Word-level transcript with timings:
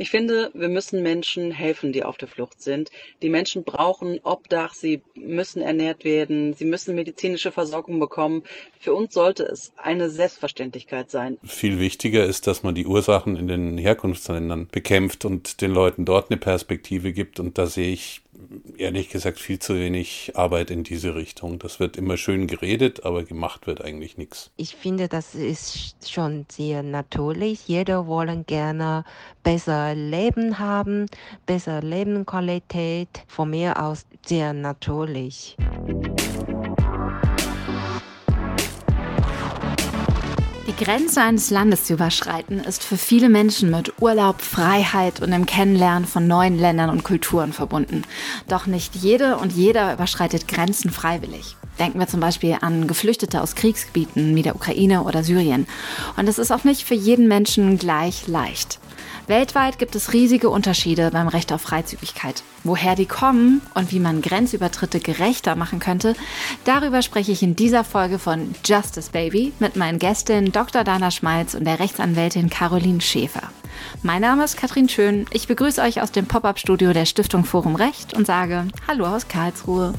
Ich 0.00 0.08
finde, 0.08 0.50
wir 0.54 0.70
müssen 0.70 1.02
Menschen 1.02 1.50
helfen, 1.50 1.92
die 1.92 2.04
auf 2.04 2.16
der 2.16 2.26
Flucht 2.26 2.62
sind. 2.62 2.90
Die 3.20 3.28
Menschen 3.28 3.64
brauchen 3.64 4.18
Obdach, 4.22 4.72
sie 4.72 5.02
müssen 5.14 5.60
ernährt 5.60 6.04
werden, 6.04 6.54
sie 6.54 6.64
müssen 6.64 6.94
medizinische 6.94 7.52
Versorgung 7.52 8.00
bekommen. 8.00 8.42
Für 8.78 8.94
uns 8.94 9.12
sollte 9.12 9.42
es 9.42 9.72
eine 9.76 10.08
Selbstverständlichkeit 10.08 11.10
sein. 11.10 11.36
Viel 11.44 11.78
wichtiger 11.78 12.24
ist, 12.24 12.46
dass 12.46 12.62
man 12.62 12.74
die 12.74 12.86
Ursachen 12.86 13.36
in 13.36 13.46
den 13.46 13.76
Herkunftsländern 13.76 14.68
bekämpft 14.72 15.26
und 15.26 15.60
den 15.60 15.70
Leuten 15.70 16.06
dort 16.06 16.30
eine 16.30 16.40
Perspektive 16.40 17.12
gibt. 17.12 17.38
Und 17.38 17.58
da 17.58 17.66
sehe 17.66 17.92
ich 17.92 18.22
ehrlich 18.76 19.08
gesagt 19.08 19.38
viel 19.38 19.58
zu 19.58 19.74
wenig 19.74 20.32
Arbeit 20.34 20.70
in 20.70 20.84
diese 20.84 21.14
Richtung. 21.14 21.58
Das 21.58 21.80
wird 21.80 21.96
immer 21.96 22.16
schön 22.16 22.46
geredet, 22.46 23.04
aber 23.04 23.24
gemacht 23.24 23.66
wird 23.66 23.82
eigentlich 23.82 24.16
nichts. 24.16 24.50
Ich 24.56 24.76
finde, 24.76 25.08
das 25.08 25.34
ist 25.34 26.10
schon 26.10 26.46
sehr 26.50 26.82
natürlich. 26.82 27.68
Jeder 27.68 28.06
wollen 28.06 28.46
gerne 28.46 29.04
besser 29.42 29.94
Leben 29.94 30.58
haben, 30.58 31.06
bessere 31.46 31.80
Lebensqualität. 31.80 33.08
Von 33.26 33.50
mir 33.50 33.82
aus 33.82 34.06
sehr 34.26 34.52
natürlich. 34.52 35.56
Die 40.70 40.84
Grenze 40.84 41.20
eines 41.20 41.50
Landes 41.50 41.86
zu 41.86 41.94
überschreiten, 41.94 42.60
ist 42.60 42.84
für 42.84 42.96
viele 42.96 43.28
Menschen 43.28 43.72
mit 43.72 44.00
Urlaub, 44.00 44.40
Freiheit 44.40 45.20
und 45.20 45.32
dem 45.32 45.44
Kennenlernen 45.44 46.06
von 46.06 46.28
neuen 46.28 46.60
Ländern 46.60 46.90
und 46.90 47.02
Kulturen 47.02 47.52
verbunden. 47.52 48.04
Doch 48.46 48.66
nicht 48.66 48.94
jede 48.94 49.36
und 49.38 49.52
jeder 49.52 49.92
überschreitet 49.92 50.46
Grenzen 50.46 50.92
freiwillig. 50.92 51.56
Denken 51.80 51.98
wir 51.98 52.06
zum 52.06 52.20
Beispiel 52.20 52.56
an 52.60 52.86
Geflüchtete 52.86 53.42
aus 53.42 53.56
Kriegsgebieten 53.56 54.36
wie 54.36 54.42
der 54.42 54.54
Ukraine 54.54 55.02
oder 55.02 55.24
Syrien. 55.24 55.66
Und 56.16 56.28
es 56.28 56.38
ist 56.38 56.52
auch 56.52 56.62
nicht 56.62 56.84
für 56.84 56.94
jeden 56.94 57.26
Menschen 57.26 57.76
gleich 57.76 58.28
leicht. 58.28 58.78
Weltweit 59.30 59.78
gibt 59.78 59.94
es 59.94 60.12
riesige 60.12 60.50
Unterschiede 60.50 61.10
beim 61.12 61.28
Recht 61.28 61.52
auf 61.52 61.60
Freizügigkeit. 61.60 62.42
Woher 62.64 62.96
die 62.96 63.06
kommen 63.06 63.62
und 63.74 63.92
wie 63.92 64.00
man 64.00 64.22
Grenzübertritte 64.22 64.98
gerechter 64.98 65.54
machen 65.54 65.78
könnte, 65.78 66.16
darüber 66.64 67.00
spreche 67.00 67.30
ich 67.30 67.40
in 67.44 67.54
dieser 67.54 67.84
Folge 67.84 68.18
von 68.18 68.56
Justice 68.64 69.12
Baby 69.12 69.52
mit 69.60 69.76
meinen 69.76 70.00
Gästinnen 70.00 70.50
Dr. 70.50 70.82
Dana 70.82 71.12
Schmalz 71.12 71.54
und 71.54 71.64
der 71.64 71.78
Rechtsanwältin 71.78 72.50
Caroline 72.50 73.00
Schäfer. 73.00 73.52
Mein 74.02 74.20
Name 74.20 74.42
ist 74.42 74.56
Katrin 74.56 74.88
Schön. 74.88 75.26
Ich 75.30 75.46
begrüße 75.46 75.80
euch 75.80 76.02
aus 76.02 76.10
dem 76.10 76.26
Pop-up-Studio 76.26 76.92
der 76.92 77.06
Stiftung 77.06 77.44
Forum 77.44 77.76
Recht 77.76 78.14
und 78.14 78.26
sage 78.26 78.66
Hallo 78.88 79.06
aus 79.06 79.28
Karlsruhe. 79.28 79.94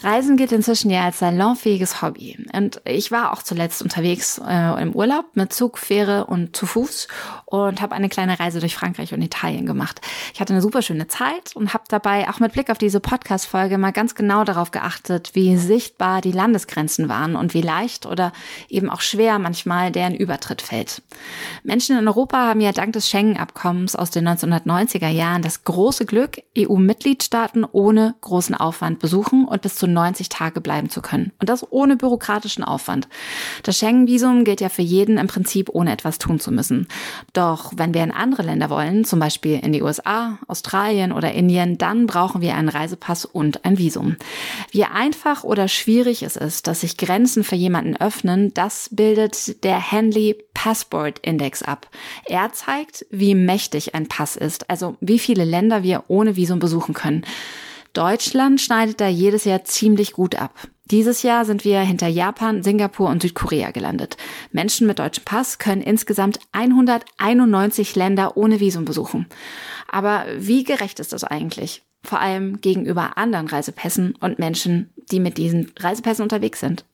Reisen 0.00 0.36
gilt 0.36 0.52
inzwischen 0.52 0.90
ja 0.90 1.04
als 1.04 1.18
salonfähiges 1.18 2.02
Hobby. 2.02 2.38
Und 2.52 2.80
ich 2.84 3.10
war 3.10 3.32
auch 3.32 3.42
zuletzt 3.42 3.82
unterwegs 3.82 4.40
äh, 4.46 4.80
im 4.80 4.94
Urlaub 4.94 5.24
mit 5.34 5.52
Zug, 5.52 5.76
Fähre 5.76 6.26
und 6.26 6.56
zu 6.56 6.66
Fuß 6.66 7.08
und 7.46 7.80
habe 7.80 7.96
eine 7.96 8.08
kleine 8.08 8.38
Reise 8.38 8.60
durch 8.60 8.76
Frankreich 8.76 9.12
und 9.12 9.22
Italien 9.22 9.66
gemacht. 9.66 10.00
Ich 10.32 10.40
hatte 10.40 10.52
eine 10.52 10.62
super 10.62 10.82
schöne 10.82 11.08
Zeit 11.08 11.56
und 11.56 11.74
habe 11.74 11.84
dabei 11.88 12.28
auch 12.28 12.38
mit 12.38 12.52
Blick 12.52 12.70
auf 12.70 12.78
diese 12.78 13.00
Podcast-Folge 13.00 13.76
mal 13.76 13.90
ganz 13.90 14.14
genau 14.14 14.44
darauf 14.44 14.70
geachtet, 14.70 15.30
wie 15.34 15.56
sichtbar 15.56 16.20
die 16.20 16.32
Landesgrenzen 16.32 17.08
waren 17.08 17.34
und 17.34 17.52
wie 17.52 17.62
leicht 17.62 18.06
oder 18.06 18.32
eben 18.68 18.90
auch 18.90 19.00
schwer 19.00 19.40
manchmal 19.40 19.90
deren 19.90 20.14
Übertritt 20.14 20.62
fällt. 20.62 21.02
Menschen 21.64 21.98
in 21.98 22.06
Europa 22.06 22.38
haben 22.46 22.60
ja 22.60 22.70
dank 22.70 22.92
des 22.92 23.08
Schengen-Abkommens 23.08 23.96
aus 23.96 24.10
den 24.10 24.28
1990er 24.28 25.08
Jahren 25.08 25.42
das 25.42 25.64
große 25.64 26.06
Glück, 26.06 26.40
EU-Mitgliedstaaten 26.56 27.64
ohne 27.64 28.14
großen 28.20 28.54
Aufwand 28.54 29.00
besuchen 29.00 29.44
und 29.44 29.62
bis 29.62 29.74
zu 29.74 29.87
90 29.92 30.28
Tage 30.28 30.60
bleiben 30.60 30.90
zu 30.90 31.02
können. 31.02 31.32
Und 31.40 31.48
das 31.48 31.66
ohne 31.70 31.96
bürokratischen 31.96 32.64
Aufwand. 32.64 33.08
Das 33.62 33.78
Schengen-Visum 33.78 34.44
gilt 34.44 34.60
ja 34.60 34.68
für 34.68 34.82
jeden 34.82 35.18
im 35.18 35.26
Prinzip 35.26 35.70
ohne 35.72 35.92
etwas 35.92 36.18
tun 36.18 36.40
zu 36.40 36.50
müssen. 36.52 36.88
Doch 37.32 37.72
wenn 37.76 37.94
wir 37.94 38.02
in 38.02 38.10
andere 38.10 38.42
Länder 38.42 38.70
wollen, 38.70 39.04
zum 39.04 39.18
Beispiel 39.18 39.58
in 39.58 39.72
die 39.72 39.82
USA, 39.82 40.38
Australien 40.46 41.12
oder 41.12 41.32
Indien, 41.32 41.78
dann 41.78 42.06
brauchen 42.06 42.40
wir 42.40 42.54
einen 42.54 42.68
Reisepass 42.68 43.24
und 43.24 43.64
ein 43.64 43.78
Visum. 43.78 44.16
Wie 44.70 44.84
einfach 44.84 45.44
oder 45.44 45.68
schwierig 45.68 46.22
es 46.22 46.36
ist, 46.36 46.66
dass 46.66 46.80
sich 46.80 46.96
Grenzen 46.96 47.44
für 47.44 47.56
jemanden 47.56 47.96
öffnen, 47.96 48.52
das 48.54 48.88
bildet 48.92 49.64
der 49.64 49.78
Henley 49.78 50.36
Passport 50.54 51.20
Index 51.20 51.62
ab. 51.62 51.88
Er 52.24 52.52
zeigt, 52.52 53.06
wie 53.10 53.34
mächtig 53.34 53.94
ein 53.94 54.08
Pass 54.08 54.36
ist, 54.36 54.68
also 54.68 54.96
wie 55.00 55.18
viele 55.18 55.44
Länder 55.44 55.82
wir 55.82 56.04
ohne 56.08 56.36
Visum 56.36 56.58
besuchen 56.58 56.94
können. 56.94 57.24
Deutschland 57.98 58.60
schneidet 58.60 59.00
da 59.00 59.08
jedes 59.08 59.44
Jahr 59.44 59.64
ziemlich 59.64 60.12
gut 60.12 60.36
ab. 60.36 60.52
Dieses 60.84 61.24
Jahr 61.24 61.44
sind 61.44 61.64
wir 61.64 61.80
hinter 61.80 62.06
Japan, 62.06 62.62
Singapur 62.62 63.08
und 63.08 63.22
Südkorea 63.22 63.72
gelandet. 63.72 64.16
Menschen 64.52 64.86
mit 64.86 65.00
deutschem 65.00 65.24
Pass 65.24 65.58
können 65.58 65.82
insgesamt 65.82 66.38
191 66.52 67.96
Länder 67.96 68.36
ohne 68.36 68.60
Visum 68.60 68.84
besuchen. 68.84 69.26
Aber 69.88 70.26
wie 70.36 70.62
gerecht 70.62 71.00
ist 71.00 71.12
das 71.12 71.24
eigentlich? 71.24 71.82
Vor 72.04 72.20
allem 72.20 72.60
gegenüber 72.60 73.18
anderen 73.18 73.48
Reisepässen 73.48 74.14
und 74.20 74.38
Menschen, 74.38 74.90
die 75.10 75.20
mit 75.20 75.36
diesen 75.36 75.72
Reisepässen 75.78 76.22
unterwegs 76.22 76.60
sind. 76.60 76.84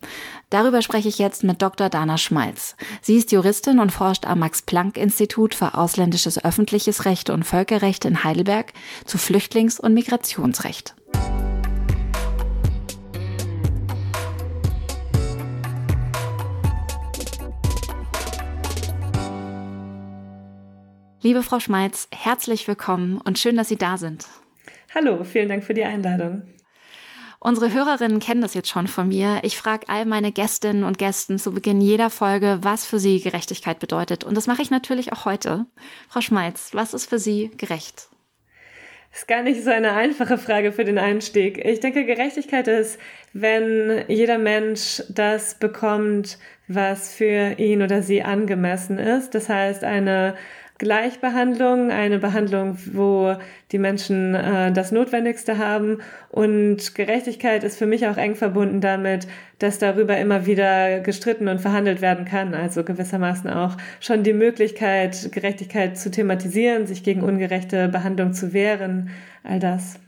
Darüber 0.51 0.83
spreche 0.83 1.09
ich 1.09 1.19
jetzt 1.19 1.45
mit 1.45 1.61
Dr. 1.61 1.89
Dana 1.89 2.17
Schmalz. 2.17 2.75
Sie 3.03 3.17
ist 3.17 3.31
Juristin 3.31 3.81
und 3.81 3.93
forscht 3.93 4.27
am 4.27 4.39
Max-Planck-Institut 4.41 5.55
für 5.55 5.75
ausländisches 5.75 6.43
öffentliches 6.43 7.05
Recht 7.05 7.31
und 7.31 7.45
Völkerrecht 7.45 8.05
in 8.05 8.25
Heidelberg 8.25 8.73
zu 9.05 9.19
Flüchtlings- 9.19 9.79
und 9.81 9.95
Migrationsrecht. 9.95 10.95
Liebe 21.21 21.43
Frau 21.43 21.59
Schmalz, 21.59 22.07
herzlich 22.13 22.69
willkommen 22.69 23.19
und 23.19 23.39
schön, 23.39 23.57
dass 23.57 23.69
Sie 23.69 23.79
da 23.79 23.97
sind. 23.97 24.27
Hallo, 24.95 25.25
vielen 25.25 25.49
Dank 25.49 25.65
für 25.65 25.75
die 25.75 25.83
Einladung. 25.83 26.43
Unsere 27.41 27.73
Hörerinnen 27.73 28.21
kennen 28.21 28.43
das 28.43 28.55
jetzt 28.55 28.71
schon 28.71 28.87
von 28.87 29.09
mir. 29.09 29.41
Ich 29.43 29.59
frage 29.59 29.89
all 29.89 30.07
meine 30.07 30.31
Gästinnen 30.31 30.85
und 30.85 30.99
Gästen 30.99 31.39
zu 31.39 31.53
Beginn 31.53 31.81
jeder 31.81 32.11
Folge, 32.11 32.61
was 32.63 32.87
für 32.87 33.01
sie 33.01 33.21
Gerechtigkeit 33.21 33.81
bedeutet. 33.81 34.23
Und 34.23 34.37
das 34.37 34.47
mache 34.47 34.63
ich 34.63 34.71
natürlich 34.71 35.13
auch 35.13 35.25
heute. 35.25 35.67
Frau 36.09 36.21
Schmalz, 36.21 36.71
was 36.73 36.95
ist 36.95 37.11
für 37.11 37.19
Sie 37.19 37.51
gerecht? 37.57 38.09
Ist 39.13 39.29
gar 39.29 39.43
nicht 39.43 39.63
so 39.63 39.71
eine 39.71 39.93
einfache 39.93 40.39
Frage 40.39 40.73
für 40.73 40.85
den 40.85 40.99
Einstieg. 40.99 41.65
Ich 41.65 41.81
denke, 41.81 42.05
Gerechtigkeit 42.05 42.67
ist, 42.67 42.99
wenn 43.33 44.05
jeder 44.09 44.39
Mensch 44.39 45.03
das 45.09 45.59
bekommt, 45.59 46.39
was 46.67 47.15
für 47.15 47.59
ihn 47.59 47.83
oder 47.83 48.03
sie 48.03 48.23
angemessen 48.23 48.99
ist. 48.99 49.35
Das 49.35 49.49
heißt, 49.49 49.85
eine 49.85 50.35
Gleichbehandlung, 50.85 51.91
eine 51.91 52.21
Behandlung, 52.21 52.79
wo 52.93 53.35
die 53.73 53.79
Menschen 53.79 54.37
äh, 54.37 54.71
das 54.71 54.93
Notwendigste 54.93 55.59
haben. 55.59 55.99
Und 56.31 56.95
Gerechtigkeit 56.95 57.65
ist 57.65 57.77
für 57.77 57.87
mich 57.87 58.07
auch 58.07 58.17
eng 58.17 58.37
verbunden 58.37 58.81
damit, 58.81 59.27
dass 59.59 59.81
darüber 59.81 60.17
immer 60.17 60.47
wieder 60.47 61.01
gestritten 61.01 61.49
und 61.49 61.61
verhandelt 61.61 62.01
werden 62.01 62.25
kann. 62.25 62.55
Also 62.55 62.85
gewissermaßen 62.85 63.51
auch 63.51 63.77
schon 63.99 64.23
die 64.23 64.33
Möglichkeit, 64.33 65.33
Gerechtigkeit 65.33 65.99
zu 65.99 66.13
thematisieren, 66.13 66.87
sich 66.87 67.03
gegen 67.03 67.23
ungerechte 67.23 67.89
Behandlung 67.89 68.33
zu 68.33 68.53
wehren, 68.53 69.11
all 69.43 69.59
das. 69.59 69.99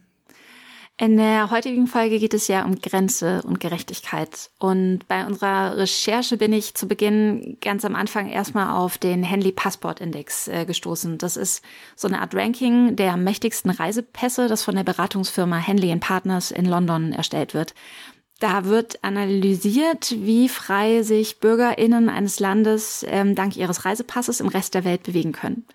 In 0.99 1.19
der 1.19 1.51
heutigen 1.51 1.87
Folge 1.87 2.19
geht 2.19 2.33
es 2.33 2.49
ja 2.49 2.65
um 2.65 2.81
Grenze 2.81 3.43
und 3.43 3.61
Gerechtigkeit. 3.61 4.49
Und 4.59 5.07
bei 5.09 5.27
unserer 5.27 5.77
Recherche 5.77 6.39
bin 6.39 6.55
ich 6.55 6.75
zu 6.75 6.89
Beginn 6.89 7.59
ganz 7.61 7.85
am 7.85 7.95
Anfang 7.95 8.31
erstmal 8.31 8.75
auf 8.75 8.97
den 8.97 9.23
Henley 9.23 9.53
Passport 9.53 10.01
Index 10.01 10.49
äh, 10.49 10.65
gestoßen. 10.65 11.19
Das 11.19 11.37
ist 11.37 11.63
so 11.97 12.09
eine 12.09 12.23
Art 12.23 12.35
Ranking 12.35 12.97
der 12.97 13.19
mächtigsten 13.19 13.71
Reisepässe, 13.73 14.49
das 14.49 14.63
von 14.63 14.75
der 14.75 14.85
Beratungsfirma 14.85 15.59
Henley 15.59 15.95
Partners 15.97 16.51
in 16.51 16.65
London 16.65 17.13
erstellt 17.13 17.53
wird. 17.53 17.75
Da 18.39 18.65
wird 18.65 19.03
analysiert, 19.03 20.15
wie 20.19 20.49
frei 20.51 21.03
sich 21.03 21.41
BürgerInnen 21.41 22.11
eines 22.11 22.39
Landes 22.39 23.05
ähm, 23.09 23.35
dank 23.35 23.57
ihres 23.57 23.85
Reisepasses 23.85 24.41
im 24.41 24.49
Rest 24.49 24.75
der 24.75 24.85
Welt 24.85 25.03
bewegen 25.03 25.33
können. 25.33 25.67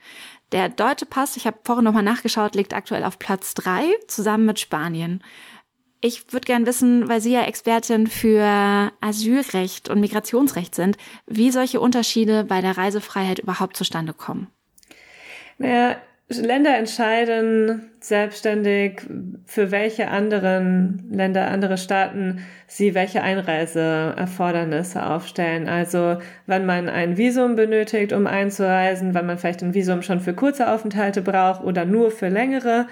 Der 0.51 0.67
deutsche 0.69 1.05
Pass, 1.05 1.37
ich 1.37 1.47
habe 1.47 1.59
vorhin 1.63 1.85
nochmal 1.85 2.03
nachgeschaut, 2.03 2.55
liegt 2.55 2.73
aktuell 2.73 3.03
auf 3.03 3.19
Platz 3.19 3.53
drei 3.53 3.83
zusammen 4.07 4.45
mit 4.45 4.59
Spanien. 4.59 5.23
Ich 6.01 6.33
würde 6.33 6.45
gern 6.45 6.65
wissen, 6.65 7.07
weil 7.07 7.21
Sie 7.21 7.31
ja 7.31 7.43
Expertin 7.43 8.07
für 8.07 8.91
Asylrecht 9.01 9.87
und 9.87 9.99
Migrationsrecht 9.99 10.73
sind, 10.73 10.97
wie 11.27 11.51
solche 11.51 11.79
Unterschiede 11.79 12.43
bei 12.43 12.59
der 12.59 12.75
Reisefreiheit 12.75 13.39
überhaupt 13.39 13.77
zustande 13.77 14.13
kommen. 14.13 14.47
Naja, 15.59 15.97
Länder 16.27 16.75
entscheiden 16.75 17.90
selbstständig, 18.03 19.01
für 19.45 19.71
welche 19.71 20.09
anderen 20.09 21.07
Länder, 21.11 21.47
andere 21.47 21.77
Staaten 21.77 22.39
sie 22.67 22.95
welche 22.95 23.21
Einreiseerfordernisse 23.21 25.05
aufstellen. 25.05 25.69
Also 25.69 26.17
wann 26.47 26.65
man 26.65 26.89
ein 26.89 27.17
Visum 27.17 27.55
benötigt, 27.55 28.13
um 28.13 28.27
einzureisen, 28.27 29.13
wann 29.13 29.27
man 29.27 29.37
vielleicht 29.37 29.61
ein 29.61 29.73
Visum 29.73 30.01
schon 30.01 30.19
für 30.19 30.33
kurze 30.33 30.71
Aufenthalte 30.71 31.21
braucht 31.21 31.63
oder 31.63 31.85
nur 31.85 32.11
für 32.11 32.29
längere. 32.29 32.87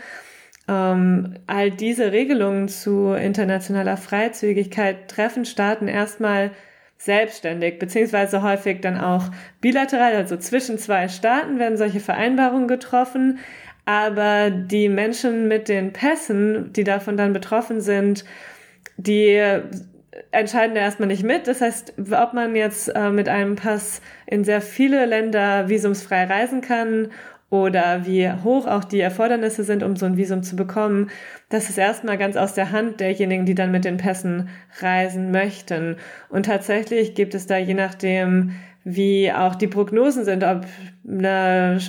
Ähm, 0.68 1.36
all 1.48 1.72
diese 1.72 2.12
Regelungen 2.12 2.68
zu 2.68 3.14
internationaler 3.14 3.98
Freizügigkeit 3.98 5.08
treffen 5.08 5.46
Staaten 5.46 5.88
erstmal 5.88 6.52
selbstständig, 7.00 7.80
beziehungsweise 7.80 8.44
häufig 8.44 8.82
dann 8.82 9.00
auch 9.00 9.24
bilateral, 9.62 10.14
also 10.16 10.36
zwischen 10.36 10.78
zwei 10.78 11.08
Staaten 11.08 11.58
werden 11.58 11.78
solche 11.78 12.02
Vereinbarungen 12.02 12.68
getroffen. 12.68 13.40
Aber 13.90 14.52
die 14.52 14.88
Menschen 14.88 15.48
mit 15.48 15.68
den 15.68 15.94
Pässen, 15.94 16.72
die 16.74 16.84
davon 16.84 17.18
dann 17.18 17.34
betroffen 17.34 17.82
sind, 17.82 18.24
die 18.98 19.42
entscheiden 20.30 20.76
da 20.76 20.82
erstmal 20.82 21.08
nicht 21.08 21.24
mit. 21.24 21.48
Das 21.48 21.60
heißt, 21.60 21.96
ob 21.98 22.34
man 22.34 22.56
jetzt 22.56 22.90
äh, 22.90 23.10
mit 23.10 23.28
einem 23.28 23.56
Pass 23.56 24.04
in 24.28 24.44
sehr 24.44 24.62
viele 24.62 25.08
Länder 25.08 25.70
visumsfrei 25.70 26.26
reisen 26.26 26.62
kann 26.62 27.08
oder 27.50 28.06
wie 28.06 28.32
hoch 28.32 28.68
auch 28.68 28.84
die 28.84 29.00
Erfordernisse 29.00 29.64
sind, 29.64 29.82
um 29.82 29.96
so 29.96 30.06
ein 30.06 30.18
Visum 30.18 30.44
zu 30.44 30.56
bekommen, 30.56 31.10
das 31.50 31.72
ist 31.72 31.80
erstmal 31.80 32.20
ganz 32.20 32.38
aus 32.38 32.54
der 32.54 32.72
Hand 32.72 33.00
derjenigen, 33.00 33.48
die 33.48 33.56
dann 33.56 33.72
mit 33.72 33.86
den 33.86 33.98
Pässen 33.98 34.50
reisen 34.82 35.32
möchten. 35.32 35.98
Und 36.30 36.46
tatsächlich 36.46 37.16
gibt 37.16 37.34
es 37.34 37.48
da 37.48 37.58
je 37.58 37.74
nachdem, 37.74 38.52
wie 38.96 39.32
auch 39.32 39.56
die 39.56 39.68
Prognosen 39.68 40.26
sind, 40.26 40.44
ob 40.44 40.66
eine 41.08 41.80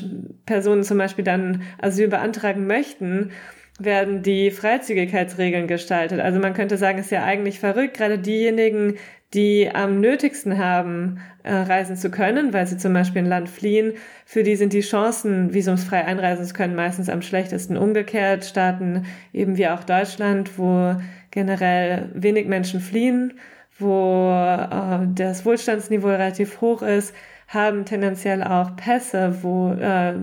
Person 0.46 0.82
zum 0.82 0.98
Beispiel 0.98 1.24
dann 1.24 1.62
Asyl 1.80 2.08
beantragen 2.08 2.66
möchten, 2.66 3.30
werden 3.78 4.22
die 4.22 4.50
Freizügigkeitsregeln 4.50 5.66
gestaltet. 5.66 6.20
Also 6.20 6.38
man 6.38 6.54
könnte 6.54 6.76
sagen, 6.76 6.98
es 6.98 7.06
ist 7.06 7.12
ja 7.12 7.24
eigentlich 7.24 7.60
verrückt, 7.60 7.96
gerade 7.96 8.18
diejenigen, 8.18 8.96
die 9.32 9.70
am 9.72 10.00
nötigsten 10.00 10.58
haben, 10.58 11.20
äh, 11.44 11.54
reisen 11.54 11.96
zu 11.96 12.10
können, 12.10 12.52
weil 12.52 12.66
sie 12.66 12.76
zum 12.76 12.92
Beispiel 12.92 13.22
ein 13.22 13.28
Land 13.28 13.48
fliehen, 13.48 13.92
für 14.26 14.42
die 14.42 14.56
sind 14.56 14.72
die 14.72 14.80
Chancen, 14.80 15.54
visumsfrei 15.54 16.04
einreisen 16.04 16.44
zu 16.44 16.52
können, 16.52 16.74
meistens 16.74 17.08
am 17.08 17.22
schlechtesten. 17.22 17.76
Umgekehrt 17.76 18.44
Staaten 18.44 19.06
eben 19.32 19.56
wie 19.56 19.68
auch 19.68 19.84
Deutschland, 19.84 20.58
wo 20.58 20.96
generell 21.30 22.10
wenig 22.14 22.46
Menschen 22.48 22.80
fliehen, 22.80 23.34
wo 23.80 24.30
äh, 24.30 25.06
das 25.14 25.44
Wohlstandsniveau 25.44 26.08
relativ 26.08 26.60
hoch 26.60 26.82
ist, 26.82 27.14
haben 27.48 27.84
tendenziell 27.84 28.42
auch 28.42 28.76
Pässe, 28.76 29.38
wo 29.42 29.72
äh, 29.72 30.14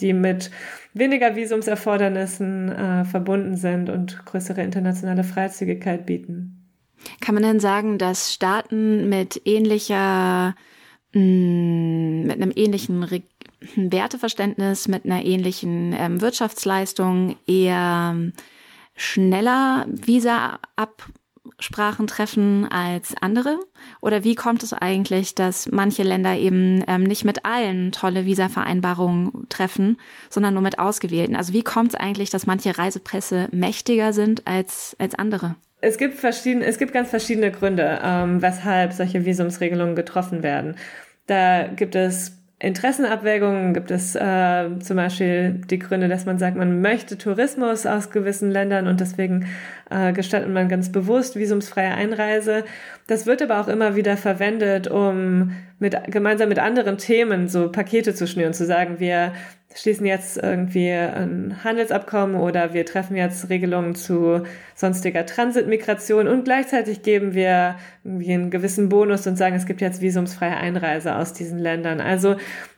die 0.00 0.12
mit 0.12 0.50
weniger 0.94 1.36
Visumserfordernissen 1.36 2.70
äh, 2.70 3.04
verbunden 3.04 3.56
sind 3.56 3.90
und 3.90 4.24
größere 4.24 4.62
internationale 4.62 5.24
Freizügigkeit 5.24 6.06
bieten. 6.06 6.56
Kann 7.20 7.34
man 7.34 7.44
denn 7.44 7.60
sagen, 7.60 7.98
dass 7.98 8.32
Staaten 8.32 9.08
mit 9.08 9.40
ähnlicher, 9.44 10.54
mm, 11.12 12.22
mit 12.22 12.36
einem 12.36 12.52
ähnlichen 12.54 13.02
Re 13.02 13.22
Werteverständnis, 13.76 14.88
mit 14.88 15.04
einer 15.04 15.22
ähnlichen 15.22 15.92
ähm, 15.92 16.22
Wirtschaftsleistung 16.22 17.36
eher 17.46 18.16
schneller 18.96 19.84
Visa 19.86 20.58
Absprachen 21.60 22.06
treffen 22.06 22.66
als 22.70 23.14
andere? 23.20 23.60
Oder 24.00 24.24
wie 24.24 24.34
kommt 24.34 24.62
es 24.62 24.72
eigentlich, 24.72 25.34
dass 25.34 25.70
manche 25.70 26.02
Länder 26.02 26.34
eben 26.34 26.82
ähm, 26.88 27.02
nicht 27.02 27.26
mit 27.26 27.44
allen 27.44 27.92
tolle 27.92 28.24
Visa-Vereinbarungen 28.24 29.46
treffen, 29.50 29.98
sondern 30.30 30.54
nur 30.54 30.62
mit 30.62 30.78
ausgewählten? 30.78 31.36
Also 31.36 31.52
wie 31.52 31.62
kommt 31.62 31.90
es 31.90 31.94
eigentlich, 31.96 32.30
dass 32.30 32.46
manche 32.46 32.78
Reisepresse 32.78 33.48
mächtiger 33.52 34.14
sind 34.14 34.46
als, 34.46 34.96
als 34.98 35.14
andere? 35.14 35.54
Es 35.82 35.98
gibt 35.98 36.14
verschiedene, 36.14 36.64
es 36.64 36.78
gibt 36.78 36.94
ganz 36.94 37.10
verschiedene 37.10 37.50
Gründe, 37.50 38.00
ähm, 38.02 38.40
weshalb 38.40 38.94
solche 38.94 39.26
Visumsregelungen 39.26 39.96
getroffen 39.96 40.42
werden. 40.42 40.76
Da 41.26 41.66
gibt 41.66 41.94
es 41.94 42.39
Interessenabwägungen, 42.62 43.72
gibt 43.72 43.90
es 43.90 44.14
äh, 44.14 44.78
zum 44.80 44.96
Beispiel 44.96 45.62
die 45.70 45.78
Gründe, 45.78 46.08
dass 46.08 46.26
man 46.26 46.38
sagt, 46.38 46.58
man 46.58 46.82
möchte 46.82 47.16
Tourismus 47.16 47.86
aus 47.86 48.10
gewissen 48.10 48.50
Ländern 48.50 48.86
und 48.86 49.00
deswegen 49.00 49.46
äh, 49.88 50.12
gestattet 50.12 50.50
man 50.50 50.68
ganz 50.68 50.92
bewusst 50.92 51.36
visumsfreie 51.36 51.94
Einreise. 51.94 52.64
Das 53.06 53.24
wird 53.24 53.40
aber 53.40 53.60
auch 53.60 53.68
immer 53.68 53.96
wieder 53.96 54.18
verwendet, 54.18 54.88
um 54.88 55.56
mit, 55.78 55.96
gemeinsam 56.08 56.50
mit 56.50 56.58
anderen 56.58 56.98
Themen 56.98 57.48
so 57.48 57.72
Pakete 57.72 58.14
zu 58.14 58.26
schnüren, 58.26 58.52
zu 58.52 58.66
sagen, 58.66 59.00
wir 59.00 59.32
schließen 59.74 60.04
jetzt 60.04 60.36
irgendwie 60.36 60.90
ein 60.90 61.62
Handelsabkommen 61.62 62.36
oder 62.36 62.74
wir 62.74 62.84
treffen 62.84 63.16
jetzt 63.16 63.48
Regelungen 63.50 63.94
zu 63.94 64.42
sonstiger 64.74 65.24
Transitmigration 65.26 66.26
und 66.26 66.44
gleichzeitig 66.44 67.02
geben 67.02 67.34
wir 67.34 67.76
irgendwie 68.02 68.32
einen 68.32 68.50
gewissen 68.50 68.88
Bonus 68.88 69.26
und 69.26 69.36
sagen, 69.36 69.54
es 69.54 69.66
gibt 69.66 69.80
jetzt 69.80 70.00
visumsfreie 70.00 70.56
Einreise 70.56 71.14
aus 71.14 71.32
diesen 71.32 71.58
Ländern. 71.58 72.00
Also 72.00 72.36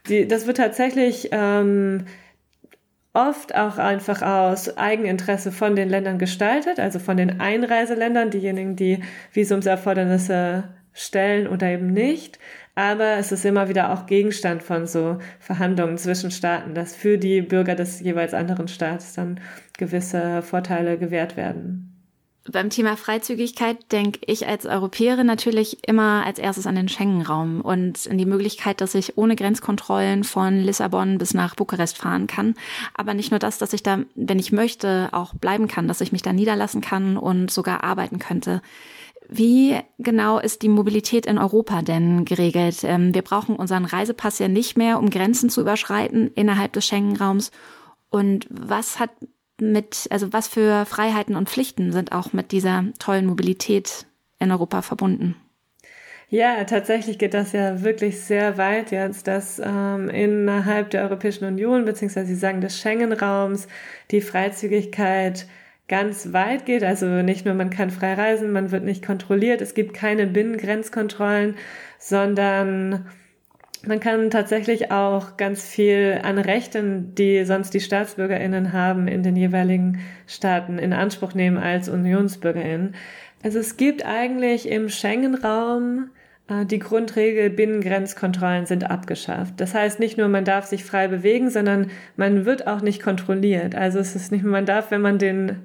die, 0.08 0.28
das 0.28 0.46
wird 0.46 0.58
tatsächlich 0.58 1.30
ähm, 1.32 2.04
oft 3.14 3.54
auch 3.54 3.78
einfach 3.78 4.22
aus 4.22 4.76
Eigeninteresse 4.76 5.50
von 5.50 5.76
den 5.76 5.88
Ländern 5.88 6.18
gestaltet, 6.18 6.78
also 6.78 6.98
von 6.98 7.16
den 7.16 7.40
Einreiseländern, 7.40 8.30
diejenigen, 8.30 8.76
die 8.76 9.02
Visumserfordernisse 9.32 10.64
stellen 10.92 11.46
oder 11.46 11.68
eben 11.68 11.92
nicht. 11.92 12.38
Aber 12.74 13.16
es 13.18 13.32
ist 13.32 13.44
immer 13.44 13.68
wieder 13.68 13.92
auch 13.92 14.06
Gegenstand 14.06 14.62
von 14.62 14.86
so 14.86 15.18
Verhandlungen 15.40 15.98
zwischen 15.98 16.30
Staaten, 16.30 16.74
dass 16.74 16.96
für 16.96 17.18
die 17.18 17.42
Bürger 17.42 17.74
des 17.74 18.00
jeweils 18.00 18.32
anderen 18.32 18.68
Staates 18.68 19.12
dann 19.12 19.40
gewisse 19.76 20.40
Vorteile 20.42 20.98
gewährt 20.98 21.36
werden. 21.36 21.92
Beim 22.50 22.70
Thema 22.70 22.96
Freizügigkeit 22.96 23.92
denke 23.92 24.18
ich 24.26 24.48
als 24.48 24.66
Europäerin 24.66 25.28
natürlich 25.28 25.86
immer 25.86 26.26
als 26.26 26.40
erstes 26.40 26.66
an 26.66 26.74
den 26.74 26.88
Schengen-Raum 26.88 27.60
und 27.60 28.04
in 28.06 28.18
die 28.18 28.26
Möglichkeit, 28.26 28.80
dass 28.80 28.96
ich 28.96 29.16
ohne 29.16 29.36
Grenzkontrollen 29.36 30.24
von 30.24 30.58
Lissabon 30.58 31.18
bis 31.18 31.34
nach 31.34 31.54
Bukarest 31.54 31.98
fahren 31.98 32.26
kann. 32.26 32.56
Aber 32.94 33.14
nicht 33.14 33.30
nur 33.30 33.38
das, 33.38 33.58
dass 33.58 33.72
ich 33.72 33.84
da, 33.84 34.00
wenn 34.16 34.40
ich 34.40 34.50
möchte, 34.50 35.08
auch 35.12 35.34
bleiben 35.34 35.68
kann, 35.68 35.86
dass 35.86 36.00
ich 36.00 36.10
mich 36.10 36.22
da 36.22 36.32
niederlassen 36.32 36.80
kann 36.80 37.16
und 37.16 37.52
sogar 37.52 37.84
arbeiten 37.84 38.18
könnte. 38.18 38.60
Wie 39.28 39.78
genau 39.98 40.38
ist 40.38 40.62
die 40.62 40.68
Mobilität 40.68 41.26
in 41.26 41.38
Europa 41.38 41.82
denn 41.82 42.24
geregelt? 42.24 42.84
Ähm, 42.84 43.14
wir 43.14 43.22
brauchen 43.22 43.56
unseren 43.56 43.84
Reisepass 43.84 44.38
ja 44.38 44.48
nicht 44.48 44.76
mehr, 44.76 44.98
um 44.98 45.10
Grenzen 45.10 45.48
zu 45.48 45.60
überschreiten 45.60 46.30
innerhalb 46.34 46.72
des 46.72 46.86
Schengen-Raums. 46.86 47.50
Und 48.10 48.46
was 48.50 48.98
hat 49.00 49.10
mit, 49.60 50.06
also 50.10 50.32
was 50.32 50.48
für 50.48 50.84
Freiheiten 50.84 51.36
und 51.36 51.48
Pflichten 51.48 51.92
sind 51.92 52.12
auch 52.12 52.32
mit 52.32 52.52
dieser 52.52 52.84
tollen 52.98 53.26
Mobilität 53.26 54.06
in 54.38 54.50
Europa 54.50 54.82
verbunden? 54.82 55.36
Ja, 56.28 56.64
tatsächlich 56.64 57.18
geht 57.18 57.34
das 57.34 57.52
ja 57.52 57.82
wirklich 57.82 58.20
sehr 58.20 58.56
weit 58.56 58.90
jetzt, 58.90 59.26
dass 59.26 59.60
ähm, 59.62 60.08
innerhalb 60.08 60.88
der 60.88 61.02
Europäischen 61.02 61.44
Union, 61.44 61.84
beziehungsweise 61.84 62.28
Sie 62.28 62.36
sagen 62.36 62.62
des 62.62 62.78
Schengen-Raums, 62.78 63.68
die 64.10 64.22
Freizügigkeit 64.22 65.46
ganz 65.92 66.32
weit 66.32 66.64
geht. 66.64 66.84
Also 66.84 67.04
nicht 67.04 67.44
nur 67.44 67.52
man 67.52 67.68
kann 67.68 67.90
frei 67.90 68.14
reisen, 68.14 68.50
man 68.50 68.70
wird 68.70 68.82
nicht 68.82 69.04
kontrolliert, 69.04 69.60
es 69.60 69.74
gibt 69.74 69.92
keine 69.92 70.26
Binnengrenzkontrollen, 70.26 71.56
sondern 71.98 73.04
man 73.84 74.00
kann 74.00 74.30
tatsächlich 74.30 74.90
auch 74.90 75.36
ganz 75.36 75.66
viel 75.66 76.18
an 76.22 76.38
Rechten, 76.38 77.14
die 77.14 77.44
sonst 77.44 77.74
die 77.74 77.80
Staatsbürgerinnen 77.80 78.72
haben, 78.72 79.06
in 79.06 79.22
den 79.22 79.36
jeweiligen 79.36 80.00
Staaten 80.26 80.78
in 80.78 80.94
Anspruch 80.94 81.34
nehmen 81.34 81.58
als 81.58 81.90
Unionsbürgerinnen. 81.90 82.94
Also 83.44 83.58
es 83.58 83.76
gibt 83.76 84.06
eigentlich 84.06 84.70
im 84.70 84.88
Schengen-Raum 84.88 86.08
die 86.50 86.78
Grundregel 86.80 87.50
Binnengrenzkontrollen 87.50 88.66
sind 88.66 88.90
abgeschafft. 88.90 89.54
Das 89.58 89.74
heißt 89.74 90.00
nicht 90.00 90.18
nur, 90.18 90.28
man 90.28 90.44
darf 90.44 90.66
sich 90.66 90.84
frei 90.84 91.08
bewegen, 91.08 91.50
sondern 91.50 91.90
man 92.16 92.44
wird 92.44 92.66
auch 92.66 92.82
nicht 92.82 93.02
kontrolliert. 93.02 93.74
Also 93.74 94.00
es 94.00 94.16
ist 94.16 94.32
nicht, 94.32 94.44
man 94.44 94.66
darf, 94.66 94.90
wenn 94.90 95.00
man 95.00 95.18
den 95.18 95.60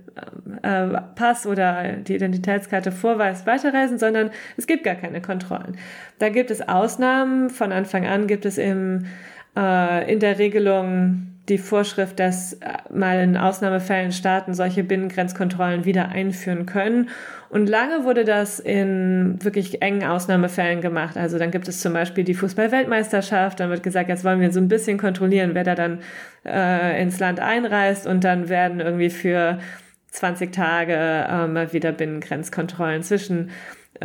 äh, 0.61 0.87
Pass 1.15 1.45
oder 1.45 1.93
die 1.93 2.15
Identitätskarte 2.15 2.91
vorweist, 2.91 3.45
weiterreisen, 3.47 3.97
sondern 3.97 4.29
es 4.55 4.67
gibt 4.67 4.83
gar 4.83 4.95
keine 4.95 5.21
Kontrollen. 5.21 5.77
Da 6.19 6.29
gibt 6.29 6.51
es 6.51 6.67
Ausnahmen. 6.67 7.49
Von 7.49 7.71
Anfang 7.71 8.05
an 8.05 8.27
gibt 8.27 8.45
es 8.45 8.57
im, 8.57 9.07
äh, 9.57 10.11
in 10.11 10.19
der 10.19 10.37
Regelung 10.39 11.36
die 11.49 11.57
Vorschrift, 11.57 12.19
dass 12.19 12.53
äh, 12.53 12.73
mal 12.91 13.19
in 13.19 13.37
Ausnahmefällen 13.37 14.11
Staaten 14.11 14.53
solche 14.53 14.83
Binnengrenzkontrollen 14.83 15.85
wieder 15.85 16.09
einführen 16.09 16.65
können. 16.65 17.09
Und 17.49 17.67
lange 17.67 18.03
wurde 18.03 18.25
das 18.25 18.59
in 18.59 19.37
wirklich 19.41 19.81
engen 19.81 20.03
Ausnahmefällen 20.03 20.81
gemacht. 20.81 21.15
Also 21.15 21.39
dann 21.39 21.51
gibt 21.51 21.67
es 21.67 21.79
zum 21.79 21.93
Beispiel 21.93 22.25
die 22.25 22.33
Fußball-Weltmeisterschaft. 22.33 23.59
Dann 23.59 23.69
wird 23.69 23.83
gesagt, 23.83 24.09
jetzt 24.09 24.25
wollen 24.25 24.41
wir 24.41 24.51
so 24.51 24.59
ein 24.59 24.67
bisschen 24.67 24.97
kontrollieren, 24.97 25.51
wer 25.53 25.63
da 25.63 25.75
dann 25.75 25.99
äh, 26.45 27.01
ins 27.01 27.19
Land 27.19 27.39
einreist. 27.39 28.05
Und 28.05 28.25
dann 28.25 28.49
werden 28.49 28.81
irgendwie 28.81 29.09
für 29.09 29.59
20 30.11 30.51
Tage 30.51 30.93
äh, 30.93 31.47
mal 31.47 31.71
wieder 31.71 31.93
Binnengrenzkontrollen 31.93 33.03
zwischen 33.03 33.51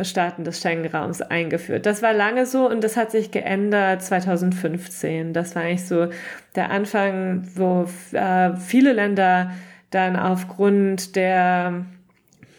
Staaten 0.01 0.43
des 0.43 0.61
Schengen-Raums 0.61 1.21
eingeführt. 1.21 1.85
Das 1.85 2.01
war 2.01 2.13
lange 2.13 2.45
so 2.45 2.69
und 2.69 2.83
das 2.83 2.97
hat 2.97 3.11
sich 3.11 3.31
geändert 3.31 4.01
2015. 4.01 5.33
Das 5.33 5.55
war 5.55 5.63
eigentlich 5.63 5.85
so 5.85 6.07
der 6.55 6.71
Anfang, 6.71 7.47
wo 7.55 7.87
äh, 8.11 8.55
viele 8.57 8.93
Länder 8.93 9.51
dann 9.91 10.15
aufgrund 10.15 11.15
der 11.15 11.85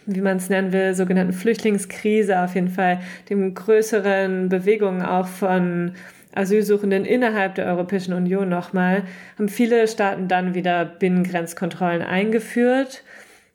wie 0.06 0.20
man 0.20 0.36
es 0.36 0.50
nennen 0.50 0.72
will, 0.72 0.94
sogenannten 0.94 1.32
Flüchtlingskrise 1.32 2.40
auf 2.40 2.54
jeden 2.54 2.68
Fall, 2.68 3.00
dem 3.30 3.54
größeren 3.54 4.50
Bewegungen 4.50 5.02
auch 5.02 5.26
von 5.26 5.92
Asylsuchenden 6.34 7.04
innerhalb 7.04 7.54
der 7.54 7.66
Europäischen 7.66 8.12
Union 8.12 8.48
nochmal, 8.48 9.04
haben 9.38 9.48
viele 9.48 9.86
Staaten 9.88 10.28
dann 10.28 10.54
wieder 10.54 10.84
Binnengrenzkontrollen 10.84 12.02
eingeführt, 12.02 13.02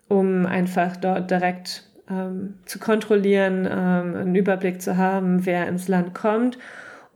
um 0.08 0.46
einfach 0.46 0.98
dort 0.98 1.30
direkt 1.30 1.89
ähm, 2.10 2.56
zu 2.66 2.80
kontrollieren, 2.80 3.66
ähm, 3.66 4.16
einen 4.16 4.36
Überblick 4.36 4.82
zu 4.82 4.98
haben, 4.98 5.46
wer 5.46 5.68
ins 5.68 5.88
Land 5.88 6.14
kommt. 6.14 6.58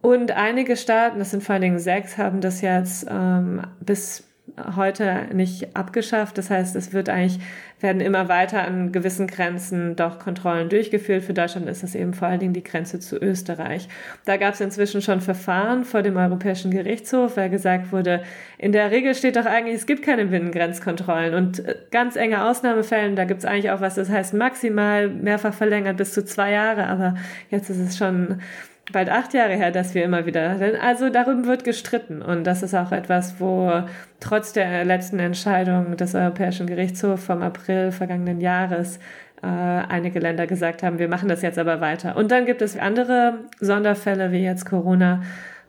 Und 0.01 0.31
einige 0.31 0.75
Staaten, 0.75 1.19
das 1.19 1.31
sind 1.31 1.43
vor 1.43 1.53
allen 1.53 1.62
Dingen 1.62 1.79
sechs, 1.79 2.17
haben 2.17 2.41
das 2.41 2.62
jetzt 2.62 3.07
ähm, 3.09 3.62
bis 3.79 4.23
heute 4.75 5.27
nicht 5.33 5.75
abgeschafft. 5.75 6.38
Das 6.38 6.50
heißt, 6.50 6.75
es 6.75 6.93
wird 6.93 7.09
eigentlich, 7.09 7.39
werden 7.79 8.01
immer 8.01 8.29
weiter 8.29 8.63
an 8.65 8.91
gewissen 8.91 9.27
Grenzen 9.27 9.95
doch 9.95 10.19
Kontrollen 10.19 10.69
durchgeführt. 10.69 11.23
Für 11.23 11.33
Deutschland 11.33 11.67
ist 11.67 11.81
das 11.81 11.95
eben 11.95 12.13
vor 12.13 12.27
allen 12.27 12.39
Dingen 12.39 12.53
die 12.53 12.63
Grenze 12.63 13.00
zu 13.00 13.17
Österreich. 13.17 13.88
Da 14.25 14.38
gab 14.38 14.53
es 14.53 14.62
inzwischen 14.62 15.01
schon 15.01 15.21
Verfahren 15.21 15.85
vor 15.85 16.01
dem 16.01 16.17
Europäischen 16.17 16.71
Gerichtshof, 16.71 17.35
weil 17.35 17.50
gesagt 17.50 17.91
wurde, 17.91 18.23
in 18.57 18.73
der 18.73 18.91
Regel 18.91 19.15
steht 19.15 19.38
doch 19.38 19.45
eigentlich, 19.45 19.75
es 19.75 19.85
gibt 19.85 20.03
keine 20.03 20.25
Binnengrenzkontrollen 20.25 21.33
und 21.33 21.65
äh, 21.65 21.75
ganz 21.91 22.15
enge 22.15 22.45
Ausnahmefällen, 22.45 23.15
da 23.15 23.25
gibt 23.25 23.39
es 23.39 23.45
eigentlich 23.45 23.71
auch 23.71 23.81
was, 23.81 23.95
das 23.95 24.09
heißt 24.09 24.33
maximal 24.33 25.09
mehrfach 25.09 25.53
verlängert 25.53 25.97
bis 25.97 26.13
zu 26.13 26.23
zwei 26.23 26.51
Jahre, 26.51 26.88
aber 26.88 27.15
jetzt 27.50 27.69
ist 27.69 27.79
es 27.79 27.97
schon 27.97 28.39
bald 28.92 29.10
acht 29.10 29.34
Jahre 29.34 29.54
her, 29.54 29.72
dass 29.72 29.96
wir 29.96 30.04
immer 30.04 30.25
wieder, 30.25 30.58
also 30.82 31.10
darüber 31.10 31.46
wird 31.46 31.63
gestritten. 31.63 32.22
Und 32.22 32.44
das 32.44 32.63
ist 32.63 32.75
auch 32.75 32.92
etwas, 32.92 33.40
wo 33.40 33.84
trotz 34.20 34.54
der 34.54 34.84
letzten 34.84 35.20
Entscheidung 35.20 35.96
des 35.96 36.16
Europäischen 36.16 36.68
Gerichtshofs 36.68 37.25
vom 37.25 37.42
April 37.42 37.92
vergangenen 37.92 38.42
Jahres 38.42 39.00
äh, 39.42 39.48
einige 39.48 40.20
Länder 40.20 40.48
gesagt 40.48 40.84
haben, 40.84 41.00
wir 41.00 41.08
machen 41.08 41.30
das 41.30 41.42
jetzt 41.42 41.60
aber 41.60 41.82
weiter. 41.82 42.18
Und 42.18 42.32
dann 42.32 42.46
gibt 42.46 42.62
es 42.62 42.78
andere 42.78 43.40
Sonderfälle 43.60 44.32
wie 44.32 44.44
jetzt 44.44 44.66
Corona, 44.66 45.22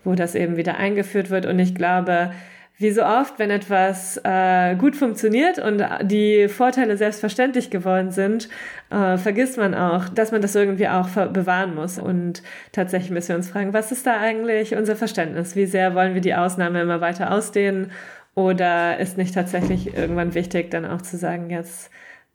wo 0.02 0.14
das 0.14 0.34
eben 0.34 0.56
wieder 0.56 0.76
eingeführt 0.76 1.30
wird. 1.30 1.46
Und 1.46 1.58
ich 1.58 1.74
glaube, 1.74 2.30
wie 2.76 2.90
so 2.90 3.04
oft, 3.04 3.38
wenn 3.38 3.50
etwas 3.50 4.20
äh, 4.24 4.74
gut 4.74 4.96
funktioniert 4.96 5.60
und 5.60 5.82
die 6.02 6.48
Vorteile 6.48 6.96
selbstverständlich 6.96 7.70
geworden 7.70 8.10
sind, 8.10 8.48
äh, 8.90 9.16
vergisst 9.16 9.58
man 9.58 9.74
auch, 9.74 10.08
dass 10.08 10.32
man 10.32 10.42
das 10.42 10.56
irgendwie 10.56 10.88
auch 10.88 11.08
bewahren 11.08 11.76
muss. 11.76 11.98
Und 11.98 12.42
tatsächlich 12.72 13.12
müssen 13.12 13.28
wir 13.28 13.36
uns 13.36 13.50
fragen, 13.50 13.72
was 13.72 13.92
ist 13.92 14.06
da 14.06 14.18
eigentlich 14.18 14.74
unser 14.74 14.96
Verständnis? 14.96 15.54
Wie 15.54 15.66
sehr 15.66 15.94
wollen 15.94 16.14
wir 16.14 16.20
die 16.20 16.34
Ausnahme 16.34 16.82
immer 16.82 17.00
weiter 17.00 17.30
ausdehnen? 17.30 17.92
Oder 18.34 18.98
ist 18.98 19.16
nicht 19.16 19.34
tatsächlich 19.34 19.96
irgendwann 19.96 20.34
wichtig, 20.34 20.72
dann 20.72 20.84
auch 20.84 21.02
zu 21.02 21.16
sagen, 21.16 21.50
jetzt 21.50 21.90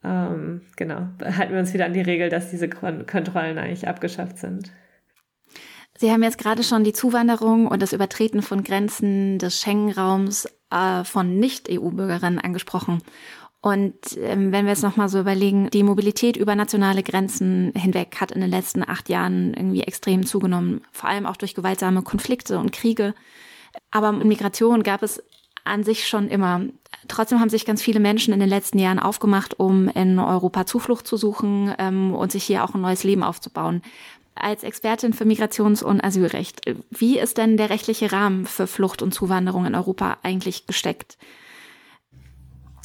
ähm, 0.06 0.62
genau, 0.78 1.10
halten 1.22 1.52
wir 1.52 1.60
uns 1.60 1.74
wieder 1.74 1.86
an 1.86 1.94
die 1.94 2.02
Regel, 2.02 2.30
dass 2.30 2.50
diese 2.50 2.70
Kontrollen 2.70 3.58
eigentlich 3.58 3.90
abgeschafft 3.90 4.38
sind? 4.38 4.72
Sie 6.02 6.14
haben 6.14 6.24
jetzt 6.24 6.38
gerade 6.38 6.64
schon 6.64 6.86
die 6.86 6.94
Zuwanderung 6.94 7.68
und 7.68 7.82
das 7.82 7.92
Übertreten 7.92 8.42
von 8.42 8.64
Grenzen 8.64 9.38
des 9.38 9.60
Schengen-Raums 9.60 10.48
äh, 10.72 11.04
von 11.04 11.38
Nicht-EU-Bürgerinnen 11.40 12.40
angesprochen. 12.40 13.04
Und 13.60 13.96
ähm, 14.16 14.54
wenn 14.54 14.64
wir 14.64 14.72
jetzt 14.72 14.84
nochmal 14.84 15.10
so 15.10 15.20
überlegen, 15.20 15.70
die 15.72 15.84
Mobilität 15.84 16.38
über 16.38 16.56
nationale 16.56 17.04
Grenzen 17.04 17.74
hinweg 17.76 18.16
hat 18.22 18.32
in 18.32 18.40
den 18.40 18.50
letzten 18.50 18.88
acht 18.88 19.10
Jahren 19.10 19.54
irgendwie 19.54 19.82
extrem 19.82 20.26
zugenommen, 20.26 20.86
vor 20.94 21.10
allem 21.10 21.26
auch 21.26 21.36
durch 21.36 21.54
gewaltsame 21.54 22.02
Konflikte 22.02 22.60
und 22.60 22.72
Kriege. 22.72 23.14
Aber 23.92 24.14
Migration 24.14 24.84
gab 24.84 25.04
es 25.04 25.22
an 25.66 25.84
sich 25.84 26.08
schon 26.08 26.30
immer. 26.30 26.62
Trotzdem 27.10 27.42
haben 27.42 27.50
sich 27.50 27.66
ganz 27.66 27.82
viele 27.82 28.00
Menschen 28.00 28.34
in 28.34 28.40
den 28.40 28.48
letzten 28.48 28.80
Jahren 28.80 29.00
aufgemacht, 29.00 29.60
um 29.60 29.90
in 29.90 30.18
Europa 30.18 30.66
Zuflucht 30.66 31.06
zu 31.06 31.18
suchen 31.18 31.76
ähm, 31.78 32.14
und 32.16 32.32
sich 32.32 32.46
hier 32.46 32.64
auch 32.64 32.74
ein 32.74 32.82
neues 32.82 33.04
Leben 33.04 33.24
aufzubauen 33.24 33.82
als 34.42 34.64
Expertin 34.64 35.14
für 35.14 35.26
Migrations- 35.26 35.84
und 35.84 36.04
Asylrecht. 36.04 36.62
Wie 36.90 37.20
ist 37.20 37.38
denn 37.38 37.58
der 37.58 37.70
rechtliche 37.70 38.12
Rahmen 38.12 38.46
für 38.46 38.68
Flucht 38.68 39.02
und 39.02 39.14
Zuwanderung 39.14 39.66
in 39.66 39.76
Europa 39.76 40.18
eigentlich 40.24 40.68
gesteckt? 40.68 41.18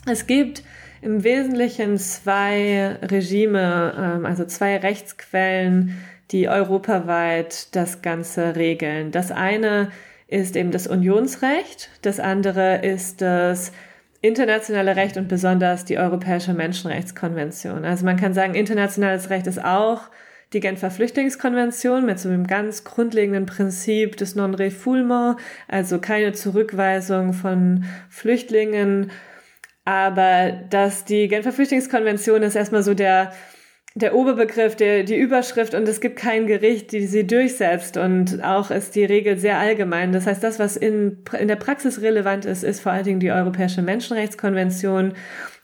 Es 0.07 0.27
gibt 0.27 0.63
im 1.01 1.23
Wesentlichen 1.25 1.99
zwei 1.99 2.99
Regime, 3.03 3.95
ähm, 3.97 4.27
also 4.27 4.45
zwei 4.45 4.77
Rechtsquellen, 4.79 5.99
die 6.31 6.49
europaweit 6.49 7.75
das 7.75 8.03
Ganze 8.03 8.57
regeln. 8.57 9.11
Das 9.11 9.31
eine 9.31 9.91
ist 10.27 10.57
eben 10.57 10.71
das 10.71 10.87
Unionsrecht, 10.87 11.91
das 12.03 12.21
andere 12.21 12.85
ist 12.85 13.21
das 13.21 13.73
internationale 14.23 14.97
Recht 14.97 15.19
und 15.19 15.29
besonders 15.29 15.85
die 15.85 15.99
Europäische 15.99 16.55
Menschenrechtskonvention. 16.55 17.85
Also 17.85 18.07
man 18.07 18.17
kann 18.17 18.33
sagen, 18.33 18.55
internationales 18.55 19.29
Recht 19.29 19.47
ist 19.47 19.63
auch 19.63 20.09
die 20.55 20.61
Genfer 20.61 20.91
Flüchtlingskonvention 20.91 22.07
mit 22.07 22.19
so 22.19 22.29
einem 22.29 22.47
ganz 22.47 22.85
grundlegenden 22.85 23.47
Prinzip 23.47 24.17
des 24.17 24.35
Non-Refoulement, 24.37 25.37
also 25.69 25.99
keine 25.99 26.33
Zurückweisung 26.33 27.33
von 27.33 27.85
Flüchtlingen. 28.09 29.11
Aber 29.85 30.53
dass 30.71 31.05
die 31.05 31.29
Genfer 31.29 31.53
Flüchtlingskonvention 31.53 32.43
ist 32.43 32.55
erstmal 32.55 32.83
so 32.83 32.95
der, 32.95 33.33
der 33.97 34.15
Oberbegriff, 34.15 34.77
der, 34.77 35.05
die 35.05 35.17
Überschrift 35.17 35.75
und 35.75 35.87
es 35.89 36.01
gibt 36.01 36.17
kein 36.17 36.47
Gericht, 36.47 36.91
die 36.93 37.07
sie 37.07 37.27
durchsetzt 37.27 37.97
und 37.97 38.43
auch 38.43 38.71
ist 38.71 38.95
die 38.95 39.05
Regel 39.05 39.39
sehr 39.39 39.59
allgemein. 39.59 40.13
Das 40.13 40.27
heißt, 40.27 40.43
das, 40.43 40.59
was 40.59 40.77
in, 40.77 41.19
in 41.39 41.49
der 41.49 41.57
Praxis 41.57 42.01
relevant 42.01 42.45
ist, 42.45 42.65
ist 42.65 42.81
vor 42.81 42.93
allen 42.93 43.05
Dingen 43.05 43.21
die 43.21 43.31
Europäische 43.31 43.83
Menschenrechtskonvention, 43.83 45.13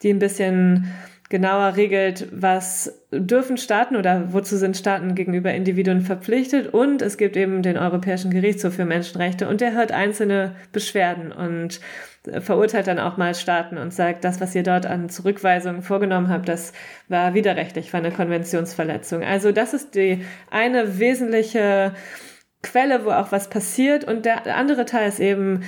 die 0.02 0.10
ein 0.10 0.18
bisschen 0.18 0.92
genauer 1.30 1.76
regelt, 1.76 2.26
was 2.32 3.00
dürfen 3.12 3.56
Staaten 3.56 3.96
oder 3.96 4.32
wozu 4.32 4.56
sind 4.56 4.76
Staaten 4.76 5.14
gegenüber 5.14 5.54
Individuen 5.54 6.02
verpflichtet. 6.02 6.74
Und 6.74 7.00
es 7.02 7.16
gibt 7.16 7.36
eben 7.36 7.62
den 7.62 7.78
Europäischen 7.78 8.32
Gerichtshof 8.32 8.74
für 8.74 8.84
Menschenrechte 8.84 9.48
und 9.48 9.60
der 9.60 9.72
hört 9.72 9.92
einzelne 9.92 10.56
Beschwerden 10.72 11.32
und 11.32 11.80
verurteilt 12.40 12.88
dann 12.88 12.98
auch 12.98 13.16
mal 13.16 13.34
Staaten 13.34 13.78
und 13.78 13.94
sagt, 13.94 14.24
das, 14.24 14.40
was 14.40 14.54
ihr 14.54 14.64
dort 14.64 14.86
an 14.86 15.08
Zurückweisungen 15.08 15.82
vorgenommen 15.82 16.28
habt, 16.28 16.48
das 16.48 16.72
war 17.08 17.32
widerrechtlich, 17.32 17.92
war 17.92 18.00
eine 18.00 18.10
Konventionsverletzung. 18.10 19.22
Also 19.22 19.52
das 19.52 19.72
ist 19.72 19.94
die 19.94 20.24
eine 20.50 20.98
wesentliche 20.98 21.94
Quelle, 22.62 23.04
wo 23.04 23.10
auch 23.10 23.30
was 23.30 23.48
passiert. 23.48 24.04
Und 24.04 24.26
der 24.26 24.56
andere 24.56 24.84
Teil 24.84 25.08
ist 25.08 25.20
eben 25.20 25.62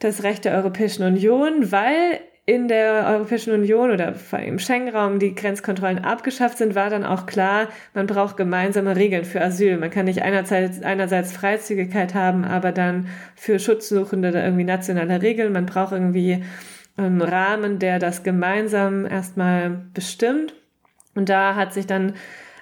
das 0.00 0.24
Recht 0.24 0.44
der 0.44 0.54
Europäischen 0.56 1.04
Union, 1.04 1.70
weil 1.70 2.20
in 2.46 2.68
der 2.68 3.06
Europäischen 3.08 3.54
Union 3.54 3.90
oder 3.90 4.14
im 4.44 4.58
Schengen-Raum 4.58 5.18
die 5.18 5.34
Grenzkontrollen 5.34 6.04
abgeschafft 6.04 6.58
sind, 6.58 6.74
war 6.74 6.90
dann 6.90 7.04
auch 7.04 7.24
klar, 7.24 7.68
man 7.94 8.06
braucht 8.06 8.36
gemeinsame 8.36 8.96
Regeln 8.96 9.24
für 9.24 9.40
Asyl. 9.40 9.78
Man 9.78 9.90
kann 9.90 10.04
nicht 10.04 10.20
einerseits, 10.22 10.82
einerseits 10.82 11.32
Freizügigkeit 11.32 12.14
haben, 12.14 12.44
aber 12.44 12.70
dann 12.72 13.08
für 13.34 13.58
Schutzsuchende 13.58 14.28
irgendwie 14.30 14.64
nationale 14.64 15.22
Regeln. 15.22 15.52
Man 15.54 15.64
braucht 15.64 15.92
irgendwie 15.92 16.44
einen 16.98 17.22
Rahmen, 17.22 17.78
der 17.78 17.98
das 17.98 18.22
gemeinsam 18.22 19.06
erstmal 19.06 19.82
bestimmt. 19.94 20.54
Und 21.14 21.30
da 21.30 21.54
hat 21.54 21.72
sich 21.72 21.86
dann 21.86 22.12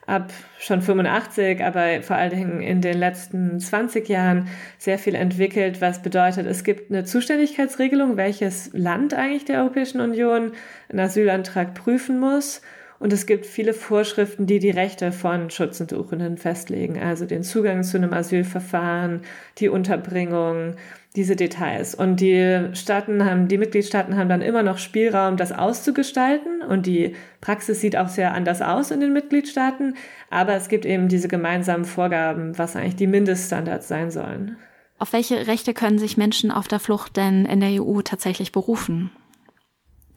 ab 0.06 0.32
schon 0.58 0.82
85, 0.82 1.62
aber 1.62 2.02
vor 2.02 2.16
allen 2.16 2.30
Dingen 2.30 2.60
in 2.60 2.80
den 2.80 2.98
letzten 2.98 3.60
20 3.60 4.08
Jahren 4.08 4.48
sehr 4.78 4.98
viel 4.98 5.14
entwickelt, 5.14 5.80
was 5.80 6.02
bedeutet, 6.02 6.46
es 6.46 6.64
gibt 6.64 6.90
eine 6.90 7.04
Zuständigkeitsregelung, 7.04 8.16
welches 8.16 8.70
Land 8.72 9.14
eigentlich 9.14 9.44
der 9.44 9.60
Europäischen 9.60 10.00
Union 10.00 10.52
einen 10.88 11.00
Asylantrag 11.00 11.74
prüfen 11.74 12.18
muss. 12.18 12.62
Und 13.02 13.12
es 13.12 13.26
gibt 13.26 13.46
viele 13.46 13.74
Vorschriften, 13.74 14.46
die 14.46 14.60
die 14.60 14.70
Rechte 14.70 15.10
von 15.10 15.50
Schutzsuchenden 15.50 16.36
festlegen, 16.36 17.00
also 17.00 17.24
den 17.26 17.42
Zugang 17.42 17.82
zu 17.82 17.96
einem 17.96 18.12
Asylverfahren, 18.12 19.22
die 19.58 19.68
Unterbringung, 19.68 20.76
diese 21.16 21.34
Details. 21.34 21.96
Und 21.96 22.20
die 22.20 22.68
Staaten 22.74 23.24
haben, 23.24 23.48
die 23.48 23.58
Mitgliedstaaten 23.58 24.16
haben 24.16 24.28
dann 24.28 24.40
immer 24.40 24.62
noch 24.62 24.78
Spielraum, 24.78 25.36
das 25.36 25.50
auszugestalten. 25.50 26.62
Und 26.62 26.86
die 26.86 27.16
Praxis 27.40 27.80
sieht 27.80 27.96
auch 27.96 28.06
sehr 28.06 28.34
anders 28.34 28.62
aus 28.62 28.92
in 28.92 29.00
den 29.00 29.12
Mitgliedstaaten. 29.12 29.96
Aber 30.30 30.54
es 30.54 30.68
gibt 30.68 30.86
eben 30.86 31.08
diese 31.08 31.26
gemeinsamen 31.26 31.84
Vorgaben, 31.84 32.56
was 32.56 32.76
eigentlich 32.76 32.94
die 32.94 33.08
Mindeststandards 33.08 33.88
sein 33.88 34.12
sollen. 34.12 34.58
Auf 35.00 35.12
welche 35.12 35.48
Rechte 35.48 35.74
können 35.74 35.98
sich 35.98 36.16
Menschen 36.16 36.52
auf 36.52 36.68
der 36.68 36.78
Flucht 36.78 37.16
denn 37.16 37.46
in 37.46 37.58
der 37.58 37.82
EU 37.82 38.00
tatsächlich 38.02 38.52
berufen? 38.52 39.10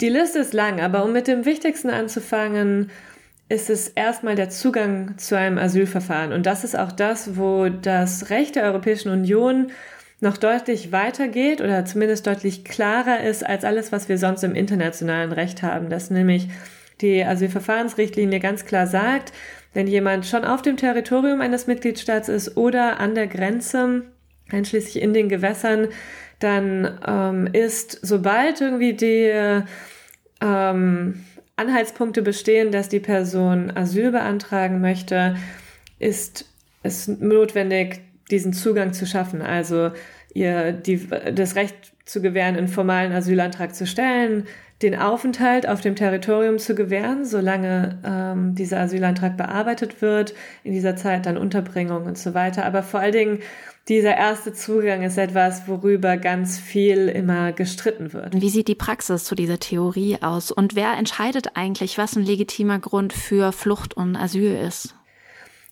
Die 0.01 0.09
Liste 0.09 0.39
ist 0.39 0.53
lang, 0.53 0.81
aber 0.81 1.05
um 1.05 1.13
mit 1.13 1.27
dem 1.27 1.45
Wichtigsten 1.45 1.89
anzufangen, 1.89 2.91
ist 3.47 3.69
es 3.69 3.87
erstmal 3.87 4.35
der 4.35 4.49
Zugang 4.49 5.17
zu 5.17 5.37
einem 5.37 5.57
Asylverfahren. 5.57 6.33
Und 6.33 6.45
das 6.45 6.63
ist 6.63 6.77
auch 6.77 6.91
das, 6.91 7.37
wo 7.37 7.69
das 7.69 8.29
Recht 8.29 8.55
der 8.55 8.63
Europäischen 8.63 9.09
Union 9.09 9.71
noch 10.19 10.37
deutlich 10.37 10.91
weitergeht 10.91 11.61
oder 11.61 11.85
zumindest 11.85 12.25
deutlich 12.25 12.65
klarer 12.65 13.21
ist 13.21 13.45
als 13.45 13.63
alles, 13.63 13.91
was 13.91 14.09
wir 14.09 14.17
sonst 14.17 14.43
im 14.43 14.55
internationalen 14.55 15.31
Recht 15.31 15.61
haben. 15.61 15.89
Das 15.89 16.09
nämlich 16.09 16.49
die 17.01 17.23
Asylverfahrensrichtlinie 17.23 18.39
ganz 18.39 18.65
klar 18.65 18.87
sagt, 18.87 19.31
wenn 19.73 19.87
jemand 19.87 20.25
schon 20.25 20.45
auf 20.45 20.61
dem 20.61 20.77
Territorium 20.77 21.41
eines 21.41 21.67
Mitgliedstaats 21.67 22.29
ist 22.29 22.57
oder 22.57 22.99
an 22.99 23.13
der 23.13 23.27
Grenze, 23.27 24.03
einschließlich 24.49 25.01
in 25.01 25.13
den 25.13 25.29
Gewässern, 25.29 25.89
dann 26.45 26.99
ähm, 27.05 27.49
ist, 27.51 27.99
sobald 28.01 28.61
irgendwie 28.61 28.93
die 28.93 29.31
ähm, 30.41 31.25
Anhaltspunkte 31.55 32.21
bestehen, 32.21 32.71
dass 32.71 32.87
die 32.87 32.99
Person 32.99 33.71
Asyl 33.75 34.11
beantragen 34.11 34.79
möchte, 34.79 35.35
ist 35.99 36.45
es 36.83 37.07
notwendig, 37.07 38.01
diesen 38.29 38.53
Zugang 38.53 38.93
zu 38.93 39.05
schaffen, 39.05 39.41
also 39.41 39.91
ihr 40.33 40.71
die, 40.71 41.07
das 41.33 41.55
Recht 41.55 41.75
zu 42.05 42.21
gewähren, 42.21 42.55
einen 42.55 42.67
formalen 42.67 43.11
Asylantrag 43.11 43.73
zu 43.73 43.87
stellen, 43.87 44.45
den 44.81 44.95
Aufenthalt 44.95 45.67
auf 45.67 45.79
dem 45.79 45.95
Territorium 45.95 46.59
zu 46.59 46.75
gewähren, 46.75 47.23
solange 47.23 47.99
ähm, 48.05 48.55
dieser 48.55 48.79
Asylantrag 48.79 49.37
bearbeitet 49.37 50.01
wird, 50.01 50.33
in 50.63 50.73
dieser 50.73 50.97
Zeit 50.97 51.25
dann 51.25 51.37
Unterbringung 51.37 52.05
und 52.05 52.17
so 52.17 52.33
weiter. 52.33 52.65
Aber 52.65 52.83
vor 52.83 52.99
allen 52.99 53.13
Dingen 53.13 53.39
dieser 53.87 54.17
erste 54.17 54.51
Zugang 54.51 55.03
ist 55.03 55.17
etwas, 55.17 55.67
worüber 55.67 56.17
ganz 56.17 56.59
viel 56.59 57.07
immer 57.07 57.53
gestritten 57.53 58.13
wird. 58.13 58.41
Wie 58.41 58.49
sieht 58.49 58.67
die 58.67 58.75
Praxis 58.75 59.23
zu 59.23 59.35
dieser 59.35 59.59
Theorie 59.59 60.17
aus? 60.21 60.51
Und 60.51 60.75
wer 60.75 60.93
entscheidet 60.93 61.55
eigentlich, 61.55 61.97
was 61.97 62.15
ein 62.15 62.23
legitimer 62.23 62.79
Grund 62.79 63.13
für 63.13 63.51
Flucht 63.51 63.95
und 63.95 64.15
Asyl 64.15 64.55
ist? 64.55 64.95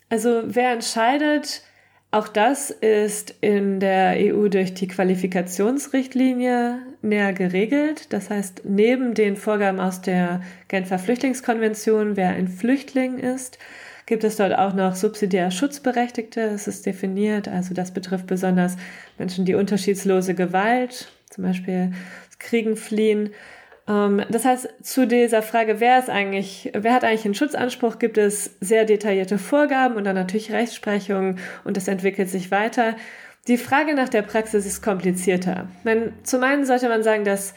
Also 0.10 0.43
wer 0.45 0.72
entscheidet, 0.74 1.63
auch 2.12 2.27
das 2.27 2.69
ist 2.69 3.33
in 3.41 3.79
der 3.79 4.15
EU 4.17 4.48
durch 4.48 4.75
die 4.75 4.88
Qualifikationsrichtlinie 4.88 6.77
näher 7.03 7.33
geregelt. 7.33 8.12
Das 8.13 8.29
heißt, 8.29 8.62
neben 8.65 9.13
den 9.13 9.36
Vorgaben 9.36 9.79
aus 9.79 10.01
der 10.01 10.41
Genfer 10.67 11.00
Flüchtlingskonvention, 11.00 12.15
wer 12.15 12.29
ein 12.29 12.48
Flüchtling 12.48 13.19
ist, 13.19 13.60
gibt 14.05 14.24
es 14.24 14.36
dort 14.36 14.57
auch 14.57 14.74
noch 14.74 14.95
subsidiär 14.95 15.51
Schutzberechtigte. 15.51 16.41
Es 16.41 16.67
ist 16.67 16.86
definiert. 16.86 17.48
Also 17.48 17.74
das 17.74 17.91
betrifft 17.91 18.27
besonders 18.27 18.77
Menschen, 19.17 19.45
die 19.45 19.55
unterschiedslose 19.55 20.33
Gewalt, 20.33 21.12
zum 21.29 21.43
Beispiel 21.43 21.91
Kriegen 22.39 22.75
fliehen, 22.75 23.29
ähm, 23.88 24.22
das 24.29 24.45
heißt, 24.45 24.69
zu 24.81 25.07
dieser 25.07 25.41
Frage, 25.41 25.79
wer 25.79 26.00
ist 26.00 26.10
eigentlich, 26.10 26.72
wer 26.74 26.93
hat 26.93 27.03
eigentlich 27.03 27.25
einen 27.25 27.36
Schutzanspruch, 27.36 28.00
gibt 28.00 28.17
es 28.17 28.55
sehr 28.62 28.86
detaillierte 28.86 29.38
Vorgaben 29.38 29.95
und 29.95 30.05
dann 30.05 30.15
natürlich 30.15 30.51
Rechtsprechung 30.51 31.38
und 31.63 31.77
das 31.77 31.88
entwickelt 31.88 32.29
sich 32.29 32.51
weiter. 32.51 32.95
Die 33.47 33.57
Frage 33.57 33.93
nach 33.93 34.09
der 34.09 34.21
Praxis 34.21 34.65
ist 34.65 34.81
komplizierter. 34.81 35.67
Man, 35.83 36.13
zum 36.23 36.43
einen 36.43 36.65
sollte 36.65 36.88
man 36.88 37.03
sagen, 37.03 37.25
dass 37.25 37.53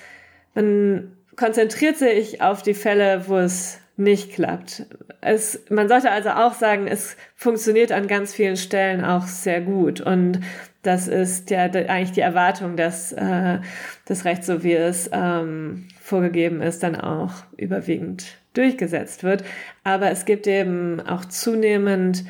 man 0.55 1.13
konzentriert 1.37 1.97
sich 1.97 2.41
auf 2.43 2.63
die 2.63 2.75
Fälle, 2.75 3.29
wo 3.29 3.37
es 3.37 3.79
nicht 3.97 4.33
klappt. 4.33 4.87
Es, 5.21 5.65
man 5.71 5.89
sollte 5.89 6.11
also 6.11 6.31
auch 6.31 6.55
sagen, 6.55 6.87
es 6.87 7.17
funktioniert 7.35 7.93
an 7.93 8.09
ganz 8.09 8.35
vielen 8.35 8.57
Stellen 8.57 9.05
auch 9.05 9.27
sehr 9.27 9.61
gut. 9.61 10.01
Und 10.01 10.41
das 10.83 11.09
ist 11.09 11.51
ja 11.51 11.65
eigentlich 11.65 12.13
die 12.13 12.21
Erwartung, 12.21 12.77
dass 12.77 13.13
äh, 13.13 13.59
das 14.07 14.25
Recht, 14.25 14.45
so 14.45 14.63
wie 14.63 14.75
es 14.75 15.09
ähm, 15.13 15.89
vorgegeben 16.01 16.63
ist, 16.63 16.83
dann 16.83 16.97
auch 16.97 17.33
überwiegend 17.57 18.39
durchgesetzt 18.55 19.23
wird. 19.23 19.45
Aber 19.85 20.11
es 20.11 20.25
gibt 20.25 20.47
eben 20.47 21.01
auch 21.01 21.25
zunehmend 21.25 22.25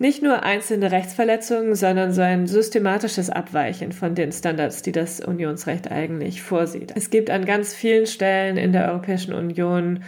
nicht 0.00 0.22
nur 0.22 0.42
einzelne 0.44 0.90
Rechtsverletzungen, 0.90 1.74
sondern 1.74 2.12
so 2.12 2.22
ein 2.22 2.46
systematisches 2.46 3.28
Abweichen 3.28 3.92
von 3.92 4.14
den 4.14 4.32
Standards, 4.32 4.80
die 4.80 4.92
das 4.92 5.20
Unionsrecht 5.20 5.92
eigentlich 5.92 6.42
vorsieht. 6.42 6.94
Es 6.96 7.10
gibt 7.10 7.28
an 7.28 7.44
ganz 7.44 7.74
vielen 7.74 8.06
Stellen 8.06 8.56
in 8.56 8.72
der 8.72 8.90
Europäischen 8.90 9.34
Union 9.34 10.02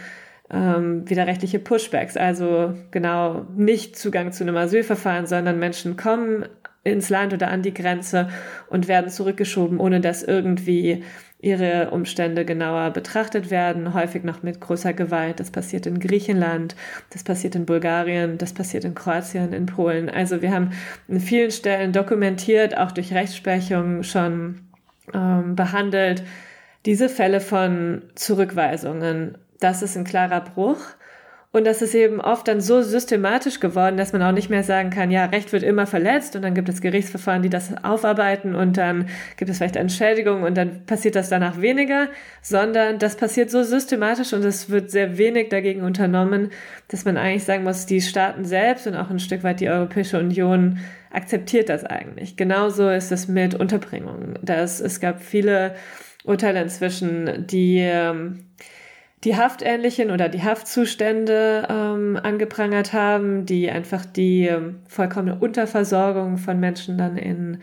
ähm, 0.49 1.07
widerrechtliche 1.07 1.59
Pushbacks, 1.59 2.17
also 2.17 2.73
genau 2.89 3.45
nicht 3.55 3.95
Zugang 3.95 4.31
zu 4.31 4.43
einem 4.43 4.57
Asylverfahren, 4.57 5.27
sondern 5.27 5.59
Menschen 5.59 5.95
kommen 5.95 6.45
ins 6.83 7.09
Land 7.09 7.31
oder 7.31 7.49
an 7.49 7.61
die 7.61 7.73
Grenze 7.73 8.29
und 8.71 8.87
werden 8.87 9.11
zurückgeschoben, 9.11 9.79
ohne 9.79 10.01
dass 10.01 10.23
irgendwie 10.23 11.03
ihre 11.43 11.91
Umstände 11.91 12.45
genauer 12.45 12.91
betrachtet 12.91 13.51
werden, 13.51 13.93
häufig 13.93 14.23
noch 14.23 14.43
mit 14.43 14.61
großer 14.61 14.93
Gewalt. 14.93 15.41
Das 15.41 15.51
passiert 15.51 15.85
in 15.85 15.99
Griechenland, 15.99 16.75
das 17.09 17.23
passiert 17.23 17.55
in 17.55 17.65
Bulgarien, 17.65 18.37
das 18.37 18.53
passiert 18.53 18.85
in 18.85 18.95
Kroatien, 18.95 19.51
in 19.51 19.65
Polen. 19.65 20.09
Also 20.09 20.41
wir 20.41 20.51
haben 20.53 20.71
in 21.09 21.19
vielen 21.19 21.51
Stellen 21.51 21.91
dokumentiert, 21.91 22.77
auch 22.77 22.91
durch 22.91 23.13
Rechtsprechung 23.13 24.03
schon 24.03 24.61
ähm, 25.13 25.55
behandelt, 25.57 26.23
diese 26.85 27.09
Fälle 27.09 27.41
von 27.41 28.03
Zurückweisungen. 28.15 29.37
Das 29.59 29.81
ist 29.81 29.97
ein 29.97 30.05
klarer 30.05 30.41
Bruch. 30.41 30.79
Und 31.55 31.65
das 31.67 31.83
ist 31.83 31.93
eben 31.93 32.19
oft 32.19 32.47
dann 32.47 32.61
so 32.61 32.81
systematisch 32.81 33.59
geworden, 33.59 33.95
dass 33.95 34.11
man 34.11 34.23
auch 34.23 34.31
nicht 34.31 34.49
mehr 34.49 34.63
sagen 34.63 34.89
kann, 34.89 35.11
ja, 35.11 35.25
Recht 35.25 35.53
wird 35.53 35.61
immer 35.61 35.85
verletzt 35.85 36.35
und 36.35 36.41
dann 36.41 36.55
gibt 36.55 36.67
es 36.67 36.81
Gerichtsverfahren, 36.81 37.43
die 37.43 37.49
das 37.51 37.71
aufarbeiten 37.83 38.55
und 38.55 38.75
dann 38.75 39.07
gibt 39.37 39.51
es 39.51 39.57
vielleicht 39.57 39.75
Entschädigung 39.75 40.41
und 40.41 40.57
dann 40.57 40.83
passiert 40.87 41.15
das 41.15 41.29
danach 41.29 41.61
weniger, 41.61 42.07
sondern 42.41 42.97
das 42.97 43.15
passiert 43.17 43.51
so 43.51 43.61
systematisch 43.61 44.33
und 44.33 44.43
es 44.43 44.71
wird 44.71 44.89
sehr 44.89 45.19
wenig 45.19 45.49
dagegen 45.49 45.83
unternommen, 45.83 46.49
dass 46.87 47.05
man 47.05 47.17
eigentlich 47.17 47.43
sagen 47.43 47.63
muss, 47.63 47.85
die 47.85 48.01
Staaten 48.01 48.45
selbst 48.45 48.87
und 48.87 48.95
auch 48.95 49.11
ein 49.11 49.19
Stück 49.19 49.43
weit 49.43 49.59
die 49.59 49.69
Europäische 49.69 50.17
Union 50.17 50.79
akzeptiert 51.11 51.69
das 51.69 51.85
eigentlich. 51.85 52.35
Genauso 52.35 52.89
ist 52.89 53.11
es 53.11 53.27
mit 53.27 53.53
Unterbringung. 53.53 54.39
Das, 54.41 54.79
es 54.79 54.99
gab 54.99 55.21
viele 55.21 55.75
Urteile 56.23 56.63
inzwischen, 56.63 57.45
die 57.45 57.77
ähm, 57.77 58.45
die 59.23 59.37
haftähnlichen 59.37 60.11
oder 60.11 60.27
die 60.27 60.43
Haftzustände 60.43 61.67
ähm, 61.69 62.19
angeprangert 62.21 62.91
haben, 62.93 63.45
die 63.45 63.69
einfach 63.69 64.05
die 64.05 64.47
ähm, 64.47 64.79
vollkommene 64.87 65.35
Unterversorgung 65.35 66.37
von 66.37 66.59
Menschen 66.59 66.97
dann 66.97 67.17
in 67.17 67.61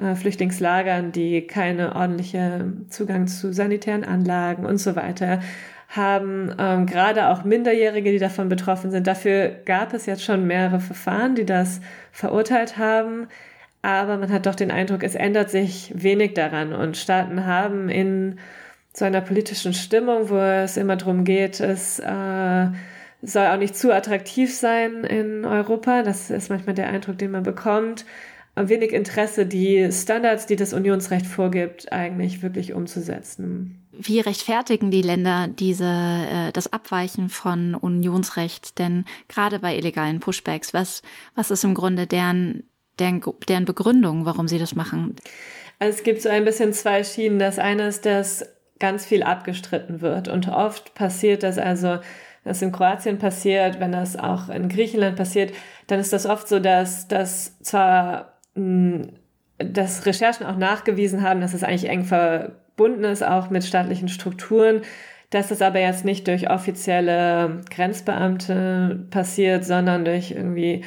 äh, 0.00 0.14
Flüchtlingslagern, 0.14 1.10
die 1.10 1.46
keine 1.46 1.96
ordentliche 1.96 2.72
Zugang 2.88 3.26
zu 3.26 3.52
sanitären 3.52 4.04
Anlagen 4.04 4.64
und 4.64 4.78
so 4.78 4.94
weiter 4.94 5.40
haben, 5.88 6.54
ähm, 6.58 6.86
gerade 6.86 7.28
auch 7.28 7.42
Minderjährige, 7.42 8.12
die 8.12 8.18
davon 8.18 8.48
betroffen 8.48 8.92
sind. 8.92 9.08
Dafür 9.08 9.48
gab 9.64 9.92
es 9.92 10.06
jetzt 10.06 10.22
schon 10.22 10.46
mehrere 10.46 10.78
Verfahren, 10.78 11.34
die 11.34 11.44
das 11.44 11.80
verurteilt 12.12 12.78
haben. 12.78 13.26
Aber 13.82 14.18
man 14.18 14.30
hat 14.30 14.46
doch 14.46 14.54
den 14.54 14.70
Eindruck, 14.70 15.02
es 15.02 15.14
ändert 15.14 15.50
sich 15.50 15.92
wenig 15.96 16.34
daran 16.34 16.72
und 16.72 16.96
Staaten 16.96 17.46
haben 17.46 17.88
in 17.88 18.38
zu 19.00 19.06
einer 19.06 19.22
politischen 19.22 19.72
Stimmung, 19.72 20.28
wo 20.28 20.36
es 20.36 20.76
immer 20.76 20.94
darum 20.94 21.24
geht, 21.24 21.58
es 21.58 22.00
äh, 22.00 22.66
soll 23.22 23.46
auch 23.46 23.56
nicht 23.56 23.74
zu 23.74 23.94
attraktiv 23.94 24.54
sein 24.54 25.04
in 25.04 25.46
Europa. 25.46 26.02
Das 26.02 26.28
ist 26.28 26.50
manchmal 26.50 26.74
der 26.74 26.90
Eindruck, 26.90 27.16
den 27.16 27.30
man 27.30 27.42
bekommt. 27.42 28.04
Wenig 28.56 28.92
Interesse, 28.92 29.46
die 29.46 29.90
Standards, 29.90 30.44
die 30.44 30.56
das 30.56 30.74
Unionsrecht 30.74 31.24
vorgibt, 31.24 31.90
eigentlich 31.92 32.42
wirklich 32.42 32.74
umzusetzen. 32.74 33.88
Wie 33.92 34.20
rechtfertigen 34.20 34.90
die 34.90 35.00
Länder 35.00 35.48
diese, 35.48 35.86
äh, 35.86 36.52
das 36.52 36.70
Abweichen 36.70 37.30
von 37.30 37.74
Unionsrecht 37.74 38.78
denn 38.78 39.06
gerade 39.28 39.60
bei 39.60 39.78
illegalen 39.78 40.20
Pushbacks? 40.20 40.74
Was, 40.74 41.00
was 41.34 41.50
ist 41.50 41.64
im 41.64 41.72
Grunde 41.72 42.06
deren, 42.06 42.64
deren, 42.98 43.22
deren 43.48 43.64
Begründung, 43.64 44.26
warum 44.26 44.46
sie 44.46 44.58
das 44.58 44.74
machen? 44.74 45.16
Also 45.78 45.96
es 45.96 46.04
gibt 46.04 46.20
so 46.20 46.28
ein 46.28 46.44
bisschen 46.44 46.74
zwei 46.74 47.02
Schienen. 47.02 47.38
Das 47.38 47.58
eine 47.58 47.88
ist, 47.88 48.04
dass 48.04 48.44
ganz 48.80 49.06
viel 49.06 49.22
abgestritten 49.22 50.00
wird. 50.00 50.26
Und 50.26 50.48
oft 50.48 50.94
passiert 50.94 51.44
das 51.44 51.58
also, 51.58 51.98
das 52.42 52.62
in 52.62 52.72
Kroatien 52.72 53.18
passiert, 53.18 53.78
wenn 53.78 53.92
das 53.92 54.16
auch 54.16 54.48
in 54.48 54.68
Griechenland 54.68 55.16
passiert, 55.16 55.52
dann 55.86 56.00
ist 56.00 56.12
das 56.12 56.26
oft 56.26 56.48
so, 56.48 56.58
dass 56.58 57.06
das 57.06 57.58
zwar 57.60 58.38
mh, 58.54 59.08
dass 59.64 60.06
Recherchen 60.06 60.46
auch 60.46 60.56
nachgewiesen 60.56 61.22
haben, 61.22 61.40
dass 61.40 61.54
es 61.54 61.62
eigentlich 61.62 61.88
eng 61.88 62.04
verbunden 62.04 63.04
ist, 63.04 63.22
auch 63.22 63.50
mit 63.50 63.64
staatlichen 63.64 64.08
Strukturen, 64.08 64.82
dass 65.30 65.50
es 65.50 65.62
aber 65.62 65.80
jetzt 65.80 66.04
nicht 66.04 66.26
durch 66.26 66.50
offizielle 66.50 67.60
Grenzbeamte 67.70 69.06
passiert, 69.10 69.64
sondern 69.64 70.04
durch 70.04 70.32
irgendwie 70.32 70.82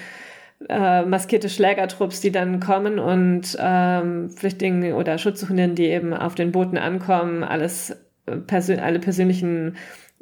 äh, 0.69 1.03
maskierte 1.03 1.49
Schlägertrupps, 1.49 2.21
die 2.21 2.31
dann 2.31 2.59
kommen 2.59 2.99
und 2.99 3.57
ähm, 3.59 4.29
Flüchtlinge 4.29 4.95
oder 4.95 5.17
Schutzsuchenden, 5.17 5.75
die 5.75 5.87
eben 5.87 6.13
auf 6.13 6.35
den 6.35 6.51
Booten 6.51 6.77
ankommen, 6.77 7.43
alles 7.43 7.91
äh, 8.25 8.37
persön 8.37 8.79
alle 8.79 8.99
persönlichen 8.99 9.75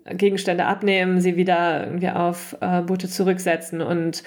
Gegenstände 0.05 0.65
abnehmen, 0.65 1.21
sie 1.21 1.35
wieder 1.35 1.85
irgendwie 1.85 2.09
auf 2.09 2.57
äh, 2.61 2.81
Boote 2.81 3.07
zurücksetzen 3.07 3.81
und 3.81 4.23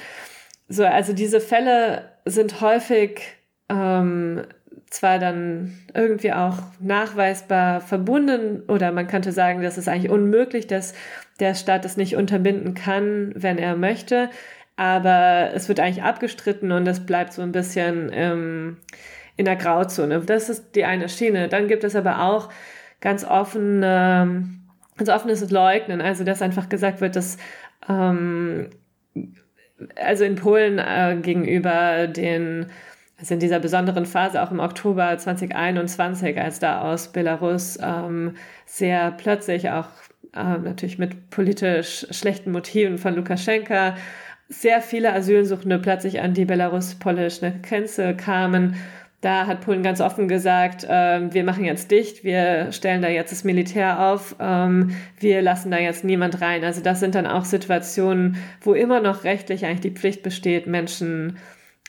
so. 0.69 0.85
Also 0.85 1.13
diese 1.13 1.41
Fälle 1.41 2.13
sind 2.25 2.61
häufig 2.61 3.21
ähm, 3.69 4.43
zwar 4.89 5.19
dann 5.19 5.75
irgendwie 5.93 6.33
auch 6.33 6.59
nachweisbar 6.81 7.81
verbunden 7.81 8.63
oder 8.69 8.93
man 8.93 9.09
könnte 9.09 9.33
sagen, 9.33 9.63
das 9.63 9.79
ist 9.79 9.89
eigentlich 9.89 10.11
unmöglich, 10.11 10.67
dass 10.69 10.95
der 11.41 11.55
Staat 11.55 11.85
das 11.85 11.97
nicht 11.97 12.17
unterbinden 12.17 12.75
kann, 12.75 13.33
wenn 13.35 13.59
er 13.59 13.77
möchte 13.77 14.31
aber 14.77 15.51
es 15.55 15.69
wird 15.69 15.81
eigentlich 15.81 16.03
abgestritten 16.03 16.73
und 16.73 16.87
es 16.87 17.05
bleibt 17.05 17.33
so 17.33 17.43
ein 17.43 17.53
bisschen 17.53 18.11
ähm, 18.13 18.79
in 19.37 19.45
der 19.45 19.57
Grauzone. 19.57 20.21
Das 20.21 20.49
ist 20.49 20.75
die 20.75 20.85
eine 20.85 21.09
Schiene. 21.09 21.49
Dann 21.49 21.69
gibt 21.69 21.85
es 21.85 21.95
aber 21.95 22.23
auch 22.23 22.51
ganz 23.01 23.25
offen, 23.25 23.83
ähm, 23.85 24.61
ganz 24.97 25.11
offenes 25.11 25.49
Leugnen, 25.51 26.01
also 26.01 26.25
dass 26.25 26.43
einfach 26.43 26.69
gesagt 26.69 27.01
wird, 27.01 27.17
dass 27.17 27.37
ähm, 27.89 28.71
also 29.97 30.25
in 30.25 30.37
Polen 30.37 30.79
äh, 30.79 31.17
gegenüber 31.21 32.07
den 32.07 32.67
also 33.17 33.35
in 33.35 33.41
dieser 33.41 33.61
besonderen 33.61 34.07
Phase 34.07 34.43
auch 34.43 34.51
im 34.51 34.59
Oktober 34.59 35.17
2021, 35.17 36.39
als 36.39 36.59
da 36.59 36.83
aus 36.83 37.13
Belarus 37.13 37.79
ähm, 37.81 38.35
sehr 38.67 39.13
plötzlich 39.13 39.71
auch 39.71 39.87
äh, 40.35 40.59
natürlich 40.59 40.99
mit 40.99 41.31
politisch 41.31 42.07
schlechten 42.11 42.51
Motiven 42.51 42.99
von 42.99 43.15
Lukaschenka 43.15 43.95
sehr 44.49 44.81
viele 44.81 45.13
Asylsuchende 45.13 45.79
plötzlich 45.79 46.21
an 46.21 46.35
die 46.35 46.45
belarus-polnische 46.45 47.55
Grenze 47.63 48.15
kamen, 48.15 48.77
Da 49.25 49.47
hat 49.47 49.63
Polen 49.63 49.83
ganz 49.83 50.03
offen 50.03 50.29
gesagt, 50.29 50.85
äh, 50.85 51.33
wir 51.33 51.45
machen 51.45 51.65
jetzt 51.65 51.91
dicht, 51.91 52.25
wir 52.25 52.73
stellen 52.73 53.01
da 53.01 53.09
jetzt 53.09 53.33
das 53.33 53.43
Militär 53.43 54.09
auf, 54.09 54.37
ähm, 54.39 54.95
wir 55.19 55.41
lassen 55.41 55.71
da 55.71 55.79
jetzt 55.79 56.05
niemand 56.05 56.43
rein. 56.43 56.63
Also 56.63 56.83
das 56.83 57.01
sind 57.01 57.15
dann 57.15 57.27
auch 57.27 57.47
Situationen, 57.47 58.37
wo 58.61 58.75
immer 58.75 59.01
noch 59.01 59.25
rechtlich 59.25 59.65
eigentlich 59.65 59.81
die 59.81 59.99
Pflicht 59.99 60.23
besteht, 60.23 60.67
Menschen 60.67 61.39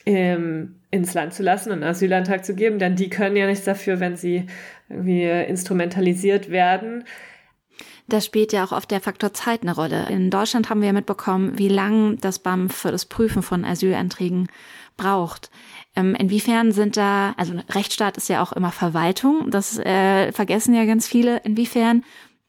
ähm, 0.06 0.76
ins 0.92 1.14
Land 1.14 1.34
zu 1.34 1.44
lassen 1.44 1.72
und 1.72 1.84
einen 1.84 1.92
Asylantrag 1.92 2.46
zu 2.46 2.56
geben, 2.56 2.80
denn 2.80 2.96
die 2.96 3.10
können 3.10 3.36
ja 3.36 3.48
nichts 3.48 3.66
dafür, 3.66 4.00
wenn 4.00 4.16
sie 4.16 4.46
irgendwie 4.88 5.28
instrumentalisiert 5.28 6.52
werden. 6.52 7.04
Da 8.08 8.22
spielt 8.22 8.54
ja 8.54 8.64
auch 8.64 8.72
oft 8.72 8.92
der 8.92 9.02
Faktor 9.02 9.34
Zeit 9.34 9.64
eine 9.64 9.74
Rolle. 9.74 10.08
In 10.10 10.30
Deutschland 10.30 10.70
haben 10.70 10.82
wir 10.82 10.94
mitbekommen, 10.94 11.58
wie 11.58 11.70
lang 11.70 12.18
das 12.22 12.38
BAM 12.38 12.70
für 12.70 12.92
das 12.92 13.06
Prüfen 13.06 13.42
von 13.42 13.66
Asylanträgen 13.66 14.48
braucht. 14.96 15.50
Ähm, 15.96 16.14
inwiefern 16.14 16.72
sind 16.72 16.98
da, 16.98 17.34
also 17.38 17.54
Rechtsstaat 17.70 18.18
ist 18.18 18.30
ja 18.30 18.44
auch 18.44 18.52
immer 18.52 18.72
Verwaltung, 18.72 19.50
das 19.50 19.80
äh, 19.80 20.32
vergessen 20.32 20.76
ja 20.76 20.86
ganz 20.86 21.08
viele. 21.08 21.38
Inwiefern 21.44 22.04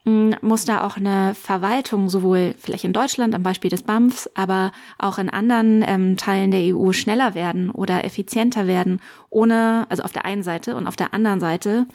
muss 0.07 0.63
da 0.63 0.85
auch 0.85 0.95
eine 0.95 1.35
Verwaltung 1.35 2.07
sowohl 2.07 2.55
vielleicht 2.59 2.85
in 2.85 2.93
Deutschland 2.93 3.35
am 3.35 3.43
Beispiel 3.43 3.69
des 3.69 3.83
BAMFs, 3.83 4.29
aber 4.35 4.71
auch 4.97 5.17
in 5.17 5.29
anderen 5.29 5.83
ähm, 5.85 6.15
Teilen 6.15 6.51
der 6.51 6.61
EU 6.75 6.93
schneller 6.93 7.35
werden 7.35 7.69
oder 7.69 8.05
effizienter 8.05 8.67
werden, 8.67 9.01
ohne, 9.29 9.85
also 9.89 10.03
auf 10.03 10.13
der 10.13 10.23
einen 10.23 10.43
Seite 10.43 10.75
und 10.75 10.87
auf 10.87 10.95
der 10.95 11.13
anderen 11.13 11.41
Seite, 11.41 11.87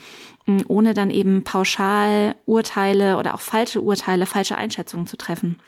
mh, 0.47 0.59
hm, 0.59 0.65
ohne 0.69 0.93
dann 0.93 1.11
eben 1.11 1.43
pauschal 1.43 2.35
Urteile 2.45 3.17
oder 3.17 3.35
auch 3.35 3.41
falsche 3.41 3.81
Urteile, 3.81 4.27
falsche 4.27 4.57
Einschätzungen 4.57 5.07
zu 5.07 5.17
treffen? 5.17 5.59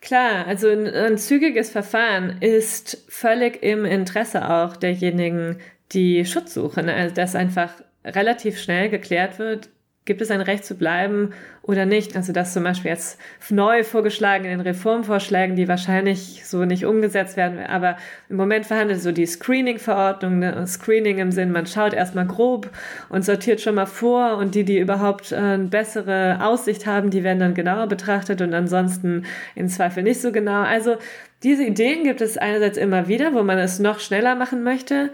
Klar, 0.00 0.46
also 0.46 0.68
ein, 0.68 0.86
ein 0.86 1.18
zügiges 1.18 1.70
Verfahren 1.70 2.38
ist 2.40 3.04
völlig 3.08 3.62
im 3.62 3.84
Interesse 3.84 4.50
auch 4.50 4.76
derjenigen, 4.76 5.58
die 5.92 6.24
Schutz 6.24 6.54
suchen. 6.54 6.88
Also 6.88 7.14
dass 7.14 7.34
einfach 7.34 7.72
relativ 8.04 8.58
schnell 8.58 8.88
geklärt 8.88 9.38
wird, 9.38 9.68
gibt 10.04 10.20
es 10.20 10.30
ein 10.30 10.42
Recht 10.42 10.64
zu 10.64 10.74
bleiben 10.74 11.30
oder 11.62 11.86
nicht. 11.86 12.14
Also 12.14 12.32
das 12.32 12.52
zum 12.52 12.62
Beispiel 12.62 12.90
jetzt 12.90 13.18
neu 13.48 13.84
vorgeschlagen 13.84 14.44
in 14.44 14.50
den 14.50 14.60
Reformvorschlägen, 14.60 15.56
die 15.56 15.66
wahrscheinlich 15.66 16.42
so 16.44 16.66
nicht 16.66 16.84
umgesetzt 16.84 17.36
werden, 17.38 17.58
aber 17.58 17.96
im 18.28 18.36
Moment 18.36 18.66
verhandelt 18.66 19.00
so 19.00 19.12
die 19.12 19.24
Screening-Verordnung, 19.24 20.40
ne? 20.40 20.66
Screening 20.66 21.18
im 21.18 21.32
Sinn, 21.32 21.52
man 21.52 21.66
schaut 21.66 21.94
erstmal 21.94 22.26
grob 22.26 22.70
und 23.08 23.24
sortiert 23.24 23.62
schon 23.62 23.76
mal 23.76 23.86
vor 23.86 24.36
und 24.36 24.54
die, 24.54 24.64
die 24.64 24.78
überhaupt 24.78 25.32
äh, 25.32 25.36
eine 25.36 25.64
bessere 25.64 26.38
Aussicht 26.42 26.86
haben, 26.86 27.10
die 27.10 27.24
werden 27.24 27.38
dann 27.38 27.54
genauer 27.54 27.86
betrachtet 27.86 28.42
und 28.42 28.52
ansonsten 28.52 29.24
im 29.54 29.68
Zweifel 29.68 30.02
nicht 30.02 30.20
so 30.20 30.32
genau. 30.32 30.62
Also 30.62 30.96
diese 31.42 31.64
Ideen 31.64 32.04
gibt 32.04 32.20
es 32.20 32.38
einerseits 32.38 32.78
immer 32.78 33.08
wieder, 33.08 33.34
wo 33.34 33.42
man 33.42 33.58
es 33.58 33.78
noch 33.78 34.00
schneller 34.00 34.34
machen 34.34 34.62
möchte. 34.62 35.10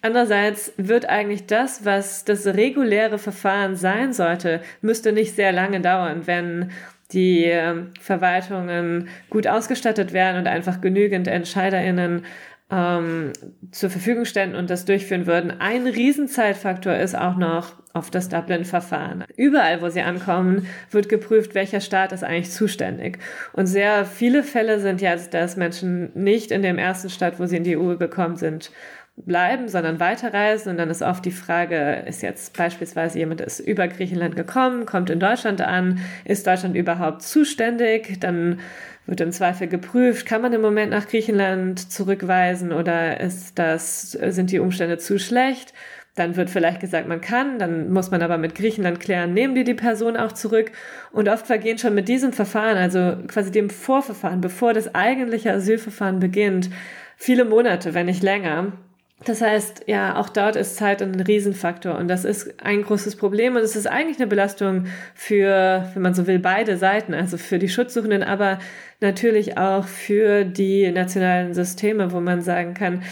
Andererseits 0.00 0.72
wird 0.76 1.08
eigentlich 1.08 1.46
das, 1.46 1.84
was 1.84 2.24
das 2.24 2.46
reguläre 2.46 3.18
Verfahren 3.18 3.74
sein 3.76 4.12
sollte, 4.12 4.60
müsste 4.80 5.12
nicht 5.12 5.34
sehr 5.34 5.52
lange 5.52 5.80
dauern, 5.80 6.26
wenn 6.26 6.70
die 7.12 7.44
ähm, 7.44 7.92
Verwaltungen 8.00 9.08
gut 9.30 9.46
ausgestattet 9.46 10.12
werden 10.12 10.38
und 10.38 10.46
einfach 10.46 10.80
genügend 10.80 11.26
EntscheiderInnen 11.26 12.24
ähm, 12.70 13.32
zur 13.70 13.88
Verfügung 13.88 14.26
ständen 14.26 14.56
und 14.56 14.68
das 14.68 14.84
durchführen 14.84 15.26
würden. 15.26 15.58
Ein 15.58 15.86
Riesenzeitfaktor 15.86 16.94
ist 16.94 17.16
auch 17.16 17.36
noch 17.36 17.72
auf 17.94 18.10
das 18.10 18.28
Dublin-Verfahren. 18.28 19.24
Überall, 19.36 19.80
wo 19.80 19.88
sie 19.88 20.02
ankommen, 20.02 20.66
wird 20.90 21.08
geprüft, 21.08 21.54
welcher 21.54 21.80
Staat 21.80 22.12
ist 22.12 22.22
eigentlich 22.22 22.50
zuständig. 22.50 23.18
Und 23.54 23.66
sehr 23.66 24.04
viele 24.04 24.42
Fälle 24.42 24.80
sind 24.80 25.00
jetzt, 25.00 25.32
dass 25.32 25.56
Menschen 25.56 26.10
nicht 26.14 26.50
in 26.50 26.62
dem 26.62 26.78
ersten 26.78 27.08
Staat, 27.08 27.40
wo 27.40 27.46
sie 27.46 27.56
in 27.56 27.64
die 27.64 27.76
EU 27.76 27.96
gekommen 27.96 28.36
sind, 28.36 28.70
bleiben, 29.24 29.68
sondern 29.68 30.00
weiterreisen. 30.00 30.70
Und 30.70 30.78
dann 30.78 30.90
ist 30.90 31.02
oft 31.02 31.24
die 31.24 31.30
Frage, 31.30 32.04
ist 32.06 32.22
jetzt 32.22 32.56
beispielsweise 32.56 33.18
jemand 33.18 33.40
ist 33.40 33.60
über 33.60 33.88
Griechenland 33.88 34.36
gekommen, 34.36 34.86
kommt 34.86 35.10
in 35.10 35.20
Deutschland 35.20 35.60
an, 35.60 36.00
ist 36.24 36.46
Deutschland 36.46 36.76
überhaupt 36.76 37.22
zuständig? 37.22 38.20
Dann 38.20 38.60
wird 39.06 39.20
im 39.20 39.32
Zweifel 39.32 39.68
geprüft, 39.68 40.26
kann 40.26 40.42
man 40.42 40.52
im 40.52 40.60
Moment 40.60 40.90
nach 40.90 41.08
Griechenland 41.08 41.90
zurückweisen 41.90 42.72
oder 42.72 43.20
ist 43.20 43.58
das, 43.58 44.12
sind 44.12 44.52
die 44.52 44.58
Umstände 44.58 44.98
zu 44.98 45.18
schlecht? 45.18 45.72
Dann 46.14 46.36
wird 46.36 46.50
vielleicht 46.50 46.80
gesagt, 46.80 47.08
man 47.08 47.20
kann, 47.20 47.58
dann 47.58 47.90
muss 47.90 48.10
man 48.10 48.22
aber 48.22 48.38
mit 48.38 48.54
Griechenland 48.54 48.98
klären, 49.00 49.32
nehmen 49.32 49.54
die 49.54 49.64
die 49.64 49.74
Person 49.74 50.16
auch 50.16 50.32
zurück. 50.32 50.72
Und 51.12 51.28
oft 51.28 51.46
vergehen 51.46 51.78
schon 51.78 51.94
mit 51.94 52.08
diesem 52.08 52.32
Verfahren, 52.32 52.76
also 52.76 53.16
quasi 53.28 53.52
dem 53.52 53.70
Vorverfahren, 53.70 54.40
bevor 54.40 54.74
das 54.74 54.94
eigentliche 54.94 55.52
Asylverfahren 55.52 56.18
beginnt, 56.18 56.70
viele 57.16 57.44
Monate, 57.44 57.94
wenn 57.94 58.06
nicht 58.06 58.22
länger. 58.22 58.72
Das 59.24 59.40
heißt, 59.40 59.84
ja, 59.86 60.16
auch 60.16 60.28
dort 60.28 60.54
ist 60.54 60.76
Zeit 60.76 61.02
ein 61.02 61.20
Riesenfaktor 61.20 61.98
und 61.98 62.06
das 62.06 62.24
ist 62.24 62.54
ein 62.62 62.82
großes 62.82 63.16
Problem 63.16 63.56
und 63.56 63.62
es 63.62 63.74
ist 63.74 63.88
eigentlich 63.88 64.18
eine 64.18 64.28
Belastung 64.28 64.86
für, 65.12 65.90
wenn 65.92 66.02
man 66.02 66.14
so 66.14 66.28
will, 66.28 66.38
beide 66.38 66.76
Seiten, 66.76 67.14
also 67.14 67.36
für 67.36 67.58
die 67.58 67.68
Schutzsuchenden, 67.68 68.22
aber 68.22 68.60
natürlich 69.00 69.58
auch 69.58 69.86
für 69.86 70.44
die 70.44 70.90
nationalen 70.92 71.52
Systeme, 71.52 72.12
wo 72.12 72.20
man 72.20 72.42
sagen 72.42 72.74
kann, 72.74 73.02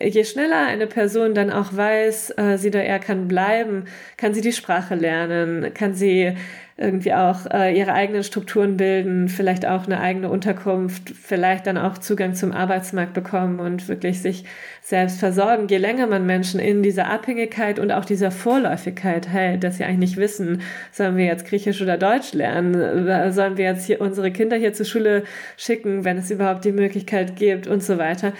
je 0.00 0.24
schneller 0.24 0.66
eine 0.66 0.86
Person 0.86 1.34
dann 1.34 1.50
auch 1.50 1.74
weiß, 1.74 2.34
äh, 2.36 2.58
sie 2.58 2.68
oder 2.68 2.84
er 2.84 2.98
kann 2.98 3.26
bleiben, 3.26 3.84
kann 4.18 4.34
sie 4.34 4.42
die 4.42 4.52
Sprache 4.52 4.94
lernen, 4.94 5.72
kann 5.72 5.94
sie 5.94 6.36
irgendwie 6.76 7.12
auch 7.12 7.46
äh, 7.52 7.78
ihre 7.78 7.92
eigenen 7.92 8.24
Strukturen 8.24 8.76
bilden, 8.76 9.28
vielleicht 9.28 9.64
auch 9.64 9.86
eine 9.86 10.00
eigene 10.00 10.28
Unterkunft, 10.28 11.10
vielleicht 11.10 11.68
dann 11.68 11.78
auch 11.78 11.98
Zugang 11.98 12.34
zum 12.34 12.50
Arbeitsmarkt 12.50 13.14
bekommen 13.14 13.60
und 13.60 13.86
wirklich 13.86 14.20
sich 14.20 14.44
selbst 14.82 15.20
versorgen. 15.20 15.68
Je 15.68 15.76
länger 15.76 16.08
man 16.08 16.26
Menschen 16.26 16.58
in 16.58 16.82
dieser 16.82 17.06
Abhängigkeit 17.06 17.78
und 17.78 17.92
auch 17.92 18.04
dieser 18.04 18.32
Vorläufigkeit 18.32 19.28
hält, 19.28 19.62
dass 19.62 19.76
sie 19.76 19.84
eigentlich 19.84 20.10
nicht 20.10 20.16
wissen, 20.16 20.62
sollen 20.90 21.16
wir 21.16 21.26
jetzt 21.26 21.46
Griechisch 21.46 21.80
oder 21.80 21.96
Deutsch 21.96 22.32
lernen, 22.32 23.32
sollen 23.32 23.56
wir 23.56 23.66
jetzt 23.66 23.86
hier 23.86 24.00
unsere 24.00 24.32
Kinder 24.32 24.56
hier 24.56 24.72
zur 24.72 24.86
Schule 24.86 25.22
schicken, 25.56 26.04
wenn 26.04 26.18
es 26.18 26.32
überhaupt 26.32 26.64
die 26.64 26.72
Möglichkeit 26.72 27.36
gibt 27.36 27.68
und 27.68 27.84
so 27.84 27.98
weiter 27.98 28.32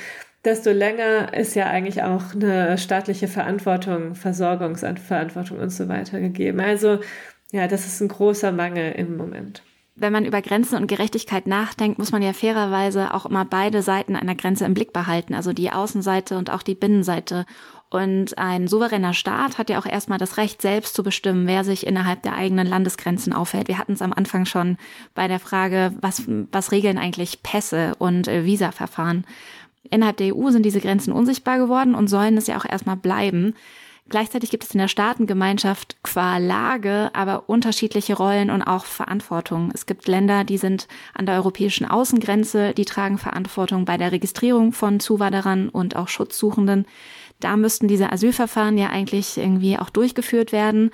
desto 0.45 0.73
länger 0.73 1.33
ist 1.33 1.55
ja 1.55 1.67
eigentlich 1.67 2.03
auch 2.03 2.35
eine 2.35 2.77
staatliche 2.77 3.29
Verantwortung, 3.29 4.15
Versorgungsverantwortung 4.15 5.59
und 5.59 5.71
so 5.71 5.89
weiter 5.89 6.21
gegeben. 6.21 6.61
Also 6.61 6.99
ja, 7.55 7.69
das 7.69 7.87
ist 7.87 8.01
ein 8.01 8.09
großer 8.09 8.51
Mangel 8.51 8.93
im 8.93 9.17
Moment. 9.17 9.63
Wenn 9.95 10.13
man 10.13 10.25
über 10.25 10.43
Grenzen 10.43 10.77
und 10.77 10.89
Gerechtigkeit 10.89 11.47
nachdenkt, 11.47 12.01
muss 12.01 12.11
man 12.11 12.21
ja 12.21 12.33
fairerweise 12.33 13.15
auch 13.15 13.27
immer 13.27 13.45
beide 13.45 13.81
Seiten 13.81 14.17
einer 14.17 14.35
Grenze 14.35 14.65
im 14.65 14.75
Blick 14.75 14.93
behalten, 14.93 15.35
also 15.35 15.53
die 15.53 15.71
Außenseite 15.71 16.37
und 16.37 16.51
auch 16.51 16.63
die 16.63 16.75
Binnenseite. 16.75 17.47
Und 17.91 18.37
ein 18.39 18.67
souveräner 18.67 19.15
Staat 19.15 19.57
hat 19.57 19.71
ja 19.71 19.79
auch 19.79 19.87
erstmal 19.87 20.19
das 20.19 20.37
Recht, 20.37 20.63
selbst 20.63 20.97
zu 20.97 21.05
bestimmen, 21.05 21.47
wer 21.47 21.63
sich 21.63 21.87
innerhalb 21.87 22.23
der 22.23 22.35
eigenen 22.35 22.67
Landesgrenzen 22.67 23.33
aufhält. 23.33 23.69
Wir 23.69 23.79
hatten 23.79 23.93
es 23.93 24.03
am 24.03 24.13
Anfang 24.13 24.47
schon 24.47 24.77
bei 25.15 25.29
der 25.29 25.39
Frage, 25.39 25.93
was, 26.01 26.25
was 26.51 26.73
regeln 26.73 26.99
eigentlich 26.99 27.45
Pässe 27.45 27.95
und 28.01 28.27
äh, 28.27 28.45
Visaverfahren. 28.45 29.25
Innerhalb 29.91 30.17
der 30.17 30.35
EU 30.35 30.51
sind 30.51 30.67
diese 30.67 30.81
Grenzen 30.81 31.13
unsichtbar 31.13 31.59
geworden 31.59 31.95
und 31.95 32.09
sollen 32.09 32.37
es 32.37 32.49
ja 32.49 32.57
auch 32.57 32.65
erstmal 32.65 32.97
bleiben. 32.97 33.55
Gleichzeitig 34.11 34.51
gibt 34.51 34.65
es 34.65 34.71
in 34.73 34.79
der 34.79 34.89
Staatengemeinschaft 34.89 35.97
qua 36.03 36.37
Lage 36.37 37.11
aber 37.15 37.49
unterschiedliche 37.49 38.15
Rollen 38.15 38.51
und 38.51 38.63
auch 38.63 38.85
Verantwortung. 38.85 39.71
Es 39.73 39.87
gibt 39.87 40.09
Länder, 40.09 40.45
die 40.45 40.59
sind 40.59 40.89
an 41.15 41.25
der 41.25 41.37
europäischen 41.37 41.87
Außengrenze, 41.87 42.75
die 42.75 42.85
tragen 42.85 43.17
Verantwortung 43.17 43.87
bei 43.87 43.97
der 43.97 44.13
Registrierung 44.13 44.73
von 44.73 45.01
Zuwanderern 45.01 45.71
und 45.71 45.97
auch 45.97 46.09
Schutzsuchenden. 46.09 46.85
Da 47.41 47.57
müssten 47.57 47.89
diese 47.89 48.13
Asylverfahren 48.13 48.77
ja 48.77 48.91
eigentlich 48.91 49.39
irgendwie 49.39 49.79
auch 49.79 49.89
durchgeführt 49.89 50.53
werden. 50.53 50.91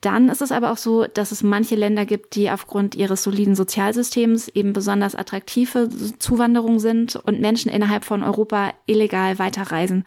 Dann 0.00 0.28
ist 0.28 0.42
es 0.42 0.50
aber 0.50 0.72
auch 0.72 0.76
so, 0.76 1.04
dass 1.04 1.30
es 1.30 1.44
manche 1.44 1.76
Länder 1.76 2.04
gibt, 2.04 2.34
die 2.34 2.50
aufgrund 2.50 2.96
ihres 2.96 3.22
soliden 3.22 3.54
Sozialsystems 3.54 4.48
eben 4.48 4.72
besonders 4.72 5.14
attraktive 5.14 5.88
Zuwanderung 6.18 6.80
sind 6.80 7.14
und 7.14 7.40
Menschen 7.40 7.70
innerhalb 7.70 8.04
von 8.04 8.24
Europa 8.24 8.72
illegal 8.86 9.38
weiterreisen. 9.38 10.04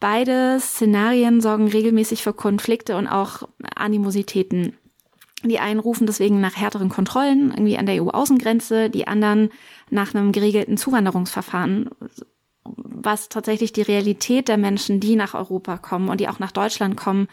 Beide 0.00 0.58
Szenarien 0.60 1.42
sorgen 1.42 1.68
regelmäßig 1.68 2.22
für 2.22 2.32
Konflikte 2.32 2.96
und 2.96 3.06
auch 3.06 3.48
Animositäten. 3.76 4.76
Die 5.44 5.58
einen 5.58 5.80
rufen 5.80 6.06
deswegen 6.06 6.40
nach 6.40 6.56
härteren 6.56 6.88
Kontrollen 6.88 7.50
irgendwie 7.50 7.78
an 7.78 7.86
der 7.86 8.02
EU-Außengrenze, 8.02 8.90
die 8.90 9.06
anderen 9.06 9.50
nach 9.90 10.14
einem 10.14 10.32
geregelten 10.32 10.78
Zuwanderungsverfahren, 10.78 11.90
was 12.64 13.28
tatsächlich 13.28 13.72
die 13.72 13.82
Realität 13.82 14.48
der 14.48 14.58
Menschen, 14.58 15.00
die 15.00 15.16
nach 15.16 15.34
Europa 15.34 15.78
kommen 15.78 16.08
und 16.08 16.20
die 16.20 16.28
auch 16.28 16.38
nach 16.38 16.52
Deutschland 16.52 16.96
kommen, 16.96 17.28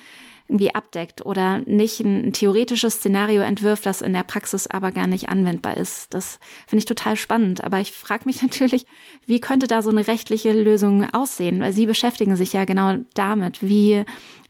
irgendwie 0.48 0.74
abdeckt 0.74 1.26
oder 1.26 1.60
nicht 1.60 2.00
ein, 2.00 2.32
theoretisches 2.34 2.96
Szenario 2.96 3.42
entwirft, 3.42 3.86
das 3.86 4.02
in 4.02 4.14
der 4.14 4.24
Praxis 4.24 4.68
aber 4.68 4.92
gar 4.92 5.08
nicht 5.08 5.30
anwendbar 5.30 5.78
ist. 5.78 6.14
Das 6.14 6.40
finde 6.68 6.80
ich 6.80 6.86
total 6.86 7.16
spannend. 7.18 7.64
Aber 7.64 7.80
ich 7.80 7.92
frage 7.92 8.24
mich 8.26 8.42
natürlich, 8.42 8.86
wie 9.26 9.40
könnte 9.40 9.68
da 9.68 9.82
so 9.82 9.90
eine 9.90 10.08
rechtliche 10.08 10.54
Lösung 10.54 11.14
aussehen? 11.14 11.60
Weil 11.60 11.74
Sie 11.74 11.86
beschäftigen 11.86 12.36
sich 12.36 12.54
ja 12.54 12.66
genau 12.66 12.96
damit, 13.14 13.62
wie 13.62 14.06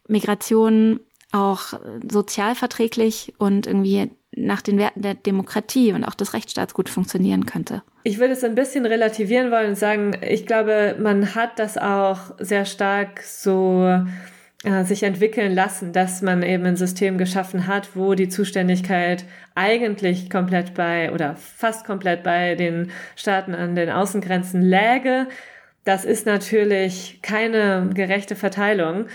Migration 0.08 1.00
auch 1.32 1.74
sozialverträglich 2.10 3.34
und 3.38 3.68
irgendwie 3.68 4.12
nach 4.36 4.62
den 4.62 4.78
Werten 4.78 5.02
der 5.02 5.16
Demokratie 5.16 5.94
und 5.94 6.04
auch 6.04 6.14
des 6.14 6.34
Rechtsstaats 6.34 6.74
gut 6.74 6.90
funktionieren 6.90 7.46
könnte. 7.46 7.82
Ich 8.04 8.20
würde 8.20 8.34
es 8.34 8.44
ein 8.44 8.56
bisschen 8.56 8.86
relativieren 8.86 9.52
wollen 9.52 9.70
und 9.70 9.78
sagen, 9.78 10.16
ich 10.22 10.46
glaube, 10.46 10.96
man 11.00 11.36
hat 11.36 11.60
das 11.60 11.78
auch 11.78 12.20
sehr 12.40 12.66
stark 12.66 13.22
so 13.24 14.00
sich 14.86 15.04
entwickeln 15.04 15.54
lassen, 15.54 15.94
dass 15.94 16.24
man 16.24 16.42
eben 16.42 16.66
ein 16.66 16.78
System 16.78 17.20
geschaffen 17.20 17.68
hat, 17.68 17.96
wo 17.96 18.16
die 18.16 18.28
Zuständigkeit 18.28 19.24
eigentlich 19.54 20.32
komplett 20.32 20.74
bei 20.74 21.12
oder 21.12 21.36
fast 21.36 21.86
komplett 21.86 22.24
bei 22.24 22.56
den 22.56 22.90
Staaten 23.16 23.54
an 23.54 23.76
den 23.76 23.92
Außengrenzen 23.92 24.64
läge. 24.64 25.28
Das 25.84 26.06
ist 26.06 26.26
natürlich 26.26 27.20
keine 27.22 27.92
gerechte 27.94 28.36
Verteilung. 28.36 29.06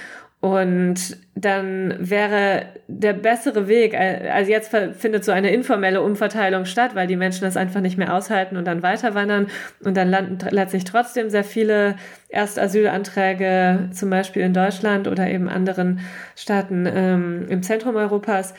Und 0.42 1.18
dann 1.37 1.94
wäre 2.00 2.66
der 2.88 3.12
bessere 3.12 3.68
Weg, 3.68 3.94
äh, 3.94 4.28
also 4.35 4.50
jetzt 4.50 4.76
findet 4.98 5.24
so 5.24 5.31
eine 5.31 5.52
informelle 5.52 6.02
Umverteilung 6.02 6.64
statt, 6.64 6.96
weil 6.96 7.07
die 7.07 7.14
Menschen 7.14 7.44
das 7.44 7.57
einfach 7.57 7.81
nicht 7.81 7.96
mehr 7.96 8.12
aushalten 8.12 8.57
und 8.57 8.64
dann 8.64 8.83
weiter 8.83 9.14
wandern 9.14 9.46
und 9.85 9.96
dann 9.96 10.11
landen 10.11 10.38
letztlich 10.50 10.83
trotzdem 10.83 11.31
sehr 11.31 11.44
viele 11.44 11.94
Erstasylanträge, 12.28 13.90
zum 13.92 14.11
Beispiel 14.11 14.42
in 14.42 14.52
Deutschland 14.52 15.07
oder 15.07 15.28
eben 15.28 15.48
anderen 15.48 16.00
Staaten 16.35 16.88
ähm, 16.92 17.46
im 17.48 17.62
Zentrum 17.62 17.94
Europas 17.94 18.52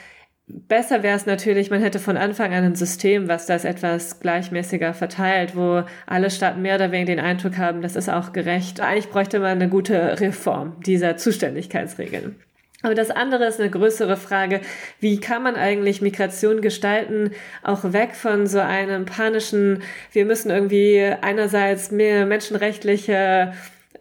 Besser 0.46 1.04
wäre 1.04 1.16
es 1.16 1.26
natürlich, 1.26 1.70
man 1.70 1.82
hätte 1.82 2.00
von 2.00 2.18
Anfang 2.18 2.54
an 2.54 2.66
ein 2.66 2.76
System, 2.76 3.30
was 3.30 3.46
das 3.46 3.64
etwas 3.64 4.20
gleichmäßiger 4.20 4.94
verteilt, 4.94 5.56
wo 5.56 5.84
alle 6.06 6.30
Staaten 6.30 6.62
mehr 6.62 6.76
oder 6.76 6.92
weniger 6.92 7.16
den 7.16 7.24
Eindruck 7.24 7.58
haben, 7.58 7.82
das 7.82 7.96
ist 7.96 8.10
auch 8.10 8.34
gerecht. 8.34 8.82
Eigentlich 8.82 9.10
bräuchte 9.10 9.40
man 9.40 9.52
eine 9.52 9.70
gute 9.70 10.20
Reform 10.20 10.82
dieser 10.82 11.16
Zuständigkeitsregeln. 11.16 12.36
Aber 12.84 12.96
das 12.96 13.12
andere 13.12 13.46
ist 13.46 13.62
eine 13.62 13.70
größere 13.70 14.18
Frage. 14.18 14.60
Wie 15.00 15.18
kann 15.18 15.42
man 15.42 15.56
eigentlich 15.56 16.02
Migration 16.02 16.60
gestalten, 16.60 17.32
auch 17.64 17.94
weg 17.94 18.14
von 18.14 18.46
so 18.46 18.60
einem 18.60 19.06
panischen, 19.06 19.82
wir 20.12 20.26
müssen 20.26 20.52
irgendwie 20.52 21.02
einerseits 21.22 21.92
mehr 21.92 22.26
menschenrechtliche 22.26 23.54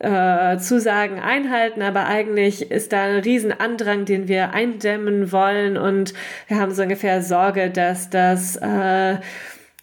äh, 0.02 0.58
Zusagen 0.58 1.20
einhalten, 1.20 1.80
aber 1.80 2.06
eigentlich 2.06 2.70
ist 2.70 2.92
da 2.92 3.04
ein 3.04 3.20
Riesenandrang, 3.20 4.04
den 4.04 4.28
wir 4.28 4.52
eindämmen 4.52 5.32
wollen. 5.32 5.76
Und 5.76 6.12
wir 6.48 6.58
haben 6.58 6.72
so 6.72 6.82
ungefähr 6.82 7.22
Sorge, 7.22 7.70
dass 7.70 8.10
das 8.10 8.56
äh, 8.56 9.16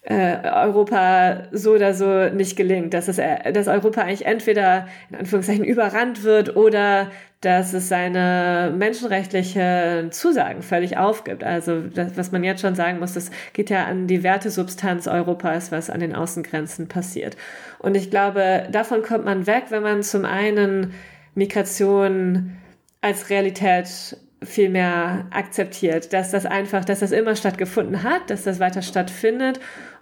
Europa 0.08 1.42
so 1.52 1.72
oder 1.72 1.92
so 1.92 2.30
nicht 2.30 2.56
gelingt, 2.56 2.94
dass, 2.94 3.08
es, 3.08 3.18
äh, 3.18 3.52
dass 3.52 3.68
Europa 3.68 4.00
eigentlich 4.00 4.24
entweder 4.24 4.88
in 5.10 5.16
Anführungszeichen 5.16 5.64
überrannt 5.64 6.24
wird 6.24 6.56
oder 6.56 7.10
dass 7.42 7.72
es 7.74 7.88
seine 7.88 8.72
menschenrechtlichen 8.76 10.10
Zusagen 10.10 10.62
völlig 10.62 10.96
aufgibt. 10.96 11.44
Also 11.44 11.80
das, 11.80 12.16
was 12.16 12.32
man 12.32 12.44
jetzt 12.44 12.60
schon 12.60 12.74
sagen 12.74 12.98
muss, 12.98 13.14
das 13.14 13.30
geht 13.52 13.70
ja 13.70 13.84
an 13.84 14.06
die 14.06 14.22
Wertesubstanz 14.22 15.06
Europas, 15.06 15.70
was 15.70 15.90
an 15.90 16.00
den 16.00 16.14
Außengrenzen 16.14 16.88
passiert. 16.88 17.36
Und 17.78 17.94
ich 17.94 18.10
glaube, 18.10 18.68
davon 18.70 19.02
kommt 19.02 19.24
man 19.24 19.46
weg, 19.46 19.64
wenn 19.68 19.82
man 19.82 20.02
zum 20.02 20.24
einen 20.24 20.94
Migration 21.34 22.56
als 23.00 23.30
Realität 23.30 24.16
viel 24.42 24.70
mehr 24.70 25.26
akzeptiert, 25.30 26.12
dass 26.12 26.30
das 26.30 26.46
einfach, 26.46 26.84
dass 26.84 27.00
das 27.00 27.12
immer 27.12 27.36
stattgefunden 27.36 28.02
hat, 28.02 28.28
dass 28.28 28.44
das 28.44 28.60
weiter 28.60 28.82
stattfindet 28.82 29.60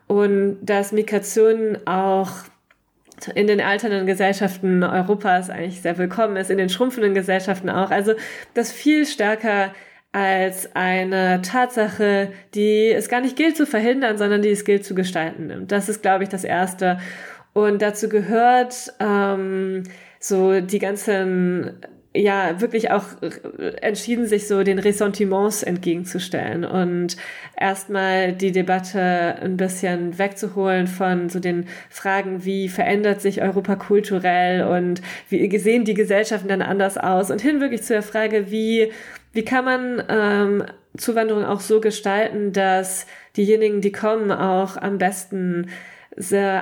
und 0.09 0.59
dass 0.63 0.93
Migration 0.93 1.79
auch 1.85 2.31
in 3.35 3.47
den 3.47 3.61
alternden 3.61 4.07
Gesellschaften 4.07 4.83
Europas 4.83 5.51
eigentlich 5.51 5.83
sehr 5.83 5.99
willkommen 5.99 6.37
ist, 6.37 6.51
in 6.51 6.59
den 6.59 6.69
schrumpfenden 6.69 7.15
Gesellschaften 7.15 7.69
auch. 7.69 7.91
Also 7.91 8.15
das 8.55 8.73
viel 8.73 9.07
stärker 9.07 9.73
als 10.13 10.75
eine 10.75 11.43
Tatsache, 11.43 12.33
die 12.55 12.89
es 12.89 13.09
gar 13.09 13.21
nicht 13.21 13.37
gilt 13.37 13.57
zu 13.57 13.67
verhindern, 13.67 14.19
sondern 14.19 14.43
die 14.43 14.51
es 14.51 14.65
gilt 14.65 14.85
zu 14.85 14.95
gestalten 14.95 15.49
nimmt. 15.49 15.71
Das 15.71 15.89
ist, 15.89 16.03
glaube 16.03 16.25
ich, 16.25 16.31
das 16.31 16.45
Erste. 16.45 16.99
Und 17.53 17.83
dazu 17.83 18.09
gehört 18.09 18.93
ähm, 19.01 19.83
so 20.21 20.61
die 20.61 20.79
ganzen 20.79 21.81
ja 22.15 22.61
wirklich 22.61 22.91
auch 22.91 23.05
entschieden, 23.81 24.27
sich 24.27 24.49
so 24.49 24.63
den 24.63 24.79
Ressentiments 24.79 25.63
entgegenzustellen 25.63 26.65
und 26.65 27.17
erstmal 27.57 28.33
die 28.33 28.51
Debatte 28.51 29.37
ein 29.41 29.57
bisschen 29.57 30.19
wegzuholen 30.19 30.87
von 30.87 31.29
so 31.29 31.39
den 31.39 31.67
Fragen, 31.91 32.45
wie 32.45 32.69
verändert 32.69 33.21
sich 33.21 33.43
Europa 33.43 33.77
kulturell 33.77 34.65
und 34.65 35.03
wie 35.29 35.59
sehen 35.59 35.85
die 35.85 35.95
Gesellschaften 35.95 36.49
dann 36.49 36.63
anders 36.63 36.97
aus? 36.97 37.31
Und 37.31 37.41
hin 37.41 37.61
wirklich 37.61 37.83
zu 37.83 37.93
der 37.93 38.03
Frage, 38.03 38.51
wie, 38.51 38.91
wie 39.33 39.45
kann 39.45 39.65
man 39.65 40.03
ähm, 40.09 40.65
Zuwanderung 40.97 41.45
auch 41.45 41.61
so 41.61 41.81
gestalten, 41.81 42.53
dass 42.53 43.07
diejenigen, 43.37 43.81
die 43.81 43.93
kommen, 43.93 44.33
auch 44.33 44.77
am 44.77 44.99
besten 44.99 45.69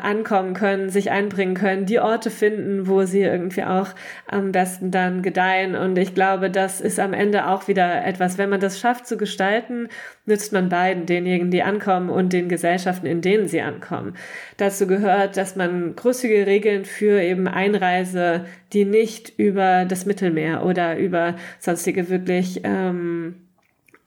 ankommen 0.02 0.54
können, 0.54 0.90
sich 0.90 1.10
einbringen 1.10 1.54
können, 1.54 1.86
die 1.86 1.98
Orte 1.98 2.30
finden, 2.30 2.86
wo 2.86 3.04
sie 3.04 3.22
irgendwie 3.22 3.64
auch 3.64 3.88
am 4.26 4.52
besten 4.52 4.90
dann 4.90 5.22
gedeihen. 5.22 5.74
Und 5.74 5.96
ich 5.96 6.14
glaube, 6.14 6.50
das 6.50 6.80
ist 6.80 7.00
am 7.00 7.12
Ende 7.12 7.48
auch 7.48 7.68
wieder 7.68 8.04
etwas, 8.04 8.38
wenn 8.38 8.50
man 8.50 8.60
das 8.60 8.78
schafft 8.78 9.06
zu 9.06 9.16
gestalten, 9.16 9.88
nützt 10.26 10.52
man 10.52 10.68
beiden, 10.68 11.06
denjenigen, 11.06 11.50
die 11.50 11.62
ankommen 11.62 12.10
und 12.10 12.32
den 12.32 12.48
Gesellschaften, 12.48 13.06
in 13.06 13.20
denen 13.20 13.48
sie 13.48 13.60
ankommen. 13.60 14.14
Dazu 14.56 14.86
gehört, 14.86 15.36
dass 15.36 15.56
man 15.56 15.96
großzügige 15.96 16.46
Regeln 16.46 16.84
für 16.84 17.20
eben 17.22 17.48
Einreise, 17.48 18.44
die 18.72 18.84
nicht 18.84 19.38
über 19.38 19.84
das 19.86 20.06
Mittelmeer 20.06 20.64
oder 20.64 20.98
über 20.98 21.36
sonstige 21.58 22.10
wirklich 22.10 22.60
ähm, 22.64 23.36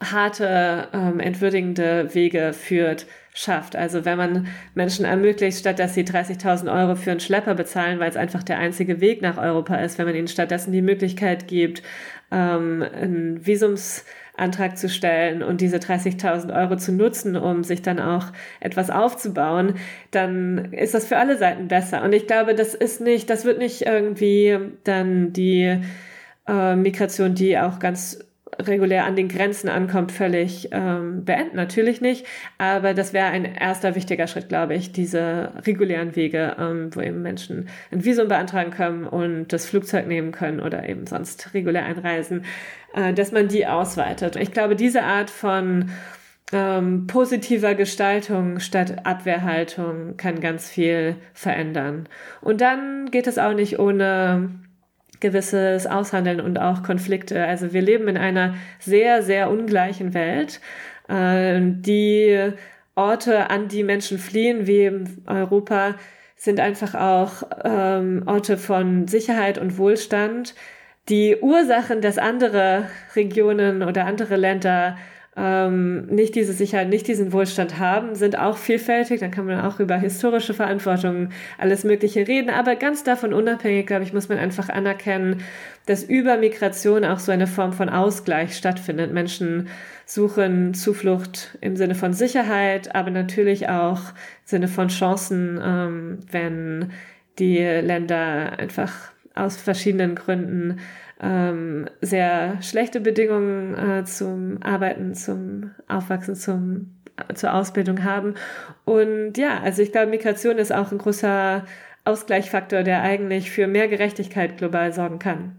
harte, 0.02 0.88
ähm, 0.94 1.20
entwürdigende 1.20 2.14
Wege 2.14 2.54
führt, 2.54 3.06
schafft. 3.34 3.76
Also 3.76 4.06
wenn 4.06 4.18
man 4.18 4.48
Menschen 4.74 5.06
ermöglicht, 5.06 5.60
statt 5.60 5.80
dass 5.80 5.94
sie 5.94 6.04
30.000 6.04 6.72
Euro 6.74 6.96
für 6.96 7.12
einen 7.12 7.20
Schlepper 7.20 7.56
bezahlen, 7.56 8.00
weil 8.00 8.10
es 8.10 8.18
einfach 8.18 8.44
der 8.44 8.58
einzige 8.58 9.02
Weg 9.02 9.22
nach 9.22 9.38
Europa 9.38 9.76
ist, 9.76 9.98
wenn 9.98 10.06
man 10.06 10.16
ihnen 10.16 10.28
stattdessen 10.28 10.72
die 10.72 10.82
Möglichkeit 10.82 11.48
gibt, 11.48 11.84
ähm, 12.32 12.84
einen 12.84 13.46
Visumsantrag 13.46 14.78
zu 14.78 14.90
stellen 14.90 15.44
und 15.44 15.62
diese 15.62 15.78
30.000 15.78 16.54
Euro 16.54 16.76
zu 16.78 16.92
nutzen, 16.92 17.36
um 17.36 17.64
sich 17.64 17.82
dann 17.82 18.00
auch 18.00 18.28
etwas 18.60 18.90
aufzubauen, 18.90 19.76
dann 20.12 20.74
ist 20.74 20.94
das 20.94 21.08
für 21.08 21.18
alle 21.18 21.38
Seiten 21.38 21.68
besser. 21.68 22.04
Und 22.04 22.14
ich 22.14 22.28
glaube, 22.28 22.56
das 22.56 22.74
ist 22.74 23.02
nicht, 23.02 23.30
das 23.30 23.46
wird 23.46 23.60
nicht 23.60 23.84
irgendwie 23.84 24.58
dann 24.84 25.34
die 25.34 25.80
äh, 26.48 26.76
Migration, 26.76 27.36
die 27.36 27.58
auch 27.58 27.80
ganz 27.80 28.20
regulär 28.60 29.06
an 29.06 29.16
den 29.16 29.30
Grenzen 29.30 29.70
ankommt, 29.70 30.12
völlig 30.12 30.70
ähm, 30.72 31.26
beenden. 31.26 31.56
Natürlich 31.56 32.02
nicht, 32.02 32.26
aber 32.58 32.94
das 32.94 33.14
wäre 33.14 33.28
ein 33.28 33.46
erster 33.46 33.96
wichtiger 33.96 34.28
Schritt, 34.28 34.50
glaube 34.50 34.76
ich, 34.76 34.92
diese 34.92 35.54
regulären 35.66 36.16
Wege, 36.16 36.56
ähm, 36.60 36.90
wo 36.94 37.02
eben 37.02 37.22
Menschen 37.22 37.70
ein 37.92 38.04
Visum 38.04 38.28
beantragen 38.28 38.72
können 38.72 39.06
und 39.06 39.54
das 39.54 39.66
Flugzeug 39.66 40.08
nehmen 40.08 40.32
können 40.32 40.60
oder 40.60 40.88
eben 40.88 41.08
sonst 41.08 41.54
regulär 41.54 41.86
einreisen, 41.86 42.46
äh, 42.94 43.14
dass 43.14 43.32
man 43.32 43.48
die 43.48 43.66
ausweitet. 43.66 44.36
Ich 44.36 44.52
glaube, 44.52 44.76
diese 44.76 45.04
Art 45.04 45.30
von 45.30 45.90
ähm, 46.52 47.08
positiver 47.08 47.76
Gestaltung 47.76 48.60
statt 48.60 49.06
Abwehrhaltung 49.06 50.18
kann 50.18 50.40
ganz 50.40 50.70
viel 50.70 51.16
verändern. 51.34 52.10
Und 52.42 52.62
dann 52.62 53.12
geht 53.12 53.28
es 53.28 53.38
auch 53.38 53.54
nicht 53.54 53.80
ohne 53.80 54.50
gewisses 55.20 55.88
Aushandeln 55.88 56.42
und 56.42 56.60
auch 56.60 56.84
Konflikte. 56.84 57.46
Also 57.46 57.74
wir 57.74 57.82
leben 57.82 58.08
in 58.08 58.18
einer 58.18 58.56
sehr, 58.80 59.22
sehr 59.24 59.50
ungleichen 59.50 60.14
Welt. 60.14 60.62
Äh, 61.08 61.60
die 61.62 62.52
Orte, 62.96 63.50
an 63.50 63.68
die 63.68 63.84
Menschen 63.84 64.18
fliehen, 64.18 64.68
wie 64.68 64.92
Europa, 65.26 65.96
sind 66.36 66.60
einfach 66.60 66.96
auch 66.96 67.44
ähm, 67.64 68.24
Orte 68.26 68.58
von 68.58 69.08
Sicherheit 69.08 69.58
und 69.58 69.78
Wohlstand. 69.78 70.56
Die 71.10 71.38
Ursachen, 71.42 72.02
dass 72.02 72.18
andere 72.18 72.88
Regionen 73.16 73.84
oder 73.84 74.06
andere 74.06 74.36
Länder 74.36 74.98
ähm, 75.36 76.08
nicht 76.08 76.36
diese 76.36 76.54
Sicherheit, 76.54 76.90
nicht 76.90 77.08
diesen 77.08 77.32
Wohlstand 77.32 77.78
haben, 77.78 78.16
sind 78.16 78.38
auch 78.38 78.58
vielfältig. 78.58 79.20
Dann 79.20 79.32
kann 79.32 79.46
man 79.46 79.62
auch 79.62 79.80
über 79.80 79.96
historische 79.96 80.54
Verantwortung 80.54 81.30
alles 81.58 81.84
Mögliche 81.84 82.28
reden. 82.28 82.50
Aber 82.50 82.76
ganz 82.76 83.04
davon 83.04 83.34
unabhängig, 83.34 83.86
glaube 83.86 84.04
ich, 84.04 84.14
muss 84.14 84.28
man 84.28 84.38
einfach 84.38 84.70
anerkennen, 84.70 85.42
dass 85.86 86.04
über 86.04 86.38
Migration 86.38 87.06
auch 87.06 87.20
so 87.20 87.32
eine 87.32 87.48
Form 87.48 87.74
von 87.74 87.90
Ausgleich 87.90 88.56
stattfindet. 88.56 89.14
Menschen 89.14 89.70
suchen 90.06 90.74
Zuflucht 90.74 91.58
im 91.62 91.76
Sinne 91.76 91.96
von 91.96 92.14
Sicherheit, 92.14 92.96
aber 92.96 93.12
natürlich 93.12 93.70
auch 93.70 94.00
im 94.10 94.46
Sinne 94.46 94.68
von 94.68 94.88
Chancen, 94.88 95.60
ähm, 95.64 96.20
wenn 96.32 96.92
die 97.38 97.60
Länder 97.60 98.58
einfach 98.58 99.12
aus 99.36 99.58
verschiedenen 99.58 100.16
Gründen 100.16 100.80
ähm, 101.20 101.90
sehr 102.02 102.62
schlechte 102.62 103.02
Bedingungen 103.02 103.76
äh, 103.76 104.06
zum 104.06 104.62
Arbeiten, 104.64 105.14
zum 105.16 105.72
Aufwachsen, 105.88 106.36
zum, 106.36 106.96
äh, 107.18 107.34
zur 107.34 107.54
Ausbildung 107.54 108.04
haben. 108.04 108.36
Und 108.86 109.38
ja, 109.38 109.60
also 109.62 109.82
ich 109.82 109.92
glaube, 109.92 110.08
Migration 110.08 110.58
ist 110.58 110.74
auch 110.74 110.92
ein 110.92 110.98
großer 110.98 111.66
Ausgleichsfaktor, 112.06 112.84
der 112.84 113.02
eigentlich 113.02 113.52
für 113.52 113.68
mehr 113.68 113.88
Gerechtigkeit 113.88 114.58
global 114.58 114.94
sorgen 114.94 115.20
kann. 115.20 115.56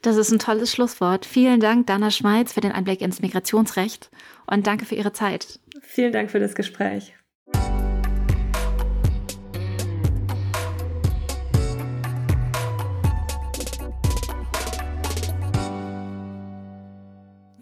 Das 0.00 0.16
ist 0.16 0.32
ein 0.32 0.40
tolles 0.40 0.72
Schlusswort. 0.72 1.26
Vielen 1.26 1.60
Dank, 1.60 1.86
Dana 1.86 2.10
Schmeiz, 2.10 2.52
für 2.52 2.60
den 2.60 2.72
Einblick 2.72 3.02
ins 3.02 3.22
Migrationsrecht 3.22 4.10
und 4.46 4.66
danke 4.66 4.84
für 4.84 4.96
Ihre 4.96 5.12
Zeit. 5.12 5.60
Vielen 5.80 6.12
Dank 6.12 6.30
für 6.30 6.40
das 6.40 6.56
Gespräch. 6.56 7.14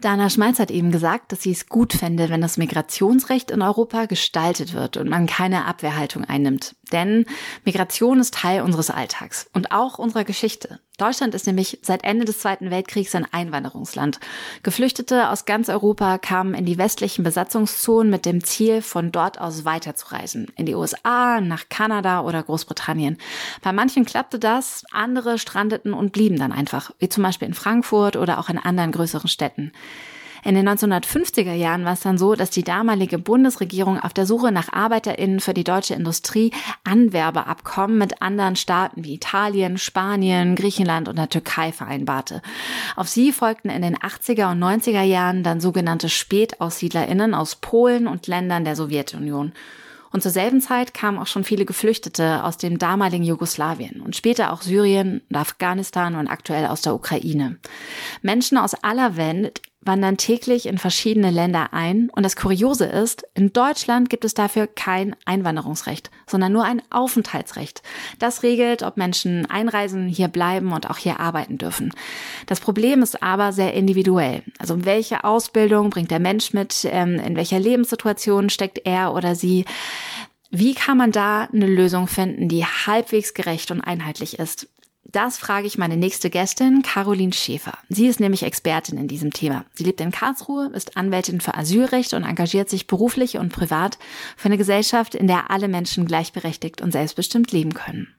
Dana 0.01 0.31
Schmalz 0.31 0.59
hat 0.59 0.71
eben 0.71 0.91
gesagt, 0.91 1.33
dass 1.33 1.43
sie 1.43 1.53
es 1.53 1.69
gut 1.69 1.93
fände, 1.93 2.31
wenn 2.31 2.41
das 2.41 2.57
Migrationsrecht 2.57 3.51
in 3.51 3.63
Europa 3.63 4.07
gestaltet 4.07 4.73
wird 4.73 4.97
und 4.97 5.09
man 5.09 5.27
keine 5.27 5.67
Abwehrhaltung 5.67 6.25
einnimmt. 6.25 6.75
Denn 6.93 7.27
Migration 7.65 8.19
ist 8.19 8.35
Teil 8.35 8.63
unseres 8.63 8.91
Alltags 8.91 9.49
und 9.53 9.73
auch 9.73 9.99
unserer 9.99 10.25
Geschichte. 10.25 10.81
Deutschland 11.01 11.35
ist 11.35 11.47
nämlich 11.47 11.79
seit 11.83 12.05
Ende 12.05 12.25
des 12.25 12.41
Zweiten 12.41 12.71
Weltkriegs 12.71 13.15
ein 13.15 13.27
Einwanderungsland. 13.31 14.21
Geflüchtete 14.63 15.31
aus 15.31 15.47
ganz 15.47 15.69
Europa 15.69 16.19
kamen 16.19 16.55
in 16.55 16.67
die 16.67 16.77
westlichen 16.77 17.25
Besatzungszonen 17.25 18.11
mit 18.11 18.27
dem 18.27 18.45
Ziel, 18.45 18.83
von 18.83 19.11
dort 19.11 19.41
aus 19.41 19.65
weiterzureisen. 19.65 20.49
In 20.57 20.67
die 20.67 20.75
USA, 20.75 21.41
nach 21.41 21.69
Kanada 21.71 22.21
oder 22.21 22.43
Großbritannien. 22.43 23.17
Bei 23.63 23.73
manchen 23.73 24.05
klappte 24.05 24.39
das, 24.39 24.85
andere 24.91 25.39
strandeten 25.39 25.95
und 25.95 26.13
blieben 26.13 26.39
dann 26.39 26.53
einfach, 26.53 26.91
wie 26.99 27.09
zum 27.09 27.23
Beispiel 27.23 27.49
in 27.49 27.55
Frankfurt 27.55 28.17
oder 28.17 28.39
auch 28.39 28.51
in 28.51 28.59
anderen 28.59 28.93
größeren 28.93 29.29
Städten. 29.29 29.73
In 30.43 30.55
den 30.55 30.69
1950er 30.69 31.53
Jahren 31.53 31.85
war 31.85 31.93
es 31.93 32.01
dann 32.01 32.19
so, 32.19 32.35
dass 32.35 32.51
die 32.51 32.63
damalige 32.63 33.19
Bundesregierung 33.19 34.01
auf 34.01 34.13
der 34.13 34.27
Suche 34.27 34.53
nach 34.53 34.73
ArbeiterInnen 34.73 35.41
für 35.41 35.55
die 35.55 35.65
deutsche 35.65 35.95
Industrie 35.95 36.53
Anwerbeabkommen 36.85 37.99
mit 37.99 38.23
anderen 38.23 38.57
Staaten 38.57 39.05
wie 39.05 39.15
Italien, 39.15 39.77
Spanien, 39.79 40.57
Griechenland 40.57 41.09
und 41.09 41.17
der 41.17 41.29
Türkei 41.29 41.73
vereinbarte. 41.73 42.43
Auf 42.97 43.09
sie 43.09 43.33
folgten 43.33 43.71
in 43.71 43.83
den 43.83 43.97
80er 43.97 44.53
und 44.53 44.63
90er 44.63 45.03
Jahren 45.03 45.43
dann 45.43 45.61
sogenannte 45.61 46.09
SpätaussiedlerInnen 46.09 47.35
aus 47.35 47.57
Polen 47.57 48.07
und 48.07 48.27
Ländern 48.27 48.65
der 48.65 48.77
Sowjetunion. 48.77 49.53
Und 50.13 50.23
zur 50.23 50.33
selben 50.33 50.61
Zeit 50.61 50.93
kamen 50.93 51.19
auch 51.19 51.29
schon 51.29 51.45
viele 51.45 51.65
Geflüchtete 51.65 52.43
aus 52.43 52.57
dem 52.57 52.79
damaligen 52.79 53.23
Jugoslawien 53.23 54.01
und 54.01 54.17
später 54.17 54.53
auch 54.53 54.63
Syrien 54.63 55.23
und 55.31 55.37
Afghanistan 55.37 56.17
und 56.17 56.27
aktuell 56.27 56.67
aus 56.67 56.83
der 56.83 56.95
Ukraine. 56.95 57.59
Menschen 58.23 58.59
aus 58.59 58.75
aller 58.75 59.17
Welt 59.17 59.63
wandern 59.83 60.19
täglich 60.19 60.67
in 60.67 60.77
verschiedene 60.77 61.31
Länder 61.31 61.73
ein. 61.73 62.11
Und 62.11 62.23
das 62.23 62.37
Kuriose 62.37 62.85
ist, 62.85 63.25
in 63.35 63.53
Deutschland 63.53 64.11
gibt 64.11 64.25
es 64.25 64.35
dafür 64.35 64.67
kein 64.67 65.17
Einwanderungsrecht, 65.25 66.11
sondern 66.27 66.53
nur 66.53 66.65
ein 66.65 66.83
Aufenthaltsrecht. 66.91 67.83
Das 68.19 68.43
regelt, 68.43 68.83
ob 68.83 68.99
Menschen 68.99 69.47
einreisen, 69.47 70.07
hier 70.07 70.29
bleiben 70.29 70.73
und 70.73 70.91
auch 70.91 70.99
hier 70.99 71.19
arbeiten 71.19 71.57
dürfen. 71.57 71.93
Das 72.47 72.61
Problem 72.61 73.03
ist 73.03 73.23
aber 73.23 73.53
sehr 73.53 73.73
individuell. 73.73 74.43
Also 74.59 74.85
welche 74.85 75.25
Ausbildung 75.25 75.89
bringt 75.89 76.11
der 76.11 76.21
Mensch 76.21 76.53
mit, 76.53 76.87
ähm, 76.91 77.15
in 77.19 77.37
welcher 77.37 77.59
Lebenssituation 77.59 78.51
steckt 78.51 78.83
er 78.85 79.15
oder 79.15 79.35
sie. 79.35 79.65
Wie 80.51 80.75
kann 80.75 80.99
man 80.99 81.13
da 81.13 81.45
eine 81.45 81.67
Lösung 81.67 82.07
finden, 82.07 82.49
die 82.49 82.65
halbwegs 82.65 83.35
gerecht 83.35 83.71
und 83.71 83.81
einheitlich 83.81 84.39
ist? 84.39 84.69
Das 85.13 85.39
frage 85.39 85.67
ich 85.67 85.77
meine 85.77 85.97
nächste 85.97 86.31
Gästin, 86.31 86.83
Caroline 86.83 87.33
Schäfer. 87.33 87.77
Sie 87.89 88.07
ist 88.07 88.21
nämlich 88.21 88.45
Expertin 88.45 88.97
in 88.97 89.09
diesem 89.09 89.33
Thema. 89.33 89.65
Sie 89.75 89.83
lebt 89.83 90.01
in 90.01 90.13
Karlsruhe, 90.13 90.71
ist 90.73 90.97
Anwältin 90.97 91.41
für 91.41 91.57
Asylrecht 91.57 92.15
und 92.15 92.23
engagiert 92.23 92.71
sich 92.71 92.87
beruflich 92.87 93.37
und 93.37 93.53
privat 93.53 93.99
für 94.37 94.47
eine 94.47 94.57
Gesellschaft, 94.57 95.17
in 95.17 95.27
der 95.27 95.51
alle 95.51 95.67
Menschen 95.67 96.07
gleichberechtigt 96.07 96.81
und 96.81 96.93
selbstbestimmt 96.93 97.51
leben 97.51 97.75
können. 97.75 98.15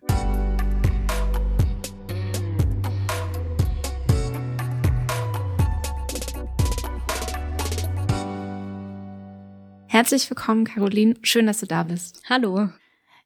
Herzlich 9.87 10.29
willkommen, 10.29 10.65
Caroline. 10.65 11.15
Schön, 11.21 11.47
dass 11.47 11.61
du 11.61 11.67
da 11.67 11.83
bist. 11.83 12.21
Hallo. 12.29 12.69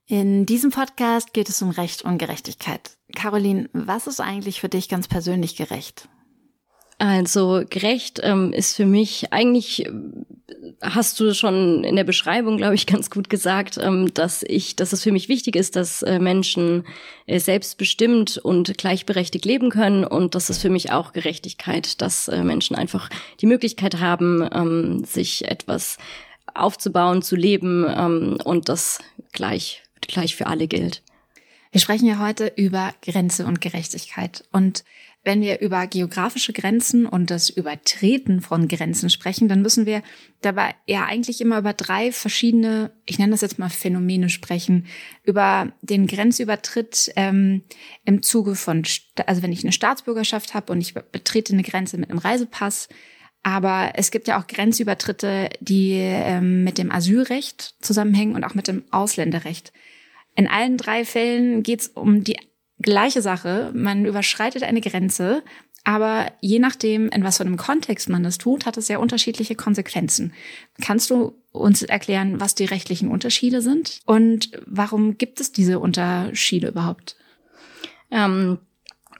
In 0.07 0.45
diesem 0.45 0.69
Podcast 0.69 1.33
geht 1.33 1.49
es 1.49 1.61
um 1.63 1.71
Recht 1.71 2.03
und 2.03 2.19
Gerechtigkeit. 2.19 2.91
Caroline, 3.15 3.69
was 3.73 4.05
ist 4.05 4.19
eigentlich 4.19 4.61
für 4.61 4.69
dich 4.69 4.87
ganz 4.87 5.07
persönlich 5.07 5.55
gerecht? 5.55 6.07
Also 6.97 7.63
gerecht 7.69 8.21
ähm, 8.23 8.53
ist 8.53 8.75
für 8.75 8.85
mich 8.85 9.33
eigentlich, 9.33 9.89
hast 10.81 11.19
du 11.19 11.33
schon 11.33 11.83
in 11.83 11.95
der 11.95 12.03
Beschreibung, 12.03 12.57
glaube 12.57 12.75
ich, 12.75 12.85
ganz 12.87 13.09
gut 13.09 13.29
gesagt, 13.31 13.79
ähm, 13.81 14.13
dass 14.13 14.43
ich, 14.43 14.75
dass 14.75 14.93
es 14.93 15.01
für 15.01 15.11
mich 15.11 15.27
wichtig 15.27 15.55
ist, 15.55 15.75
dass 15.75 16.03
äh, 16.03 16.19
Menschen 16.19 16.85
äh, 17.25 17.39
selbstbestimmt 17.39 18.37
und 18.37 18.77
gleichberechtigt 18.77 19.43
leben 19.43 19.71
können 19.71 20.05
und 20.05 20.35
das 20.35 20.51
ist 20.51 20.61
für 20.61 20.69
mich 20.69 20.91
auch 20.91 21.13
Gerechtigkeit, 21.13 21.99
dass 22.01 22.27
äh, 22.27 22.43
Menschen 22.43 22.75
einfach 22.75 23.09
die 23.41 23.47
Möglichkeit 23.47 23.99
haben, 23.99 24.47
ähm, 24.53 25.03
sich 25.03 25.45
etwas 25.45 25.97
aufzubauen, 26.53 27.23
zu 27.23 27.35
leben 27.35 27.85
ähm, 27.89 28.37
und 28.45 28.69
das 28.69 28.99
gleich 29.33 29.84
gleich 30.07 30.35
für 30.35 30.47
alle 30.47 30.67
gilt. 30.67 31.03
Wir 31.71 31.81
sprechen 31.81 32.07
ja 32.07 32.19
heute 32.19 32.53
über 32.55 32.93
Grenze 33.01 33.45
und 33.45 33.59
Gerechtigkeit. 33.59 34.45
Und 34.53 34.85
wenn 35.25 35.41
wir 35.41 35.59
über 35.59 35.87
geografische 35.87 36.53
Grenzen 36.53 37.05
und 37.05 37.31
das 37.31 37.49
Übertreten 37.49 38.41
von 38.41 38.67
Grenzen 38.67 39.09
sprechen, 39.09 39.49
dann 39.49 39.61
müssen 39.61 39.85
wir 39.85 40.03
dabei 40.41 40.75
ja 40.85 41.05
eigentlich 41.05 41.41
immer 41.41 41.57
über 41.57 41.73
drei 41.73 42.11
verschiedene, 42.11 42.91
ich 43.05 43.17
nenne 43.17 43.31
das 43.31 43.41
jetzt 43.41 43.57
mal 43.59 43.69
Phänomene 43.69 44.29
sprechen, 44.29 44.85
über 45.23 45.73
den 45.81 46.05
Grenzübertritt 46.05 47.11
ähm, 47.15 47.63
im 48.05 48.21
Zuge 48.21 48.55
von, 48.55 48.83
also 49.25 49.41
wenn 49.41 49.51
ich 49.51 49.63
eine 49.63 49.73
Staatsbürgerschaft 49.73 50.53
habe 50.53 50.71
und 50.71 50.79
ich 50.79 50.93
betrete 50.93 51.53
eine 51.53 51.63
Grenze 51.63 51.97
mit 51.97 52.11
einem 52.11 52.19
Reisepass, 52.19 52.87
aber 53.41 53.93
es 53.95 54.11
gibt 54.11 54.27
ja 54.27 54.39
auch 54.39 54.47
Grenzübertritte, 54.47 55.49
die 55.59 55.93
ähm, 55.93 56.63
mit 56.63 56.77
dem 56.77 56.91
Asylrecht 56.91 57.75
zusammenhängen 57.81 58.35
und 58.35 58.43
auch 58.43 58.55
mit 58.55 58.67
dem 58.67 58.85
Ausländerrecht. 58.91 59.73
In 60.35 60.47
allen 60.47 60.77
drei 60.77 61.05
Fällen 61.05 61.63
geht 61.63 61.81
es 61.81 61.87
um 61.89 62.23
die 62.23 62.37
gleiche 62.79 63.21
Sache. 63.21 63.71
Man 63.73 64.05
überschreitet 64.05 64.63
eine 64.63 64.81
Grenze, 64.81 65.43
aber 65.85 66.31
je 66.41 66.59
nachdem, 66.59 67.09
in 67.09 67.23
was 67.23 67.37
für 67.37 67.45
einem 67.45 67.57
Kontext 67.57 68.09
man 68.09 68.23
das 68.23 68.37
tut, 68.37 68.65
hat 68.65 68.75
es 68.75 68.87
sehr 68.87 68.99
unterschiedliche 68.99 69.55
Konsequenzen. 69.55 70.33
Kannst 70.81 71.09
du 71.09 71.35
uns 71.51 71.83
erklären, 71.83 72.41
was 72.41 72.55
die 72.55 72.65
rechtlichen 72.65 73.09
Unterschiede 73.09 73.61
sind 73.61 73.99
und 74.05 74.51
warum 74.65 75.17
gibt 75.17 75.39
es 75.39 75.51
diese 75.51 75.79
Unterschiede 75.79 76.67
überhaupt? 76.67 77.15
Ähm, 78.11 78.57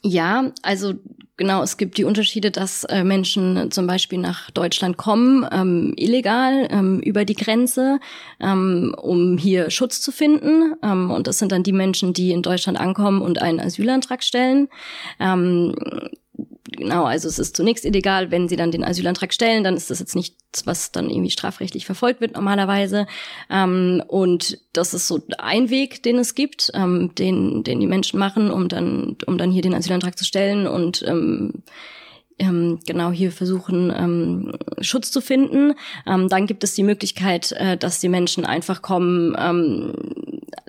ja, 0.04 0.52
also 0.64 0.96
Genau, 1.38 1.62
es 1.64 1.76
gibt 1.76 1.98
die 1.98 2.06
Unterschiede, 2.06 2.50
dass 2.50 2.86
äh, 2.86 3.04
Menschen 3.04 3.70
zum 3.70 3.88
Beispiel 3.88 4.20
nach 4.20 4.50
Deutschland 4.52 4.96
kommen, 4.96 5.46
ähm, 5.52 5.94
illegal 5.98 6.70
ähm, 6.72 7.02
über 7.02 7.26
die 7.26 7.34
Grenze, 7.34 8.00
ähm, 8.40 8.96
um 8.98 9.38
hier 9.38 9.70
Schutz 9.70 10.00
zu 10.00 10.14
finden. 10.14 10.76
Ähm, 10.82 11.12
und 11.12 11.28
das 11.28 11.38
sind 11.38 11.52
dann 11.52 11.64
die 11.64 11.74
Menschen, 11.74 12.14
die 12.14 12.32
in 12.32 12.42
Deutschland 12.42 12.80
ankommen 12.80 13.22
und 13.22 13.42
einen 13.42 13.60
Asylantrag 13.60 14.24
stellen. 14.24 14.70
Genau, 16.72 17.04
also 17.04 17.28
es 17.28 17.38
ist 17.38 17.56
zunächst 17.56 17.86
illegal, 17.86 18.32
wenn 18.32 18.48
sie 18.48 18.56
dann 18.56 18.72
den 18.72 18.84
Asylantrag 18.84 19.32
stellen, 19.34 19.64
dann 19.64 19.78
ist 19.78 19.92
das 19.92 20.00
jetzt 20.00 20.16
nichts, 20.16 20.66
was 20.66 20.92
dann 20.92 21.12
irgendwie 21.12 21.30
strafrechtlich 21.30 21.86
verfolgt 21.86 22.22
wird 22.22 22.34
normalerweise. 22.34 23.06
Ähm, 23.52 24.02
und 24.08 24.58
das 24.74 24.96
ist 24.96 25.08
so 25.08 25.22
ein 25.38 25.70
Weg, 25.70 26.02
den 26.02 26.18
es 26.18 26.34
gibt, 26.34 26.72
ähm, 26.74 27.14
den, 27.16 27.64
den 27.64 27.80
die 27.80 27.88
Menschen 27.88 28.18
machen, 28.18 28.50
um 28.50 28.68
dann, 28.68 29.16
um 29.28 29.38
dann 29.38 29.52
hier 29.52 29.62
den 29.62 29.76
Asylantrag 29.76 30.18
zu 30.18 30.26
stellen 30.26 30.66
und 30.66 31.04
ähm, 31.08 31.64
ähm, 32.40 32.80
genau 32.86 33.12
hier 33.12 33.32
versuchen, 33.32 33.94
ähm, 33.96 34.54
Schutz 34.82 35.12
zu 35.12 35.22
finden. 35.22 35.74
Ähm, 36.08 36.30
dann 36.30 36.48
gibt 36.48 36.64
es 36.64 36.74
die 36.74 36.84
Möglichkeit, 36.84 37.52
äh, 37.54 37.78
dass 37.78 38.00
die 38.00 38.10
Menschen 38.10 38.46
einfach 38.46 38.82
kommen, 38.82 39.36
ähm, 39.38 39.94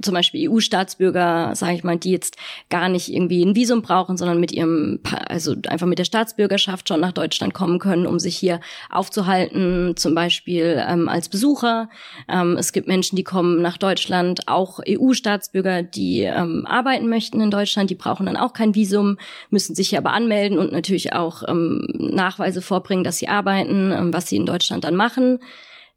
zum 0.06 0.14
Beispiel 0.14 0.48
EU-Staatsbürger, 0.48 1.54
sage 1.54 1.74
ich 1.74 1.84
mal, 1.84 1.98
die 1.98 2.12
jetzt 2.12 2.36
gar 2.70 2.88
nicht 2.88 3.12
irgendwie 3.12 3.44
ein 3.44 3.54
Visum 3.54 3.82
brauchen, 3.82 4.16
sondern 4.16 4.40
mit 4.40 4.52
ihrem, 4.52 5.00
also 5.28 5.54
einfach 5.68 5.86
mit 5.86 5.98
der 5.98 6.04
Staatsbürgerschaft 6.04 6.88
schon 6.88 7.00
nach 7.00 7.12
Deutschland 7.12 7.52
kommen 7.52 7.78
können, 7.78 8.06
um 8.06 8.18
sich 8.18 8.36
hier 8.36 8.60
aufzuhalten, 8.88 9.94
zum 9.96 10.14
Beispiel 10.14 10.82
ähm, 10.88 11.08
als 11.08 11.28
Besucher. 11.28 11.90
Ähm, 12.28 12.56
es 12.56 12.72
gibt 12.72 12.88
Menschen, 12.88 13.16
die 13.16 13.24
kommen 13.24 13.60
nach 13.60 13.76
Deutschland, 13.76 14.48
auch 14.48 14.80
EU-Staatsbürger, 14.88 15.82
die 15.82 16.22
ähm, 16.22 16.64
arbeiten 16.66 17.08
möchten 17.08 17.40
in 17.40 17.50
Deutschland, 17.50 17.90
die 17.90 17.94
brauchen 17.94 18.26
dann 18.26 18.36
auch 18.36 18.52
kein 18.52 18.74
Visum, 18.74 19.18
müssen 19.50 19.74
sich 19.74 19.90
hier 19.90 19.98
aber 19.98 20.12
anmelden 20.12 20.58
und 20.58 20.72
natürlich 20.72 21.12
auch 21.12 21.42
ähm, 21.48 21.86
Nachweise 21.92 22.62
vorbringen, 22.62 23.04
dass 23.04 23.18
sie 23.18 23.28
arbeiten, 23.28 23.92
ähm, 23.92 24.14
was 24.14 24.28
sie 24.28 24.36
in 24.36 24.46
Deutschland 24.46 24.84
dann 24.84 24.96
machen. 24.96 25.40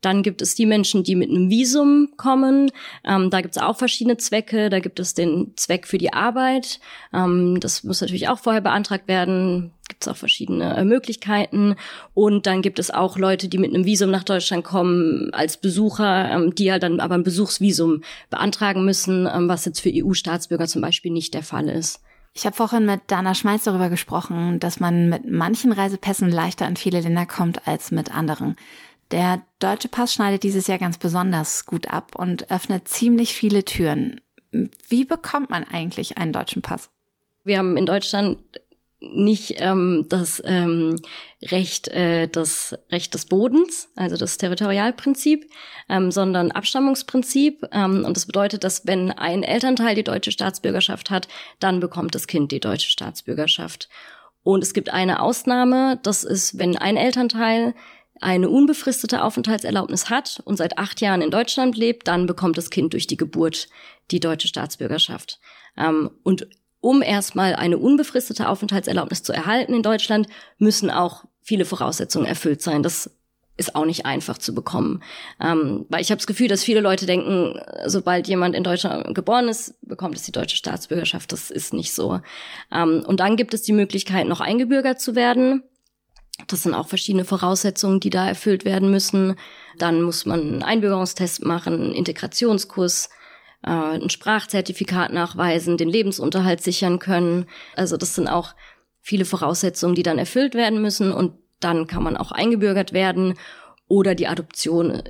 Dann 0.01 0.23
gibt 0.23 0.41
es 0.41 0.55
die 0.55 0.65
Menschen, 0.65 1.03
die 1.03 1.15
mit 1.15 1.29
einem 1.29 1.49
Visum 1.49 2.09
kommen. 2.15 2.71
Ähm, 3.03 3.29
da 3.29 3.41
gibt 3.41 3.57
es 3.57 3.61
auch 3.61 3.77
verschiedene 3.77 4.17
Zwecke. 4.17 4.69
Da 4.69 4.79
gibt 4.79 4.99
es 4.99 5.13
den 5.13 5.53
Zweck 5.57 5.87
für 5.87 5.97
die 5.97 6.13
Arbeit. 6.13 6.79
Ähm, 7.13 7.59
das 7.59 7.83
muss 7.83 8.01
natürlich 8.01 8.29
auch 8.29 8.39
vorher 8.39 8.61
beantragt 8.61 9.07
werden. 9.07 9.71
Gibt 9.89 10.03
es 10.03 10.07
auch 10.07 10.15
verschiedene 10.15 10.77
äh, 10.77 10.85
Möglichkeiten. 10.85 11.75
Und 12.13 12.45
dann 12.45 12.61
gibt 12.61 12.79
es 12.79 12.91
auch 12.91 13.17
Leute, 13.17 13.49
die 13.49 13.57
mit 13.57 13.73
einem 13.73 13.85
Visum 13.85 14.09
nach 14.11 14.23
Deutschland 14.23 14.63
kommen 14.63 15.33
als 15.33 15.57
Besucher, 15.57 16.31
ähm, 16.31 16.55
die 16.55 16.71
halt 16.71 16.83
dann 16.83 17.01
aber 17.01 17.15
ein 17.15 17.23
Besuchsvisum 17.23 18.03
beantragen 18.29 18.85
müssen, 18.85 19.27
ähm, 19.27 19.49
was 19.49 19.65
jetzt 19.65 19.81
für 19.81 19.91
EU-Staatsbürger 19.93 20.67
zum 20.67 20.81
Beispiel 20.81 21.11
nicht 21.11 21.33
der 21.33 21.43
Fall 21.43 21.67
ist. 21.67 22.01
Ich 22.33 22.45
habe 22.45 22.55
vorhin 22.55 22.85
mit 22.85 23.01
Dana 23.07 23.33
Schmalz 23.33 23.63
darüber 23.63 23.89
gesprochen, 23.89 24.59
dass 24.59 24.79
man 24.79 25.09
mit 25.09 25.29
manchen 25.29 25.71
Reisepässen 25.71 26.29
leichter 26.29 26.67
in 26.67 26.77
viele 26.77 27.01
Länder 27.01 27.25
kommt 27.25 27.67
als 27.67 27.91
mit 27.91 28.15
anderen. 28.15 28.55
Der 29.11 29.41
deutsche 29.59 29.87
Pass 29.87 30.13
schneidet 30.13 30.43
dieses 30.43 30.67
Jahr 30.67 30.77
ganz 30.77 30.97
besonders 30.97 31.65
gut 31.65 31.87
ab 31.87 32.15
und 32.15 32.51
öffnet 32.51 32.87
ziemlich 32.87 33.33
viele 33.33 33.65
Türen. 33.65 34.21
Wie 34.51 35.05
bekommt 35.05 35.49
man 35.49 35.63
eigentlich 35.63 36.17
einen 36.17 36.33
deutschen 36.33 36.61
Pass? 36.61 36.89
Wir 37.43 37.57
haben 37.57 37.77
in 37.77 37.85
Deutschland 37.85 38.39
nicht 39.01 39.55
ähm, 39.59 40.05
das 40.09 40.41
ähm, 40.45 40.97
Recht, 41.41 41.87
äh, 41.87 42.27
das 42.27 42.77
Recht 42.91 43.13
des 43.13 43.25
Bodens, 43.25 43.89
also 43.95 44.17
das 44.17 44.37
Territorialprinzip, 44.37 45.49
ähm, 45.87 46.11
sondern 46.11 46.51
Abstammungsprinzip. 46.51 47.65
Ähm, 47.71 48.03
und 48.05 48.17
das 48.17 48.25
bedeutet, 48.25 48.63
dass 48.63 48.85
wenn 48.85 49.11
ein 49.11 49.43
Elternteil 49.43 49.95
die 49.95 50.03
deutsche 50.03 50.31
Staatsbürgerschaft 50.31 51.09
hat, 51.09 51.29
dann 51.59 51.79
bekommt 51.79 52.13
das 52.13 52.27
Kind 52.27 52.51
die 52.51 52.59
deutsche 52.59 52.89
Staatsbürgerschaft. 52.89 53.87
Und 54.43 54.63
es 54.63 54.73
gibt 54.73 54.89
eine 54.89 55.21
Ausnahme, 55.21 55.99
das 56.03 56.23
ist, 56.23 56.57
wenn 56.57 56.77
ein 56.77 56.97
Elternteil 56.97 57.75
eine 58.21 58.49
unbefristete 58.49 59.23
Aufenthaltserlaubnis 59.23 60.09
hat 60.09 60.41
und 60.45 60.57
seit 60.57 60.77
acht 60.77 61.01
Jahren 61.01 61.21
in 61.21 61.31
Deutschland 61.31 61.77
lebt, 61.77 62.07
dann 62.07 62.25
bekommt 62.25 62.57
das 62.57 62.69
Kind 62.69 62.93
durch 62.93 63.07
die 63.07 63.17
Geburt 63.17 63.67
die 64.11 64.19
deutsche 64.19 64.47
Staatsbürgerschaft. 64.47 65.39
Ähm, 65.77 66.11
und 66.23 66.47
um 66.81 67.01
erstmal 67.01 67.55
eine 67.55 67.77
unbefristete 67.77 68.47
Aufenthaltserlaubnis 68.47 69.23
zu 69.23 69.33
erhalten 69.33 69.73
in 69.73 69.83
Deutschland, 69.83 70.27
müssen 70.57 70.89
auch 70.89 71.25
viele 71.41 71.65
Voraussetzungen 71.65 72.25
erfüllt 72.25 72.61
sein. 72.61 72.83
Das 72.83 73.11
ist 73.57 73.75
auch 73.75 73.85
nicht 73.85 74.05
einfach 74.05 74.37
zu 74.37 74.55
bekommen. 74.55 75.03
Ähm, 75.41 75.85
weil 75.89 76.01
ich 76.01 76.11
habe 76.11 76.17
das 76.17 76.27
Gefühl, 76.27 76.47
dass 76.47 76.63
viele 76.63 76.79
Leute 76.79 77.05
denken, 77.05 77.59
sobald 77.85 78.27
jemand 78.27 78.55
in 78.55 78.63
Deutschland 78.63 79.13
geboren 79.13 79.49
ist, 79.49 79.75
bekommt 79.81 80.15
es 80.15 80.23
die 80.23 80.31
deutsche 80.31 80.55
Staatsbürgerschaft. 80.55 81.31
Das 81.33 81.51
ist 81.51 81.73
nicht 81.73 81.93
so. 81.93 82.21
Ähm, 82.71 83.03
und 83.05 83.19
dann 83.19 83.35
gibt 83.35 83.53
es 83.53 83.61
die 83.63 83.73
Möglichkeit, 83.73 84.27
noch 84.27 84.39
eingebürgert 84.39 85.01
zu 85.01 85.15
werden. 85.15 85.63
Das 86.47 86.63
sind 86.63 86.73
auch 86.73 86.87
verschiedene 86.87 87.25
Voraussetzungen, 87.25 87.99
die 87.99 88.09
da 88.09 88.27
erfüllt 88.27 88.65
werden 88.65 88.89
müssen. 88.91 89.35
Dann 89.77 90.01
muss 90.01 90.25
man 90.25 90.39
einen 90.39 90.63
Einbürgerungstest 90.63 91.45
machen, 91.45 91.73
einen 91.73 91.93
Integrationskurs 91.93 93.09
äh, 93.63 93.69
ein 93.69 94.09
Sprachzertifikat 94.09 95.11
nachweisen, 95.11 95.77
den 95.77 95.89
Lebensunterhalt 95.89 96.61
sichern 96.61 96.99
können. 96.99 97.45
Also 97.75 97.97
das 97.97 98.15
sind 98.15 98.27
auch 98.27 98.55
viele 99.01 99.25
Voraussetzungen, 99.25 99.95
die 99.95 100.03
dann 100.03 100.17
erfüllt 100.17 100.55
werden 100.55 100.81
müssen 100.81 101.11
und 101.11 101.33
dann 101.59 101.87
kann 101.87 102.03
man 102.03 102.15
auch 102.15 102.31
eingebürgert 102.31 102.93
werden 102.93 103.33
oder 103.87 104.15
die 104.15 104.27
Adoption 104.27 105.03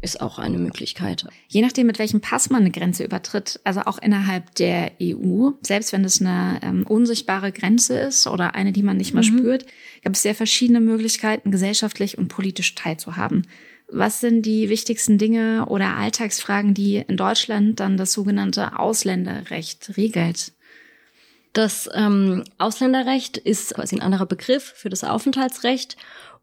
ist 0.00 0.20
auch 0.20 0.38
eine 0.38 0.58
Möglichkeit. 0.58 1.26
Je 1.48 1.62
nachdem, 1.62 1.86
mit 1.86 1.98
welchem 1.98 2.20
Pass 2.20 2.50
man 2.50 2.62
eine 2.62 2.70
Grenze 2.70 3.04
übertritt, 3.04 3.60
also 3.64 3.80
auch 3.82 3.98
innerhalb 3.98 4.54
der 4.54 4.92
EU, 5.02 5.50
selbst 5.62 5.92
wenn 5.92 6.04
es 6.04 6.20
eine 6.20 6.60
ähm, 6.62 6.86
unsichtbare 6.86 7.52
Grenze 7.52 7.98
ist 7.98 8.26
oder 8.26 8.54
eine, 8.54 8.72
die 8.72 8.82
man 8.82 8.96
nicht 8.96 9.14
mehr 9.14 9.22
mhm. 9.22 9.38
spürt, 9.38 9.66
gibt 10.02 10.16
es 10.16 10.22
sehr 10.22 10.34
verschiedene 10.34 10.80
Möglichkeiten, 10.80 11.50
gesellschaftlich 11.50 12.18
und 12.18 12.28
politisch 12.28 12.74
teilzuhaben. 12.74 13.46
Was 13.92 14.20
sind 14.20 14.46
die 14.46 14.68
wichtigsten 14.68 15.18
Dinge 15.18 15.66
oder 15.66 15.96
Alltagsfragen, 15.96 16.74
die 16.74 16.96
in 16.96 17.16
Deutschland 17.16 17.80
dann 17.80 17.96
das 17.96 18.12
sogenannte 18.12 18.78
Ausländerrecht 18.78 19.96
regelt? 19.96 20.52
Das 21.52 21.90
ähm, 21.94 22.44
Ausländerrecht 22.58 23.36
ist 23.36 23.74
quasi 23.74 23.96
ein 23.96 24.02
anderer 24.02 24.26
Begriff 24.26 24.72
für 24.76 24.88
das 24.88 25.02
Aufenthaltsrecht 25.02 25.96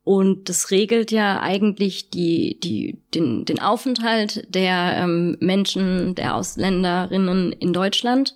und 0.08 0.48
das 0.48 0.72
regelt 0.72 1.12
ja 1.12 1.42
eigentlich 1.42 2.10
die, 2.10 2.58
die, 2.62 2.98
den, 3.14 3.44
den 3.44 3.60
Aufenthalt 3.60 4.48
der 4.56 4.96
ähm, 5.00 5.36
Menschen, 5.42 6.16
der 6.16 6.36
Ausländerinnen 6.36 7.52
in 7.52 7.74
Deutschland. 7.74 8.34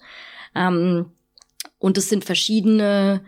Ähm, 0.53 1.05
und 1.79 1.97
es 1.97 2.09
sind 2.09 2.25
verschiedene 2.25 3.21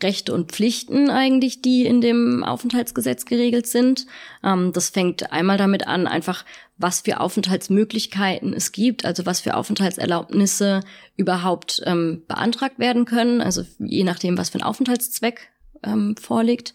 Rechte 0.00 0.32
und 0.32 0.52
Pflichten 0.52 1.10
eigentlich, 1.10 1.62
die 1.62 1.84
in 1.84 2.00
dem 2.00 2.44
Aufenthaltsgesetz 2.44 3.24
geregelt 3.24 3.66
sind. 3.66 4.06
Ähm, 4.44 4.72
das 4.72 4.90
fängt 4.90 5.32
einmal 5.32 5.56
damit 5.56 5.88
an, 5.88 6.06
einfach 6.06 6.44
was 6.76 7.00
für 7.00 7.18
Aufenthaltsmöglichkeiten 7.18 8.54
es 8.54 8.70
gibt, 8.70 9.04
also 9.04 9.26
was 9.26 9.40
für 9.40 9.56
Aufenthaltserlaubnisse 9.56 10.84
überhaupt 11.16 11.82
ähm, 11.86 12.22
beantragt 12.28 12.78
werden 12.78 13.04
können, 13.04 13.40
also 13.40 13.64
je 13.80 14.04
nachdem, 14.04 14.38
was 14.38 14.50
für 14.50 14.58
ein 14.58 14.62
Aufenthaltszweck 14.62 15.48
ähm, 15.82 16.14
vorliegt. 16.16 16.72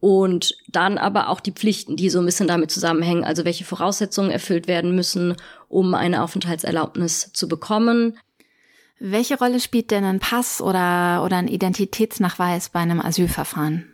Und 0.00 0.56
dann 0.68 0.96
aber 0.96 1.28
auch 1.28 1.40
die 1.40 1.52
Pflichten, 1.52 1.96
die 1.96 2.08
so 2.08 2.20
ein 2.20 2.26
bisschen 2.26 2.46
damit 2.46 2.70
zusammenhängen, 2.70 3.24
also 3.24 3.44
welche 3.44 3.64
Voraussetzungen 3.64 4.30
erfüllt 4.30 4.68
werden 4.68 4.94
müssen, 4.94 5.34
um 5.68 5.94
eine 5.94 6.22
Aufenthaltserlaubnis 6.22 7.32
zu 7.32 7.48
bekommen. 7.48 8.16
Welche 9.00 9.38
Rolle 9.38 9.60
spielt 9.60 9.90
denn 9.90 10.04
ein 10.04 10.20
Pass 10.20 10.60
oder, 10.60 11.22
oder 11.24 11.36
ein 11.36 11.48
Identitätsnachweis 11.48 12.68
bei 12.68 12.80
einem 12.80 13.00
Asylverfahren? 13.00 13.86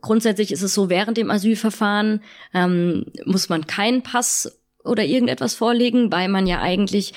Grundsätzlich 0.00 0.52
ist 0.52 0.62
es 0.62 0.74
so, 0.74 0.88
während 0.88 1.16
dem 1.16 1.30
Asylverfahren 1.30 2.22
ähm, 2.52 3.06
muss 3.24 3.48
man 3.48 3.66
keinen 3.66 4.02
Pass 4.02 4.58
oder 4.84 5.04
irgendetwas 5.04 5.54
vorlegen, 5.54 6.12
weil 6.12 6.28
man 6.28 6.46
ja 6.46 6.60
eigentlich 6.60 7.12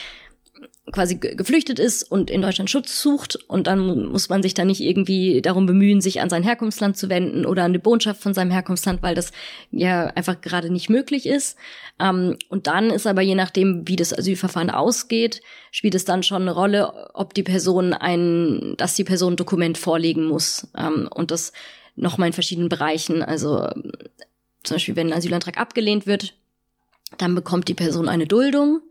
quasi 0.92 1.16
geflüchtet 1.16 1.80
ist 1.80 2.04
und 2.04 2.30
in 2.30 2.42
Deutschland 2.42 2.70
Schutz 2.70 3.02
sucht 3.02 3.36
und 3.48 3.68
dann 3.68 4.10
muss 4.12 4.30
man 4.30 4.42
sich 4.42 4.54
da 4.54 4.66
nicht 4.66 4.82
irgendwie 4.82 5.42
darum 5.42 5.66
bemühen, 5.66 6.02
sich 6.02 6.22
an 6.22 6.30
sein 6.30 6.44
Herkunftsland 6.44 6.98
zu 6.98 7.10
wenden 7.10 7.46
oder 7.46 7.64
an 7.64 7.74
die 7.74 7.80
Botschaft 7.80 8.22
von 8.22 8.34
seinem 8.34 8.52
Herkunftsland, 8.52 9.02
weil 9.04 9.16
das 9.16 9.32
ja 9.72 10.08
einfach 10.08 10.42
gerade 10.42 10.72
nicht 10.72 10.90
möglich 10.90 11.26
ist. 11.26 11.58
Ähm, 12.00 12.38
und 12.50 12.68
dann 12.68 12.90
ist 12.90 13.08
aber 13.08 13.22
je 13.22 13.36
nachdem, 13.36 13.88
wie 13.88 13.96
das 13.96 14.18
Asylverfahren 14.18 14.70
ausgeht, 14.70 15.42
spielt 15.72 15.96
es 15.96 16.06
dann 16.06 16.24
schon 16.24 16.44
eine 16.44 16.52
Rolle, 16.52 17.10
ob 17.14 17.34
die 17.34 17.44
Person 17.44 17.94
ein, 17.94 18.76
dass 18.78 18.96
die 18.96 19.04
Person 19.04 19.34
ein 19.34 19.38
Dokument 19.38 19.78
vorlegen 19.78 20.26
muss. 20.26 20.68
Ähm, 20.78 21.10
und 21.14 21.32
das 21.32 21.54
nochmal 21.96 22.28
in 22.28 22.34
verschiedenen 22.34 22.70
Bereichen. 22.70 23.22
Also 23.22 23.68
zum 24.64 24.76
Beispiel, 24.76 24.96
wenn 24.96 25.08
ein 25.08 25.18
Asylantrag 25.18 25.58
abgelehnt 25.58 26.08
wird, 26.08 26.34
dann 27.18 27.36
bekommt 27.36 27.68
die 27.68 27.74
Person 27.74 28.08
eine 28.08 28.28
Duldung. 28.28 28.82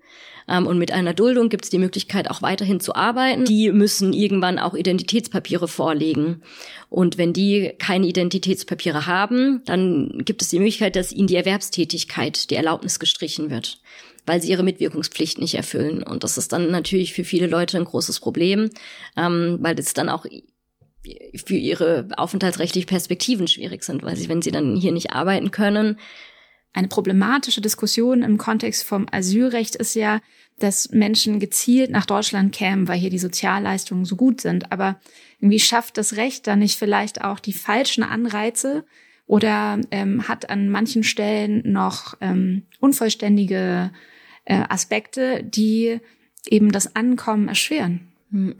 Ähm, 0.49 0.67
und 0.67 0.79
mit 0.79 0.93
einer 0.93 1.15
Duldung 1.15 1.49
gibt 1.49 1.65
es 1.65 1.71
die 1.71 1.79
Möglichkeit, 1.79 2.31
auch 2.31 2.43
weiterhin 2.43 2.81
zu 2.81 2.95
arbeiten. 2.95 3.45
Die 3.45 3.71
müssen 3.73 4.13
irgendwann 4.13 4.59
auch 4.59 4.75
Identitätspapiere 4.75 5.69
vorlegen. 5.69 6.43
Und 6.89 7.19
wenn 7.19 7.33
die 7.33 7.73
keine 7.79 8.07
Identitätspapiere 8.07 9.07
haben, 9.07 9.63
dann 9.67 10.23
gibt 10.25 10.43
es 10.43 10.49
die 10.49 10.59
Möglichkeit, 10.59 10.97
dass 10.97 11.13
ihnen 11.13 11.29
die 11.29 11.37
Erwerbstätigkeit, 11.37 12.51
die 12.51 12.57
Erlaubnis 12.57 12.99
gestrichen 12.99 13.51
wird 13.51 13.81
weil 14.29 14.43
sie 14.43 14.51
ihre 14.51 14.63
Mitwirkungspflicht 14.63 15.39
nicht 15.39 15.55
erfüllen. 15.55 16.03
Und 16.03 16.23
das 16.23 16.37
ist 16.37 16.53
dann 16.53 16.71
natürlich 16.71 17.15
für 17.15 17.25
viele 17.25 17.47
Leute 17.47 17.79
ein 17.79 17.87
großes 17.87 18.21
Problem, 18.21 18.69
ähm, 19.17 19.57
weil 19.63 19.79
es 19.79 19.95
dann 19.95 20.11
auch 20.11 20.27
für 21.35 21.57
ihre 21.57 22.09
aufenthaltsrechtlichen 22.17 22.89
Perspektiven 22.89 23.49
schwierig 23.49 23.83
sind, 23.83 24.03
weil 24.03 24.17
sie, 24.17 24.29
wenn 24.29 24.43
sie 24.43 24.51
dann 24.51 24.77
hier 24.77 24.93
nicht 24.93 25.13
arbeiten 25.13 25.51
können, 25.51 25.99
eine 26.79 26.89
problematische 26.89 27.61
Diskussion 27.61 28.23
im 28.23 28.39
Kontext 28.39 28.85
vom 28.85 29.07
Asylrecht 29.11 29.75
ist 29.75 29.95
ja, 29.95 30.21
dass 30.61 30.91
Menschen 30.91 31.41
gezielt 31.41 31.91
nach 31.91 32.07
Deutschland 32.07 32.55
kämen, 32.55 32.87
weil 32.87 32.99
hier 32.99 33.11
die 33.11 33.19
Sozialleistungen 33.19 34.05
so 34.05 34.15
gut 34.15 34.41
sind. 34.41 34.71
Aber 34.71 35.01
irgendwie 35.41 35.59
schafft 35.59 35.99
das 35.99 36.17
Recht 36.17 36.47
dann 36.47 36.61
nicht 36.61 36.79
vielleicht 36.79 37.23
auch 37.23 37.41
die 37.41 37.53
falschen 37.53 38.05
Anreize 38.05 38.85
oder 39.27 39.81
ähm, 39.91 40.29
hat 40.29 40.51
an 40.51 40.69
manchen 40.69 41.03
Stellen 41.03 41.63
noch 41.65 42.15
ähm, 42.21 42.63
unvollständige 42.79 43.91
äh, 44.45 44.63
Aspekte, 44.69 45.43
die 45.43 45.99
eben 46.47 46.71
das 46.71 46.95
Ankommen 46.95 47.49
erschweren. 47.49 48.13
Hm. 48.31 48.55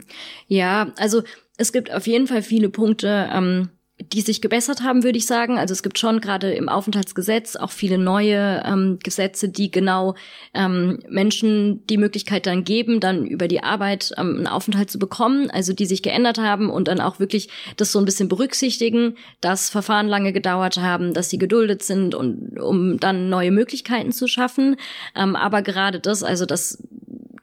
Ja, 0.47 0.91
also 0.97 1.23
es 1.57 1.71
gibt 1.71 1.89
auf 1.91 2.05
jeden 2.05 2.27
Fall 2.27 2.41
viele 2.41 2.69
Punkte, 2.69 3.29
ähm, 3.33 3.69
die 4.01 4.21
sich 4.21 4.41
gebessert 4.41 4.81
haben, 4.81 5.03
würde 5.03 5.17
ich 5.17 5.25
sagen. 5.25 5.57
Also 5.57 5.73
es 5.73 5.83
gibt 5.83 5.99
schon 5.99 6.21
gerade 6.21 6.51
im 6.53 6.69
Aufenthaltsgesetz 6.69 7.55
auch 7.57 7.71
viele 7.71 7.97
neue 7.97 8.63
ähm, 8.65 8.97
Gesetze, 9.03 9.49
die 9.49 9.71
genau 9.71 10.15
ähm, 10.53 10.99
Menschen 11.09 11.85
die 11.87 11.97
Möglichkeit 11.97 12.45
dann 12.45 12.63
geben, 12.63 13.01
dann 13.01 13.25
über 13.25 13.47
die 13.47 13.61
Arbeit 13.61 14.13
ähm, 14.17 14.37
einen 14.37 14.47
Aufenthalt 14.47 14.89
zu 14.89 14.99
bekommen, 14.99 15.51
also 15.51 15.73
die 15.73 15.85
sich 15.85 16.01
geändert 16.01 16.37
haben 16.37 16.69
und 16.69 16.87
dann 16.87 17.01
auch 17.01 17.19
wirklich 17.19 17.49
das 17.75 17.91
so 17.91 17.99
ein 17.99 18.05
bisschen 18.05 18.29
berücksichtigen, 18.29 19.15
dass 19.41 19.69
Verfahren 19.69 20.07
lange 20.07 20.31
gedauert 20.31 20.77
haben, 20.77 21.13
dass 21.13 21.29
sie 21.29 21.37
geduldet 21.37 21.83
sind 21.83 22.15
und 22.15 22.57
um 22.59 22.99
dann 22.99 23.29
neue 23.29 23.51
Möglichkeiten 23.51 24.13
zu 24.13 24.27
schaffen. 24.27 24.77
Ähm, 25.15 25.35
aber 25.35 25.61
gerade 25.61 25.99
das, 25.99 26.23
also 26.23 26.45
das 26.45 26.81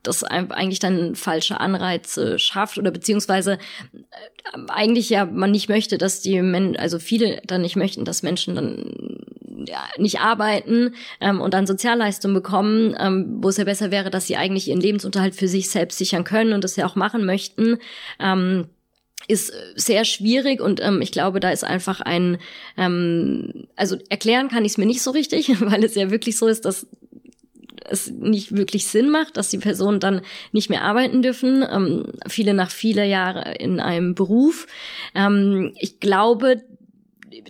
das 0.06 0.24
eigentlich 0.24 0.78
dann 0.78 1.14
falsche 1.14 1.60
Anreize 1.60 2.38
schafft 2.38 2.78
oder 2.78 2.90
beziehungsweise 2.90 3.54
äh, 3.54 4.58
eigentlich 4.68 5.10
ja 5.10 5.24
man 5.24 5.50
nicht 5.50 5.68
möchte, 5.68 5.98
dass 5.98 6.20
die 6.20 6.40
Men 6.42 6.76
also 6.76 6.98
viele 6.98 7.40
dann 7.46 7.62
nicht 7.62 7.76
möchten, 7.76 8.04
dass 8.04 8.22
Menschen 8.22 8.54
dann 8.54 9.24
ja, 9.66 9.84
nicht 9.98 10.20
arbeiten 10.20 10.94
ähm, 11.20 11.40
und 11.40 11.54
dann 11.54 11.66
Sozialleistungen 11.66 12.34
bekommen, 12.34 12.94
ähm, 12.98 13.38
wo 13.40 13.48
es 13.48 13.56
ja 13.56 13.64
besser 13.64 13.90
wäre, 13.90 14.10
dass 14.10 14.26
sie 14.26 14.36
eigentlich 14.36 14.68
ihren 14.68 14.80
Lebensunterhalt 14.80 15.34
für 15.34 15.48
sich 15.48 15.70
selbst 15.70 15.98
sichern 15.98 16.24
können 16.24 16.52
und 16.52 16.64
das 16.64 16.76
ja 16.76 16.86
auch 16.86 16.94
machen 16.94 17.24
möchten. 17.24 17.78
Ähm, 18.20 18.66
ist 19.28 19.52
sehr 19.74 20.04
schwierig 20.04 20.60
und 20.60 20.80
ähm, 20.80 21.02
ich 21.02 21.10
glaube, 21.10 21.40
da 21.40 21.50
ist 21.50 21.64
einfach 21.64 22.00
ein, 22.00 22.38
ähm, 22.76 23.66
also 23.74 23.96
erklären 24.08 24.48
kann 24.48 24.64
ich 24.64 24.72
es 24.72 24.78
mir 24.78 24.86
nicht 24.86 25.02
so 25.02 25.10
richtig, 25.10 25.48
weil 25.60 25.82
es 25.82 25.94
ja 25.94 26.10
wirklich 26.10 26.38
so 26.38 26.46
ist, 26.46 26.64
dass 26.64 26.86
es 27.84 28.10
nicht 28.10 28.56
wirklich 28.56 28.86
Sinn 28.86 29.10
macht, 29.10 29.36
dass 29.36 29.50
die 29.50 29.58
Personen 29.58 30.00
dann 30.00 30.22
nicht 30.52 30.70
mehr 30.70 30.82
arbeiten 30.82 31.22
dürfen, 31.22 31.64
ähm, 31.68 32.12
viele 32.26 32.54
nach 32.54 32.70
viele 32.70 33.04
Jahre 33.04 33.54
in 33.54 33.80
einem 33.80 34.14
Beruf. 34.14 34.66
Ähm, 35.14 35.72
ich 35.78 36.00
glaube, 36.00 36.62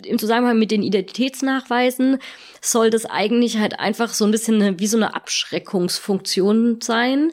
im 0.05 0.19
Zusammenhang 0.19 0.59
mit 0.59 0.71
den 0.71 0.83
Identitätsnachweisen 0.83 2.17
soll 2.61 2.89
das 2.89 3.05
eigentlich 3.05 3.57
halt 3.57 3.79
einfach 3.79 4.13
so 4.13 4.25
ein 4.25 4.31
bisschen 4.31 4.61
eine, 4.61 4.79
wie 4.79 4.87
so 4.87 4.97
eine 4.97 5.15
Abschreckungsfunktion 5.15 6.79
sein 6.81 7.31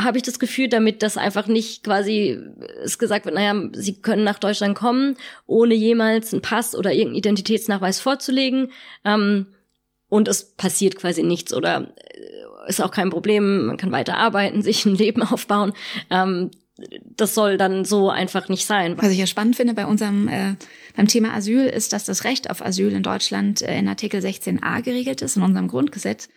habe 0.00 0.16
ich 0.16 0.22
das 0.22 0.38
Gefühl, 0.38 0.68
damit 0.68 1.02
das 1.02 1.16
einfach 1.16 1.48
nicht 1.48 1.82
quasi 1.82 2.38
es 2.82 2.98
gesagt 2.98 3.24
wird, 3.24 3.34
naja, 3.34 3.68
sie 3.72 4.00
können 4.00 4.22
nach 4.22 4.38
Deutschland 4.38 4.76
kommen, 4.76 5.16
ohne 5.46 5.74
jemals 5.74 6.32
einen 6.32 6.42
Pass 6.42 6.76
oder 6.76 6.92
irgendeinen 6.92 7.18
Identitätsnachweis 7.18 8.00
vorzulegen. 8.00 8.70
Ähm, 9.04 9.46
und 10.08 10.28
es 10.28 10.44
passiert 10.56 10.96
quasi 10.96 11.22
nichts 11.22 11.52
oder 11.52 11.92
äh, 11.96 12.68
ist 12.68 12.82
auch 12.82 12.90
kein 12.90 13.10
Problem, 13.10 13.66
man 13.66 13.76
kann 13.76 13.92
weiter 13.92 14.16
arbeiten, 14.16 14.62
sich 14.62 14.84
ein 14.86 14.94
Leben 14.94 15.22
aufbauen. 15.22 15.72
Ähm, 16.10 16.50
das 17.16 17.34
soll 17.34 17.56
dann 17.56 17.84
so 17.84 18.08
einfach 18.08 18.48
nicht 18.48 18.64
sein. 18.64 18.96
Was 18.98 19.10
ich 19.10 19.18
ja 19.18 19.26
spannend 19.26 19.56
finde 19.56 19.74
bei 19.74 19.84
unserem 19.84 20.28
äh, 20.28 20.54
beim 20.96 21.08
Thema 21.08 21.34
Asyl 21.34 21.66
ist, 21.66 21.92
dass 21.92 22.04
das 22.04 22.22
Recht 22.22 22.50
auf 22.50 22.64
Asyl 22.64 22.92
in 22.92 23.02
Deutschland 23.02 23.62
äh, 23.62 23.78
in 23.78 23.88
Artikel 23.88 24.20
16a 24.20 24.82
geregelt 24.82 25.22
ist 25.22 25.36
in 25.36 25.42
unserem 25.42 25.66
Grundgesetz 25.66 26.28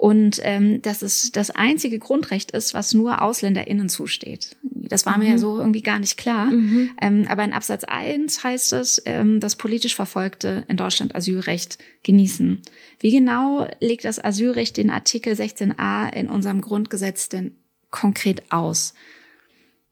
und 0.00 0.40
ähm, 0.44 0.80
dass 0.80 1.02
es 1.02 1.30
das 1.30 1.50
einzige 1.50 1.98
Grundrecht 1.98 2.52
ist, 2.52 2.72
was 2.72 2.94
nur 2.94 3.20
AusländerInnen 3.20 3.90
zusteht. 3.90 4.56
Das 4.62 5.04
war 5.04 5.18
mhm. 5.18 5.24
mir 5.24 5.30
ja 5.32 5.38
so 5.38 5.58
irgendwie 5.58 5.82
gar 5.82 5.98
nicht 5.98 6.16
klar. 6.16 6.46
Mhm. 6.46 6.92
Ähm, 7.02 7.26
aber 7.28 7.44
in 7.44 7.52
Absatz 7.52 7.84
1 7.84 8.42
heißt 8.42 8.72
es, 8.72 9.02
ähm, 9.04 9.40
dass 9.40 9.56
politisch 9.56 9.94
Verfolgte 9.94 10.64
in 10.68 10.78
Deutschland 10.78 11.14
Asylrecht 11.14 11.76
genießen. 12.02 12.62
Wie 12.98 13.10
genau 13.10 13.68
legt 13.80 14.06
das 14.06 14.18
Asylrecht 14.24 14.78
den 14.78 14.88
Artikel 14.88 15.34
16a 15.34 16.10
in 16.14 16.30
unserem 16.30 16.62
Grundgesetz 16.62 17.28
denn 17.28 17.56
konkret 17.90 18.50
aus? 18.50 18.94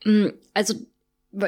Mm, 0.06 0.28
also 0.54 0.72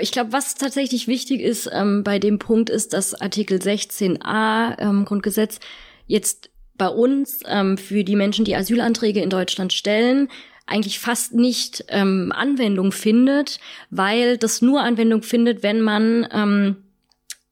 ich 0.02 0.12
glaube, 0.12 0.32
was 0.32 0.56
tatsächlich 0.56 1.08
wichtig 1.08 1.40
ist 1.40 1.70
ähm, 1.72 2.04
bei 2.04 2.18
dem 2.18 2.38
Punkt 2.38 2.68
ist, 2.68 2.92
dass 2.92 3.14
Artikel 3.14 3.58
16a 3.58 4.78
ähm, 4.78 5.06
Grundgesetz 5.06 5.60
jetzt 6.06 6.49
bei 6.80 6.88
uns 6.88 7.40
ähm, 7.46 7.76
für 7.76 8.04
die 8.04 8.16
Menschen, 8.16 8.46
die 8.46 8.56
Asylanträge 8.56 9.20
in 9.20 9.28
Deutschland 9.28 9.74
stellen, 9.74 10.28
eigentlich 10.66 10.98
fast 10.98 11.34
nicht 11.34 11.84
ähm, 11.88 12.32
Anwendung 12.34 12.90
findet, 12.90 13.60
weil 13.90 14.38
das 14.38 14.62
nur 14.62 14.80
Anwendung 14.80 15.22
findet, 15.22 15.62
wenn 15.62 15.82
man 15.82 16.26
ähm, 16.32 16.76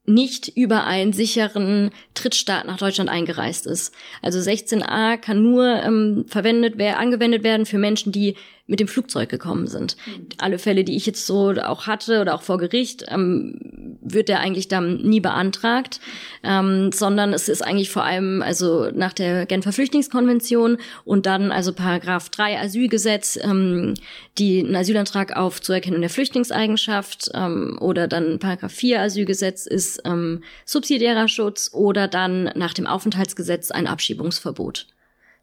nicht 0.06 0.48
über 0.48 0.86
einen 0.86 1.12
sicheren 1.12 1.90
Drittstaat 2.14 2.66
nach 2.66 2.78
Deutschland 2.78 3.10
eingereist 3.10 3.66
ist. 3.66 3.94
Also 4.22 4.38
16a 4.38 5.18
kann 5.18 5.42
nur 5.42 5.66
ähm, 5.66 6.24
verwendet, 6.26 6.80
angewendet 6.80 7.42
werden 7.42 7.66
für 7.66 7.76
Menschen, 7.76 8.12
die 8.12 8.34
mit 8.68 8.80
dem 8.80 8.86
Flugzeug 8.86 9.30
gekommen 9.30 9.66
sind. 9.66 9.96
Mhm. 10.06 10.26
Alle 10.36 10.58
Fälle, 10.58 10.84
die 10.84 10.94
ich 10.94 11.06
jetzt 11.06 11.26
so 11.26 11.52
auch 11.52 11.86
hatte 11.86 12.20
oder 12.20 12.34
auch 12.34 12.42
vor 12.42 12.58
Gericht, 12.58 13.06
ähm, 13.08 13.98
wird 14.00 14.28
der 14.28 14.40
eigentlich 14.40 14.68
dann 14.68 14.98
nie 14.98 15.20
beantragt, 15.20 16.00
ähm, 16.44 16.92
sondern 16.92 17.32
es 17.32 17.48
ist 17.48 17.62
eigentlich 17.62 17.90
vor 17.90 18.04
allem 18.04 18.42
also 18.42 18.90
nach 18.90 19.14
der 19.14 19.46
Genfer 19.46 19.72
Flüchtlingskonvention 19.72 20.76
und 21.04 21.24
dann 21.24 21.50
also 21.50 21.72
Paragraph 21.72 22.28
3 22.28 22.60
Asylgesetz, 22.60 23.38
ähm, 23.42 23.94
die 24.36 24.60
einen 24.60 24.76
Asylantrag 24.76 25.34
auf 25.34 25.62
Zuerkennung 25.62 26.02
der 26.02 26.10
Flüchtlingseigenschaft 26.10 27.30
ähm, 27.34 27.78
oder 27.80 28.06
dann 28.06 28.38
Paragraph 28.38 28.72
4 28.72 29.00
Asylgesetz 29.00 29.66
ist 29.66 30.02
ähm, 30.04 30.42
subsidiärer 30.66 31.28
Schutz 31.28 31.70
oder 31.72 32.06
dann 32.06 32.50
nach 32.54 32.74
dem 32.74 32.86
Aufenthaltsgesetz 32.86 33.70
ein 33.70 33.86
Abschiebungsverbot. 33.86 34.86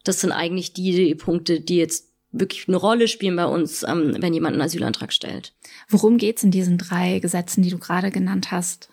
Das 0.04 0.22
sind 0.22 0.32
eigentlich 0.32 0.74
die 0.74 1.16
Punkte, 1.16 1.60
die 1.60 1.78
jetzt 1.78 2.15
wirklich 2.40 2.68
eine 2.68 2.78
Rolle 2.78 3.08
spielen 3.08 3.36
bei 3.36 3.46
uns, 3.46 3.84
ähm, 3.84 4.16
wenn 4.20 4.34
jemand 4.34 4.54
einen 4.54 4.62
Asylantrag 4.62 5.14
stellt. 5.14 5.54
Worum 5.90 6.18
geht's 6.18 6.44
in 6.44 6.52
diesen 6.52 6.78
drei 6.78 7.20
Gesetzen, 7.20 7.62
die 7.62 7.70
du 7.70 7.78
gerade 7.78 8.12
genannt 8.12 8.52
hast? 8.52 8.90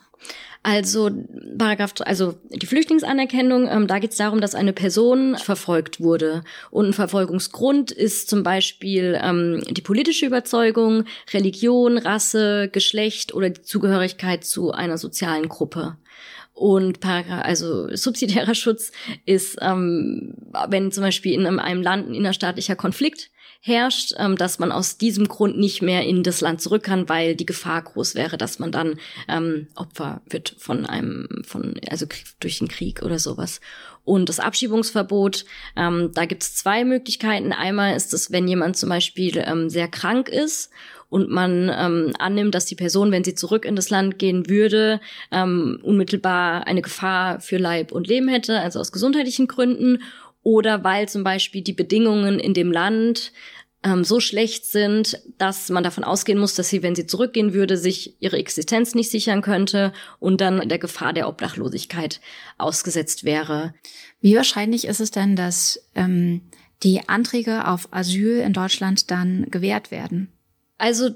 Also 0.64 1.10
Paragraph, 1.58 1.94
also 2.04 2.36
die 2.50 2.66
Flüchtlingsanerkennung, 2.66 3.66
ähm, 3.68 3.88
da 3.88 3.98
geht 3.98 4.12
es 4.12 4.16
darum, 4.16 4.40
dass 4.40 4.54
eine 4.54 4.72
Person 4.72 5.36
verfolgt 5.36 6.00
wurde. 6.00 6.44
Und 6.70 6.86
ein 6.86 6.92
Verfolgungsgrund 6.92 7.90
ist 7.90 8.30
zum 8.30 8.44
Beispiel 8.44 9.18
ähm, 9.20 9.62
die 9.68 9.82
politische 9.82 10.26
Überzeugung, 10.26 11.04
Religion, 11.32 11.98
Rasse, 11.98 12.68
Geschlecht 12.68 13.34
oder 13.34 13.50
die 13.50 13.62
Zugehörigkeit 13.62 14.44
zu 14.44 14.70
einer 14.70 14.98
sozialen 14.98 15.48
Gruppe. 15.48 15.96
Und 16.54 17.00
Paragraph, 17.00 17.44
also 17.44 17.94
subsidiärer 17.94 18.54
Schutz 18.54 18.92
ist, 19.24 19.56
ähm, 19.60 20.34
wenn 20.68 20.92
zum 20.92 21.02
Beispiel 21.02 21.32
in 21.32 21.46
einem 21.46 21.82
Land 21.82 22.08
ein 22.08 22.14
innerstaatlicher 22.14 22.76
Konflikt 22.76 23.30
herrscht, 23.64 24.12
ähm, 24.18 24.36
dass 24.36 24.58
man 24.58 24.72
aus 24.72 24.98
diesem 24.98 25.28
Grund 25.28 25.56
nicht 25.56 25.82
mehr 25.82 26.04
in 26.04 26.24
das 26.24 26.40
Land 26.40 26.60
zurück 26.60 26.82
kann, 26.82 27.08
weil 27.08 27.36
die 27.36 27.46
Gefahr 27.46 27.80
groß 27.80 28.16
wäre, 28.16 28.36
dass 28.36 28.58
man 28.58 28.72
dann 28.72 28.98
ähm, 29.28 29.68
Opfer 29.76 30.20
wird 30.28 30.56
von 30.58 30.84
einem, 30.84 31.42
von 31.44 31.80
also 31.88 32.06
durch 32.40 32.58
den 32.58 32.68
Krieg 32.68 33.02
oder 33.02 33.20
sowas. 33.20 33.60
Und 34.04 34.28
das 34.28 34.40
Abschiebungsverbot, 34.40 35.44
ähm, 35.76 36.10
da 36.12 36.24
gibt 36.24 36.42
es 36.42 36.56
zwei 36.56 36.84
Möglichkeiten. 36.84 37.52
Einmal 37.52 37.94
ist 37.94 38.12
es, 38.12 38.32
wenn 38.32 38.48
jemand 38.48 38.76
zum 38.76 38.88
Beispiel 38.88 39.38
ähm, 39.46 39.70
sehr 39.70 39.86
krank 39.86 40.28
ist 40.28 40.70
und 41.12 41.28
man 41.28 41.70
ähm, 41.70 42.14
annimmt, 42.18 42.54
dass 42.54 42.64
die 42.64 42.74
Person, 42.74 43.12
wenn 43.12 43.22
sie 43.22 43.34
zurück 43.34 43.66
in 43.66 43.76
das 43.76 43.90
Land 43.90 44.18
gehen 44.18 44.48
würde, 44.48 44.98
ähm, 45.30 45.78
unmittelbar 45.82 46.66
eine 46.66 46.80
Gefahr 46.80 47.38
für 47.38 47.58
Leib 47.58 47.92
und 47.92 48.06
Leben 48.06 48.28
hätte, 48.28 48.58
also 48.60 48.80
aus 48.80 48.92
gesundheitlichen 48.92 49.46
Gründen 49.46 50.02
oder 50.42 50.84
weil 50.84 51.10
zum 51.10 51.22
Beispiel 51.22 51.60
die 51.60 51.74
Bedingungen 51.74 52.40
in 52.40 52.54
dem 52.54 52.72
Land 52.72 53.32
ähm, 53.82 54.04
so 54.04 54.20
schlecht 54.20 54.64
sind, 54.64 55.20
dass 55.36 55.68
man 55.68 55.84
davon 55.84 56.02
ausgehen 56.02 56.38
muss, 56.38 56.54
dass 56.54 56.70
sie, 56.70 56.82
wenn 56.82 56.94
sie 56.94 57.06
zurückgehen 57.06 57.52
würde, 57.52 57.76
sich 57.76 58.16
ihre 58.20 58.38
Existenz 58.38 58.94
nicht 58.94 59.10
sichern 59.10 59.42
könnte 59.42 59.92
und 60.18 60.40
dann 60.40 60.66
der 60.66 60.78
Gefahr 60.78 61.12
der 61.12 61.28
Obdachlosigkeit 61.28 62.22
ausgesetzt 62.56 63.24
wäre. 63.24 63.74
Wie 64.22 64.34
wahrscheinlich 64.34 64.86
ist 64.86 65.00
es 65.00 65.10
denn, 65.10 65.36
dass 65.36 65.78
ähm, 65.94 66.40
die 66.82 67.06
Anträge 67.06 67.68
auf 67.68 67.88
Asyl 67.90 68.38
in 68.38 68.54
Deutschland 68.54 69.10
dann 69.10 69.44
gewährt 69.50 69.90
werden? 69.90 70.32
Also 70.82 71.10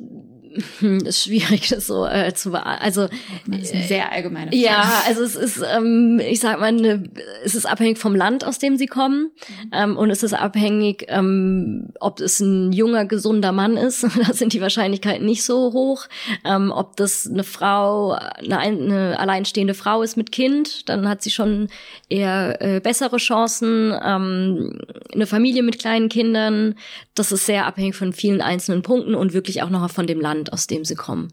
ist 0.80 1.24
schwierig, 1.24 1.68
das 1.68 1.86
so 1.86 2.06
äh, 2.06 2.32
zu 2.34 2.52
also 2.52 3.08
das 3.46 3.62
ist 3.62 3.74
eine 3.74 3.84
sehr 3.84 4.12
allgemeine 4.12 4.50
Frage. 4.50 4.56
Ja, 4.56 5.02
also 5.06 5.22
es 5.22 5.36
ist, 5.36 5.62
ähm, 5.76 6.20
ich 6.24 6.40
sag 6.40 6.60
mal, 6.60 6.66
eine, 6.66 7.04
es 7.44 7.54
ist 7.54 7.66
abhängig 7.66 7.98
vom 7.98 8.14
Land, 8.14 8.44
aus 8.44 8.58
dem 8.58 8.76
sie 8.76 8.86
kommen, 8.86 9.30
mhm. 9.48 9.70
ähm, 9.72 9.96
und 9.96 10.10
es 10.10 10.22
ist 10.22 10.34
abhängig, 10.34 11.06
ähm, 11.08 11.88
ob 12.00 12.20
es 12.20 12.40
ein 12.40 12.72
junger, 12.72 13.04
gesunder 13.04 13.52
Mann 13.52 13.76
ist. 13.76 14.02
da 14.26 14.32
sind 14.32 14.52
die 14.52 14.60
Wahrscheinlichkeiten 14.60 15.24
nicht 15.26 15.44
so 15.44 15.72
hoch. 15.72 16.06
Ähm, 16.44 16.72
ob 16.74 16.96
das 16.96 17.28
eine 17.30 17.44
Frau, 17.44 18.12
eine, 18.12 18.58
eine 18.58 19.18
alleinstehende 19.18 19.74
Frau 19.74 20.02
ist 20.02 20.16
mit 20.16 20.32
Kind, 20.32 20.88
dann 20.88 21.08
hat 21.08 21.22
sie 21.22 21.30
schon 21.30 21.68
eher 22.08 22.60
äh, 22.60 22.80
bessere 22.80 23.16
Chancen. 23.16 23.92
Ähm, 24.02 24.80
eine 25.12 25.26
Familie 25.26 25.62
mit 25.62 25.78
kleinen 25.78 26.08
Kindern, 26.08 26.74
das 27.14 27.32
ist 27.32 27.46
sehr 27.46 27.66
abhängig 27.66 27.96
von 27.96 28.12
vielen 28.12 28.40
einzelnen 28.40 28.82
Punkten 28.82 29.14
und 29.14 29.32
wirklich 29.32 29.62
auch 29.62 29.70
noch 29.70 29.90
von 29.90 30.06
dem 30.06 30.20
Land, 30.20 30.35
aus 30.52 30.66
dem 30.66 30.84
sie 30.84 30.94
kommen. 30.94 31.32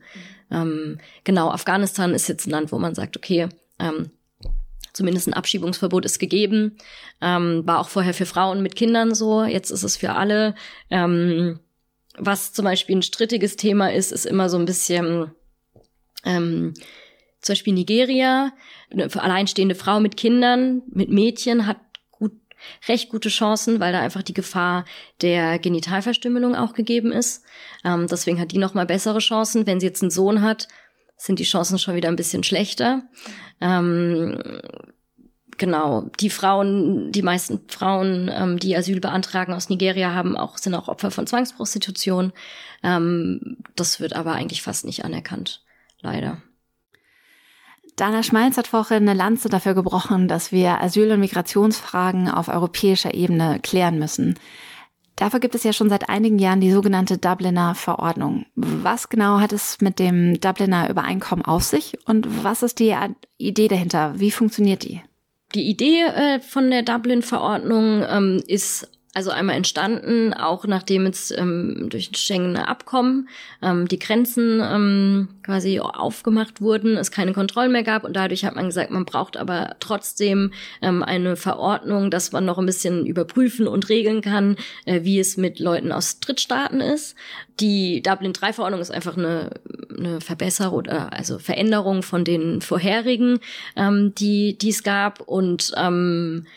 Ähm, 0.52 1.00
genau, 1.24 1.50
Afghanistan 1.50 2.14
ist 2.14 2.28
jetzt 2.28 2.48
ein 2.48 2.52
Land, 2.52 2.72
wo 2.72 2.80
man 2.80 2.96
sagt, 2.96 3.18
okay, 3.18 3.50
ähm, 3.80 4.12
zumindest 4.94 5.28
ein 5.28 5.34
Abschiebungsverbot 5.34 6.06
ist 6.06 6.20
gegeben. 6.20 6.78
Ähm, 7.22 7.64
war 7.66 7.80
auch 7.80 7.90
vorher 7.90 8.14
für 8.14 8.26
Frauen 8.26 8.62
mit 8.62 8.76
Kindern 8.76 9.16
so, 9.16 9.44
jetzt 9.44 9.72
ist 9.72 9.84
es 9.84 9.98
für 9.98 10.14
alle. 10.14 10.56
Ähm, 10.90 11.60
was 12.16 12.54
zum 12.54 12.66
Beispiel 12.66 12.98
ein 12.98 13.02
strittiges 13.02 13.56
Thema 13.56 13.92
ist, 13.92 14.12
ist 14.12 14.26
immer 14.26 14.50
so 14.50 14.58
ein 14.58 14.66
bisschen 14.66 15.32
ähm, 16.24 16.74
zum 17.42 17.54
Beispiel 17.54 17.74
Nigeria, 17.74 18.54
eine 18.90 19.14
alleinstehende 19.16 19.76
Frau 19.76 20.00
mit 20.00 20.16
Kindern, 20.16 20.82
mit 20.88 21.10
Mädchen 21.10 21.68
hat 21.68 21.78
recht 22.88 23.10
gute 23.10 23.30
Chancen, 23.30 23.80
weil 23.80 23.94
da 23.94 24.02
einfach 24.02 24.24
die 24.24 24.34
Gefahr 24.34 24.86
der 25.22 25.60
Genitalverstümmelung 25.60 26.56
auch 26.56 26.74
gegeben 26.74 27.12
ist. 27.12 27.44
Ähm, 27.84 28.08
deswegen 28.08 28.40
hat 28.40 28.52
die 28.52 28.58
noch 28.58 28.74
mal 28.74 28.86
bessere 28.86 29.20
Chancen. 29.20 29.66
Wenn 29.68 29.80
sie 29.80 29.88
jetzt 29.88 30.02
einen 30.02 30.12
Sohn 30.12 30.42
hat, 30.42 30.68
sind 31.18 31.40
die 31.40 31.44
Chancen 31.44 31.80
schon 31.80 31.96
wieder 31.96 32.10
ein 32.10 32.16
bisschen 32.16 32.44
schlechter. 32.44 33.04
Ähm, 33.62 34.40
genau, 35.58 36.10
die 36.20 36.30
Frauen, 36.30 37.12
die 37.12 37.22
meisten 37.22 37.62
Frauen, 37.68 38.30
ähm, 38.34 38.60
die 38.60 38.76
Asyl 38.76 39.00
beantragen 39.00 39.54
aus 39.54 39.70
Nigeria, 39.70 40.14
haben 40.14 40.36
auch 40.36 40.58
sind 40.58 40.76
auch 40.76 40.88
Opfer 40.88 41.12
von 41.12 41.28
Zwangsprostitution. 41.28 42.34
Ähm, 42.84 43.58
das 43.76 44.00
wird 44.00 44.14
aber 44.14 44.34
eigentlich 44.34 44.62
fast 44.62 44.86
nicht 44.86 45.06
anerkannt, 45.06 45.64
leider. 46.02 46.42
Dana 47.96 48.24
Schmalz 48.24 48.58
hat 48.58 48.68
vorhin 48.68 49.08
eine 49.08 49.14
Lanze 49.14 49.50
dafür 49.50 49.74
gebrochen, 49.74 50.28
dass 50.28 50.52
wir 50.52 50.82
Asyl- 50.82 51.12
und 51.12 51.20
Migrationsfragen 51.20 52.28
auf 52.28 52.48
europäischer 52.48 53.14
Ebene 53.14 53.60
klären 53.62 54.00
müssen. 54.00 54.40
Dafür 55.16 55.40
gibt 55.40 55.54
es 55.54 55.64
ja 55.64 55.74
schon 55.74 55.90
seit 55.90 56.10
einigen 56.10 56.40
Jahren 56.40 56.60
die 56.60 56.72
sogenannte 56.72 57.20
Dubliner 57.20 57.76
Verordnung. 57.76 58.46
Was 58.56 59.10
genau 59.10 59.40
hat 59.40 59.54
es 59.54 59.80
mit 59.80 60.00
dem 60.00 60.40
Dubliner 60.42 60.90
Übereinkommen 60.90 61.46
auf 61.46 61.64
sich 61.64 61.98
und 62.08 62.44
was 62.44 62.64
ist 62.64 62.80
die 62.80 62.96
Idee 63.38 63.68
dahinter? 63.68 64.20
Wie 64.20 64.32
funktioniert 64.32 64.84
die? 64.84 65.02
Die 65.54 65.70
Idee 65.70 66.02
äh, 66.02 66.40
von 66.40 66.72
der 66.72 66.82
Dublin-Verordnung 66.82 68.04
ähm, 68.10 68.44
ist 68.48 68.90
also 69.16 69.30
einmal 69.30 69.56
entstanden, 69.56 70.34
auch 70.34 70.66
nachdem 70.66 71.06
jetzt 71.06 71.32
ähm, 71.38 71.88
durch 71.90 72.10
ein 72.10 72.16
Schengener 72.16 72.68
Abkommen 72.68 73.30
ähm, 73.62 73.88
die 73.88 74.00
Grenzen 74.00 74.60
ähm, 74.60 75.28
quasi 75.44 75.80
aufgemacht 75.80 76.62
wurden, 76.62 76.98
es 76.98 77.12
keine 77.12 77.34
Kontrollen 77.34 77.72
mehr 77.72 77.84
gab 77.84 78.06
und 78.06 78.16
dadurch 78.16 78.44
hat 78.44 78.56
man 78.56 78.66
gesagt, 78.66 78.90
man 78.90 79.06
braucht 79.06 79.38
aber 79.38 79.76
trotzdem 79.80 80.52
ähm, 80.82 81.04
eine 81.04 81.36
Verordnung, 81.36 82.10
dass 82.10 82.32
man 82.32 82.46
noch 82.46 82.58
ein 82.58 82.66
bisschen 82.66 83.06
überprüfen 83.06 83.68
und 83.68 83.88
regeln 83.88 84.22
kann, 84.22 84.56
äh, 84.86 85.04
wie 85.04 85.20
es 85.20 85.38
mit 85.38 85.60
Leuten 85.60 85.92
aus 85.92 86.20
Drittstaaten 86.20 86.82
ist. 86.82 87.16
Die 87.60 88.02
Dublin-3-Verordnung 88.02 88.82
ist 88.82 88.92
einfach 88.92 89.16
eine, 89.16 89.52
eine 89.96 90.22
Verbesserung 90.22 90.74
oder 90.74 91.14
also 91.14 91.38
Veränderung 91.38 92.02
von 92.02 92.24
den 92.24 92.62
vorherigen, 92.62 93.40
ähm, 93.76 94.16
die, 94.16 94.58
die 94.58 94.70
es 94.70 94.82
gab 94.82 95.22
und 95.22 95.72
ähm, 95.78 96.48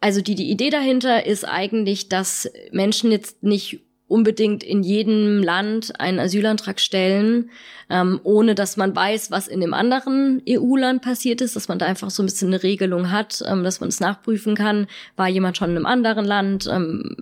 also 0.00 0.20
die, 0.20 0.34
die 0.34 0.50
Idee 0.50 0.70
dahinter 0.70 1.26
ist 1.26 1.44
eigentlich, 1.44 2.08
dass 2.08 2.50
Menschen 2.70 3.10
jetzt 3.10 3.42
nicht 3.42 3.80
unbedingt 4.08 4.62
in 4.62 4.82
jedem 4.82 5.42
Land 5.42 6.00
einen 6.00 6.18
Asylantrag 6.18 6.80
stellen, 6.80 7.50
ähm, 7.90 8.20
ohne 8.24 8.54
dass 8.54 8.76
man 8.76 8.96
weiß, 8.96 9.30
was 9.30 9.48
in 9.48 9.60
dem 9.60 9.74
anderen 9.74 10.42
EU-Land 10.48 11.02
passiert 11.02 11.40
ist, 11.42 11.56
dass 11.56 11.68
man 11.68 11.78
da 11.78 11.86
einfach 11.86 12.10
so 12.10 12.22
ein 12.22 12.26
bisschen 12.26 12.48
eine 12.48 12.62
Regelung 12.62 13.10
hat, 13.10 13.42
ähm, 13.46 13.64
dass 13.64 13.80
man 13.80 13.90
es 13.90 14.00
nachprüfen 14.00 14.54
kann, 14.54 14.86
war 15.16 15.28
jemand 15.28 15.58
schon 15.58 15.70
in 15.70 15.76
einem 15.76 15.86
anderen 15.86 16.24
Land, 16.24 16.68
ähm, 16.72 17.16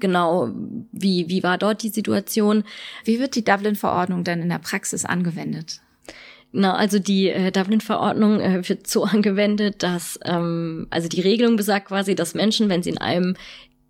genau, 0.00 0.50
wie, 0.92 1.28
wie 1.28 1.42
war 1.42 1.58
dort 1.58 1.82
die 1.82 1.90
Situation. 1.90 2.64
Wie 3.04 3.20
wird 3.20 3.34
die 3.34 3.44
Dublin-Verordnung 3.44 4.24
denn 4.24 4.40
in 4.42 4.48
der 4.48 4.58
Praxis 4.58 5.04
angewendet? 5.04 5.80
Genau, 6.56 6.72
also 6.72 6.98
die 6.98 7.28
äh, 7.28 7.52
Dublin-Verordnung 7.52 8.40
äh, 8.40 8.66
wird 8.66 8.86
so 8.86 9.04
angewendet, 9.04 9.82
dass 9.82 10.18
ähm, 10.24 10.86
also 10.88 11.06
die 11.06 11.20
Regelung 11.20 11.56
besagt 11.56 11.88
quasi, 11.88 12.14
dass 12.14 12.32
Menschen, 12.32 12.70
wenn 12.70 12.82
sie 12.82 12.88
in 12.88 12.98
einem 12.98 13.36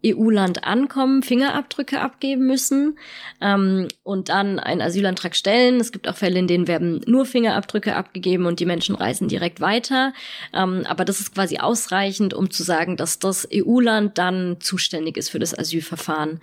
EU-Land 0.04 0.64
ankommen, 0.64 1.22
Fingerabdrücke 1.22 2.00
abgeben 2.00 2.44
müssen 2.48 2.98
ähm, 3.40 3.86
und 4.02 4.30
dann 4.30 4.58
einen 4.58 4.80
Asylantrag 4.80 5.36
stellen. 5.36 5.78
Es 5.78 5.92
gibt 5.92 6.08
auch 6.08 6.16
Fälle, 6.16 6.40
in 6.40 6.48
denen 6.48 6.66
werden 6.66 7.02
nur 7.06 7.24
Fingerabdrücke 7.24 7.94
abgegeben 7.94 8.46
und 8.46 8.58
die 8.58 8.66
Menschen 8.66 8.96
reisen 8.96 9.28
direkt 9.28 9.60
weiter. 9.60 10.12
Ähm, 10.52 10.82
aber 10.88 11.04
das 11.04 11.20
ist 11.20 11.34
quasi 11.34 11.58
ausreichend, 11.58 12.34
um 12.34 12.50
zu 12.50 12.64
sagen, 12.64 12.96
dass 12.96 13.20
das 13.20 13.46
EU-Land 13.54 14.18
dann 14.18 14.56
zuständig 14.58 15.16
ist 15.16 15.30
für 15.30 15.38
das 15.38 15.56
Asylverfahren 15.56 16.40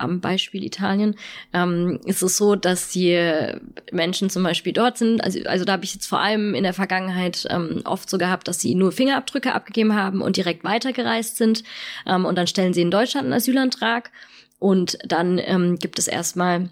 am 0.00 0.20
Beispiel 0.20 0.64
Italien, 0.64 1.16
ähm, 1.52 2.00
ist 2.04 2.22
es 2.22 2.36
so, 2.36 2.56
dass 2.56 2.90
die 2.90 3.16
Menschen 3.92 4.30
zum 4.30 4.42
Beispiel 4.42 4.72
dort 4.72 4.98
sind. 4.98 5.22
Also, 5.22 5.40
also 5.44 5.64
da 5.64 5.72
habe 5.72 5.84
ich 5.84 5.94
jetzt 5.94 6.06
vor 6.06 6.20
allem 6.20 6.54
in 6.54 6.62
der 6.62 6.74
Vergangenheit 6.74 7.46
ähm, 7.50 7.82
oft 7.84 8.08
so 8.08 8.18
gehabt, 8.18 8.48
dass 8.48 8.60
sie 8.60 8.74
nur 8.74 8.92
Fingerabdrücke 8.92 9.54
abgegeben 9.54 9.94
haben 9.94 10.20
und 10.20 10.36
direkt 10.36 10.64
weitergereist 10.64 11.36
sind. 11.36 11.62
Ähm, 12.06 12.24
und 12.24 12.36
dann 12.36 12.46
stellen 12.46 12.72
sie 12.72 12.82
in 12.82 12.90
Deutschland 12.90 13.26
einen 13.26 13.34
Asylantrag. 13.34 14.10
Und 14.58 14.98
dann 15.06 15.38
ähm, 15.38 15.78
gibt 15.78 15.98
es 15.98 16.06
erstmal 16.06 16.68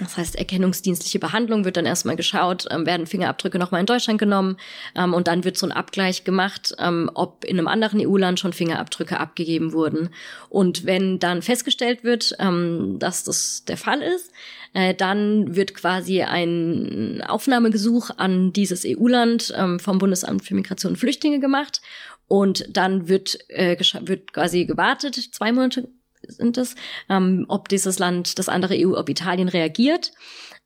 das 0.00 0.16
heißt, 0.16 0.36
erkennungsdienstliche 0.36 1.18
Behandlung 1.18 1.64
wird 1.64 1.76
dann 1.76 1.86
erstmal 1.86 2.16
geschaut, 2.16 2.66
ähm, 2.70 2.86
werden 2.86 3.06
Fingerabdrücke 3.06 3.58
nochmal 3.58 3.80
in 3.80 3.86
Deutschland 3.86 4.18
genommen 4.18 4.56
ähm, 4.96 5.14
und 5.14 5.28
dann 5.28 5.44
wird 5.44 5.58
so 5.58 5.66
ein 5.66 5.72
Abgleich 5.72 6.24
gemacht, 6.24 6.74
ähm, 6.78 7.10
ob 7.14 7.44
in 7.44 7.58
einem 7.58 7.68
anderen 7.68 8.00
EU-Land 8.00 8.40
schon 8.40 8.52
Fingerabdrücke 8.52 9.20
abgegeben 9.20 9.72
wurden. 9.72 10.10
Und 10.48 10.86
wenn 10.86 11.18
dann 11.18 11.42
festgestellt 11.42 12.02
wird, 12.02 12.34
ähm, 12.38 12.96
dass 12.98 13.24
das 13.24 13.64
der 13.66 13.76
Fall 13.76 14.02
ist, 14.02 14.32
äh, 14.72 14.94
dann 14.94 15.54
wird 15.54 15.74
quasi 15.74 16.22
ein 16.22 17.22
Aufnahmegesuch 17.26 18.10
an 18.16 18.52
dieses 18.52 18.84
EU-Land 18.86 19.52
ähm, 19.56 19.80
vom 19.80 19.98
Bundesamt 19.98 20.44
für 20.44 20.54
Migration 20.54 20.92
und 20.92 20.96
Flüchtlinge 20.96 21.40
gemacht 21.40 21.80
und 22.28 22.64
dann 22.70 23.08
wird, 23.08 23.38
äh, 23.48 23.76
wird 24.02 24.32
quasi 24.32 24.64
gewartet, 24.64 25.16
zwei 25.16 25.52
Monate 25.52 25.88
sind 26.26 26.58
es, 26.58 26.74
ähm, 27.08 27.46
ob 27.48 27.68
dieses 27.68 27.98
Land, 27.98 28.38
das 28.38 28.48
andere 28.48 28.74
EU, 28.76 28.96
ob 28.96 29.08
Italien 29.08 29.48
reagiert. 29.48 30.12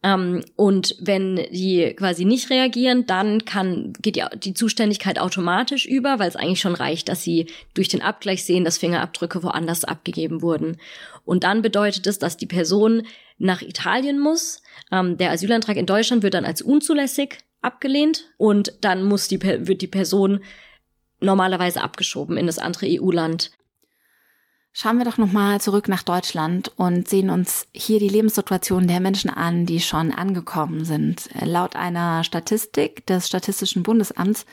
Ähm, 0.03 0.45
und 0.57 0.97
wenn 1.01 1.37
die 1.51 1.95
quasi 1.97 2.25
nicht 2.25 2.51
reagieren, 2.51 3.07
dann 3.07 3.45
kann, 3.45 3.95
geht 4.01 4.17
die, 4.17 4.25
die 4.39 4.55
Zuständigkeit 4.55 5.19
automatisch 5.19 5.87
über, 5.87 6.19
weil 6.19 6.29
es 6.29 6.37
eigentlich 6.37 6.61
schon 6.61 6.75
reicht, 6.75 7.09
dass 7.09 7.23
sie 7.23 7.47
durch 7.73 7.89
den 7.89 8.03
Abgleich 8.03 8.45
sehen, 8.45 8.65
dass 8.65 8.79
Fingerabdrücke 8.79 9.43
woanders 9.43 9.85
abgegeben 9.85 10.43
wurden. 10.43 10.77
Und 11.25 11.45
dann 11.45 11.63
bedeutet 11.63 12.07
es, 12.07 12.19
dass 12.19 12.37
die 12.37 12.47
Person 12.47 13.07
nach 13.39 13.63
Italien 13.63 14.19
muss. 14.19 14.63
Ähm, 14.93 15.17
der 15.17 15.31
Asylantrag 15.31 15.77
in 15.77 15.87
Deutschland 15.87 16.23
wird 16.23 16.35
dann 16.35 16.45
als 16.45 16.61
unzulässig 16.61 17.39
abgelehnt 17.63 18.27
und 18.37 18.75
dann 18.83 19.05
muss 19.05 19.29
die, 19.29 19.43
wird 19.43 19.81
die 19.81 19.87
Person 19.87 20.41
normalerweise 21.21 21.83
abgeschoben 21.83 22.37
in 22.37 22.47
das 22.47 22.59
andere 22.59 22.87
EU-Land. 22.91 23.53
Schauen 24.77 24.99
wir 24.99 25.05
doch 25.05 25.18
nochmal 25.18 25.61
zurück 25.61 25.87
nach 25.87 26.03
Deutschland 26.03 26.72
und 26.75 27.07
sehen 27.07 27.31
uns 27.31 27.68
hier 27.72 28.01
die 28.01 28.09
Lebenssituation 28.09 28.89
der 28.89 28.99
Menschen 28.99 29.31
an, 29.31 29.66
die 29.66 29.79
schon 29.79 30.11
angekommen 30.12 30.85
sind. 30.85 31.29
Laut 31.41 31.77
einer 31.77 32.25
Statistik 32.25 33.07
des 33.07 33.29
Statistischen 33.29 33.85
Bundesamts 33.85 34.47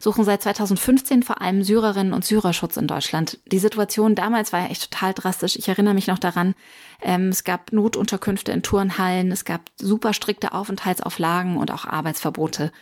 suchen 0.00 0.24
seit 0.24 0.42
2015 0.42 1.22
vor 1.22 1.40
allem 1.40 1.62
Syrerinnen 1.62 2.12
und 2.12 2.24
Syrer 2.24 2.54
Schutz 2.54 2.76
in 2.76 2.88
Deutschland. 2.88 3.38
Die 3.46 3.60
Situation 3.60 4.16
damals 4.16 4.52
war 4.52 4.62
ja 4.62 4.66
echt 4.66 4.90
total 4.90 5.14
drastisch. 5.14 5.54
Ich 5.54 5.68
erinnere 5.68 5.94
mich 5.94 6.08
noch 6.08 6.18
daran, 6.18 6.56
ähm, 7.00 7.28
es 7.28 7.44
gab 7.44 7.72
Notunterkünfte 7.72 8.50
in 8.50 8.64
Turnhallen, 8.64 9.30
es 9.30 9.44
gab 9.44 9.60
super 9.76 10.12
strikte 10.12 10.54
Aufenthaltsauflagen 10.54 11.56
und 11.56 11.70
auch 11.70 11.84
Arbeitsverbote. 11.84 12.72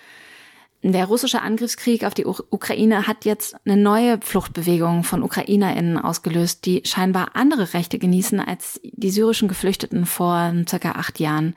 Der 0.83 1.07
russische 1.07 1.43
Angriffskrieg 1.43 2.05
auf 2.05 2.15
die 2.15 2.27
Ukraine 2.27 3.07
hat 3.07 3.25
jetzt 3.25 3.57
eine 3.65 3.77
neue 3.77 4.21
Fluchtbewegung 4.21 5.05
von 5.05 5.23
UkrainerInnen 5.23 5.99
ausgelöst, 5.99 6.65
die 6.65 6.83
scheinbar 6.85 7.31
andere 7.35 7.75
Rechte 7.75 7.99
genießen 7.99 8.41
als 8.41 8.81
die 8.85 9.11
syrischen 9.11 9.49
Geflüchteten 9.49 10.07
vor 10.07 10.55
circa 10.69 10.93
acht 10.93 11.19
Jahren. 11.19 11.57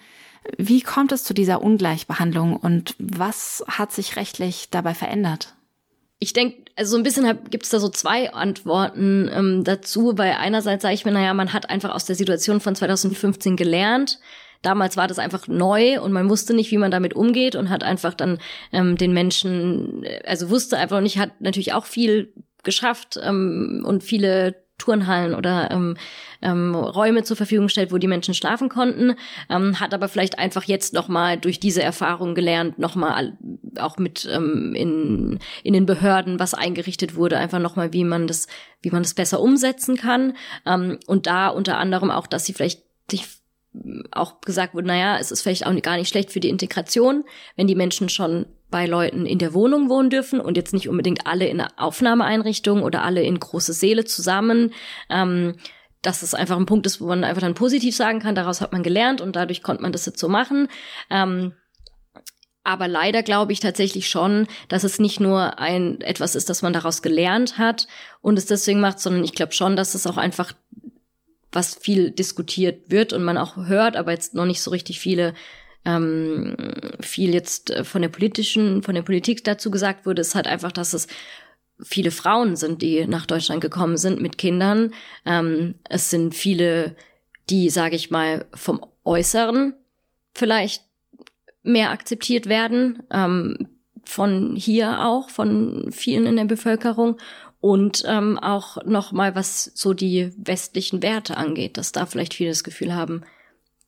Wie 0.58 0.82
kommt 0.82 1.12
es 1.12 1.24
zu 1.24 1.34
dieser 1.34 1.62
Ungleichbehandlung 1.62 2.56
und 2.56 2.96
was 2.98 3.64
hat 3.68 3.92
sich 3.92 4.16
rechtlich 4.16 4.70
dabei 4.72 4.94
verändert? 4.94 5.54
Ich 6.18 6.34
denke, 6.34 6.64
also 6.76 6.92
so 6.92 6.98
ein 6.98 7.04
bisschen 7.04 7.40
gibt 7.50 7.64
es 7.64 7.70
da 7.70 7.80
so 7.80 7.90
zwei 7.90 8.34
Antworten 8.34 9.30
ähm, 9.34 9.64
dazu, 9.64 10.18
weil 10.18 10.34
einerseits 10.34 10.82
sage 10.82 10.96
ich 10.96 11.06
mir, 11.06 11.12
naja, 11.12 11.34
man 11.34 11.54
hat 11.54 11.70
einfach 11.70 11.94
aus 11.94 12.06
der 12.06 12.16
Situation 12.16 12.60
von 12.60 12.76
2015 12.76 13.56
gelernt 13.56 14.20
Damals 14.62 14.98
war 14.98 15.08
das 15.08 15.20
einfach 15.20 15.48
neu 15.48 16.02
und 16.02 16.12
man 16.12 16.30
wusste 16.30 16.54
nicht, 16.54 16.72
wie 16.72 16.78
man 16.78 16.92
damit 16.92 17.16
umgeht 17.16 17.56
und 17.56 17.70
hat 17.70 17.84
einfach 17.84 18.14
dann 18.14 18.40
ähm, 18.72 18.98
den 18.98 19.14
Menschen, 19.14 20.04
äh, 20.04 20.22
also 20.26 20.50
wusste 20.50 20.78
einfach 20.78 21.02
nicht, 21.02 21.18
hat 21.18 21.40
natürlich 21.40 21.74
auch 21.74 21.86
viel 21.86 22.34
geschafft 22.64 23.20
ähm, 23.24 23.84
und 23.86 24.04
viele 24.04 24.56
Turnhallen 24.80 25.36
oder 25.36 25.70
ähm, 25.72 25.98
ähm, 26.42 26.74
Räume 26.74 27.24
zur 27.24 27.38
Verfügung 27.38 27.68
gestellt, 27.68 27.92
wo 27.92 27.98
die 27.98 28.08
Menschen 28.08 28.34
schlafen 28.34 28.70
konnten, 28.70 29.16
ähm, 29.50 29.80
hat 29.80 29.94
aber 29.94 30.08
vielleicht 30.08 30.40
einfach 30.40 30.64
jetzt 30.64 30.94
nochmal 30.94 31.38
durch 31.38 31.60
diese 31.60 31.84
Erfahrung 31.84 32.34
gelernt, 32.34 32.80
nochmal 32.80 33.38
auch 33.78 33.98
mit 33.98 34.28
ähm, 34.32 34.74
in, 34.76 35.40
in 35.64 35.74
den 35.74 35.86
Behörden, 35.86 36.40
was 36.40 36.54
eingerichtet 36.54 37.16
wurde, 37.16 37.38
einfach 37.38 37.60
nochmal, 37.60 37.94
wie 37.94 38.06
man 38.06 38.26
das, 38.26 38.48
wie 38.82 38.90
man 38.90 39.04
das 39.04 39.14
besser 39.14 39.42
umsetzen 39.42 39.98
kann. 39.98 40.34
Ähm, 40.66 40.98
und 41.06 41.28
da 41.28 41.50
unter 41.50 41.78
anderem 41.78 42.10
auch, 42.10 42.26
dass 42.26 42.46
sie 42.46 42.54
vielleicht 42.54 42.82
sich 43.12 43.28
auch 44.12 44.42
gesagt 44.42 44.74
wurde, 44.74 44.88
naja, 44.88 45.18
es 45.20 45.32
ist 45.32 45.42
vielleicht 45.42 45.66
auch 45.66 45.82
gar 45.82 45.98
nicht 45.98 46.10
schlecht 46.10 46.32
für 46.32 46.40
die 46.40 46.50
Integration, 46.50 47.24
wenn 47.56 47.68
die 47.68 47.76
Menschen 47.76 48.10
schon 48.10 48.48
bei 48.72 48.86
Leuten 48.86 49.26
in 49.26 49.40
der 49.40 49.54
Wohnung 49.54 49.90
wohnen 49.90 50.10
dürfen 50.10 50.40
und 50.40 50.58
jetzt 50.58 50.74
nicht 50.74 50.90
unbedingt 50.90 51.26
alle 51.26 51.48
in 51.48 51.60
einer 51.60 51.72
Aufnahmeeinrichtung 51.78 52.84
oder 52.84 53.04
alle 53.04 53.24
in 53.24 53.40
große 53.40 53.74
Seele 53.74 54.06
zusammen. 54.06 54.74
Ähm, 55.10 55.56
dass 56.02 56.22
es 56.22 56.34
einfach 56.34 56.56
ein 56.56 56.66
Punkt 56.66 56.86
ist, 56.86 57.02
wo 57.02 57.08
man 57.08 57.26
einfach 57.26 57.42
dann 57.42 57.56
positiv 57.56 57.94
sagen 57.96 58.20
kann, 58.20 58.36
daraus 58.36 58.62
hat 58.62 58.72
man 58.72 58.84
gelernt 58.84 59.20
und 59.20 59.36
dadurch 59.36 59.62
konnte 59.62 59.82
man 59.82 59.92
das 59.92 60.06
jetzt 60.06 60.20
so 60.20 60.30
machen. 60.30 60.70
Ähm, 61.10 61.54
aber 62.64 62.88
leider 62.88 63.24
glaube 63.24 63.52
ich 63.52 63.60
tatsächlich 63.60 64.10
schon, 64.10 64.48
dass 64.68 64.84
es 64.84 65.00
nicht 65.00 65.20
nur 65.20 65.60
ein 65.60 66.02
etwas 66.02 66.36
ist, 66.36 66.50
das 66.50 66.62
man 66.62 66.72
daraus 66.72 67.02
gelernt 67.02 67.58
hat 67.58 67.88
und 68.22 68.38
es 68.38 68.46
deswegen 68.46 68.80
macht, 68.80 69.00
sondern 69.00 69.24
ich 69.24 69.34
glaube 69.34 69.54
schon, 69.54 69.76
dass 69.76 69.96
es 69.96 70.08
auch 70.08 70.18
einfach 70.18 70.54
was 71.52 71.76
viel 71.76 72.12
diskutiert 72.12 72.92
wird 72.92 73.14
und 73.14 73.24
man 73.24 73.38
auch 73.38 73.58
hört, 73.58 73.96
aber 73.96 74.12
jetzt 74.12 74.36
noch 74.36 74.46
nicht 74.46 74.62
so 74.62 74.72
richtig 74.72 75.00
viele 75.00 75.34
ähm, 75.86 76.56
viel 77.00 77.34
jetzt 77.34 77.72
äh, 77.72 77.84
von 77.84 78.02
der 78.02 78.10
politischen, 78.10 78.84
von 78.84 78.96
der 78.96 79.02
Politik 79.02 79.44
dazu 79.44 79.72
gesagt 79.72 80.06
wurde, 80.06 80.22
ist 80.22 80.36
halt 80.36 80.48
einfach, 80.48 80.72
dass 80.72 80.94
es 80.94 81.08
viele 81.82 82.12
Frauen 82.12 82.56
sind, 82.56 82.82
die 82.82 83.06
nach 83.08 83.26
Deutschland 83.26 83.62
gekommen 83.62 83.98
sind 83.98 84.22
mit 84.22 84.38
Kindern. 84.38 84.94
Ähm, 85.26 85.76
es 85.90 86.10
sind 86.10 86.36
viele, 86.36 86.96
die, 87.50 87.70
sage 87.70 87.96
ich 87.96 88.12
mal, 88.12 88.46
vom 88.54 88.86
Äußeren 89.06 89.74
vielleicht 90.34 90.84
mehr 91.64 91.92
akzeptiert 91.92 92.48
werden, 92.48 93.04
ähm, 93.12 93.70
von 94.04 94.56
hier 94.56 95.06
auch, 95.06 95.30
von 95.30 95.92
vielen 95.92 96.26
in 96.26 96.36
der 96.36 96.46
Bevölkerung 96.46 97.18
und 97.62 98.04
ähm, 98.08 98.38
auch 98.38 98.84
noch 98.86 99.12
mal 99.12 99.36
was 99.36 99.72
so 99.76 99.94
die 99.94 100.32
westlichen 100.38 101.02
Werte 101.02 101.38
angeht, 101.38 101.78
dass 101.78 101.92
da 101.92 102.06
vielleicht 102.06 102.34
viele 102.34 102.52
das 102.52 102.64
Gefühl 102.64 102.96
haben, 102.96 103.24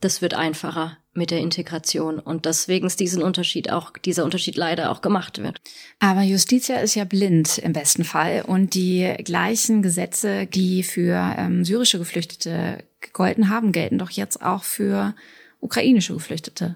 das 0.02 0.22
wird 0.22 0.34
einfacher 0.34 0.98
mit 1.14 1.30
der 1.30 1.40
Integration 1.40 2.20
und 2.20 2.46
deswegen 2.46 2.88
ist 2.88 3.00
diesen 3.00 3.22
Unterschied 3.22 3.72
auch, 3.72 3.92
dieser 3.98 4.24
Unterschied 4.24 4.56
leider 4.56 4.92
auch 4.92 5.02
gemacht 5.02 5.44
wird. 5.44 5.62
Aber 6.00 6.22
Justitia 6.22 6.78
ist 6.80 6.96
ja 6.96 7.04
blind 7.04 7.58
im 7.58 7.74
besten 7.74 8.04
Fall 8.04 8.44
und 8.48 8.74
die 8.74 9.14
gleichen 9.24 9.82
Gesetze, 9.82 10.48
die 10.48 10.84
für 10.84 11.36
ähm, 11.38 11.66
syrische 11.66 12.00
Geflüchtete 12.00 12.84
gegolten 13.02 13.50
haben, 13.50 13.72
gelten 13.72 13.98
doch 13.98 14.10
jetzt 14.10 14.42
auch 14.42 14.64
für 14.64 15.14
ukrainische 15.62 16.14
Geflüchtete. 16.14 16.76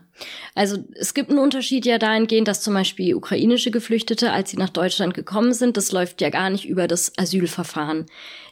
Also 0.53 0.77
es 0.95 1.13
gibt 1.13 1.29
einen 1.29 1.39
Unterschied 1.39 1.85
ja 1.85 1.97
dahingehend, 1.97 2.47
dass 2.47 2.61
zum 2.61 2.73
Beispiel 2.73 3.15
ukrainische 3.15 3.71
Geflüchtete, 3.71 4.31
als 4.31 4.51
sie 4.51 4.57
nach 4.57 4.69
Deutschland 4.69 5.13
gekommen 5.13 5.53
sind, 5.53 5.75
das 5.75 5.91
läuft 5.91 6.21
ja 6.21 6.29
gar 6.29 6.49
nicht 6.49 6.65
über 6.65 6.87
das 6.87 7.17
Asylverfahren. 7.17 8.05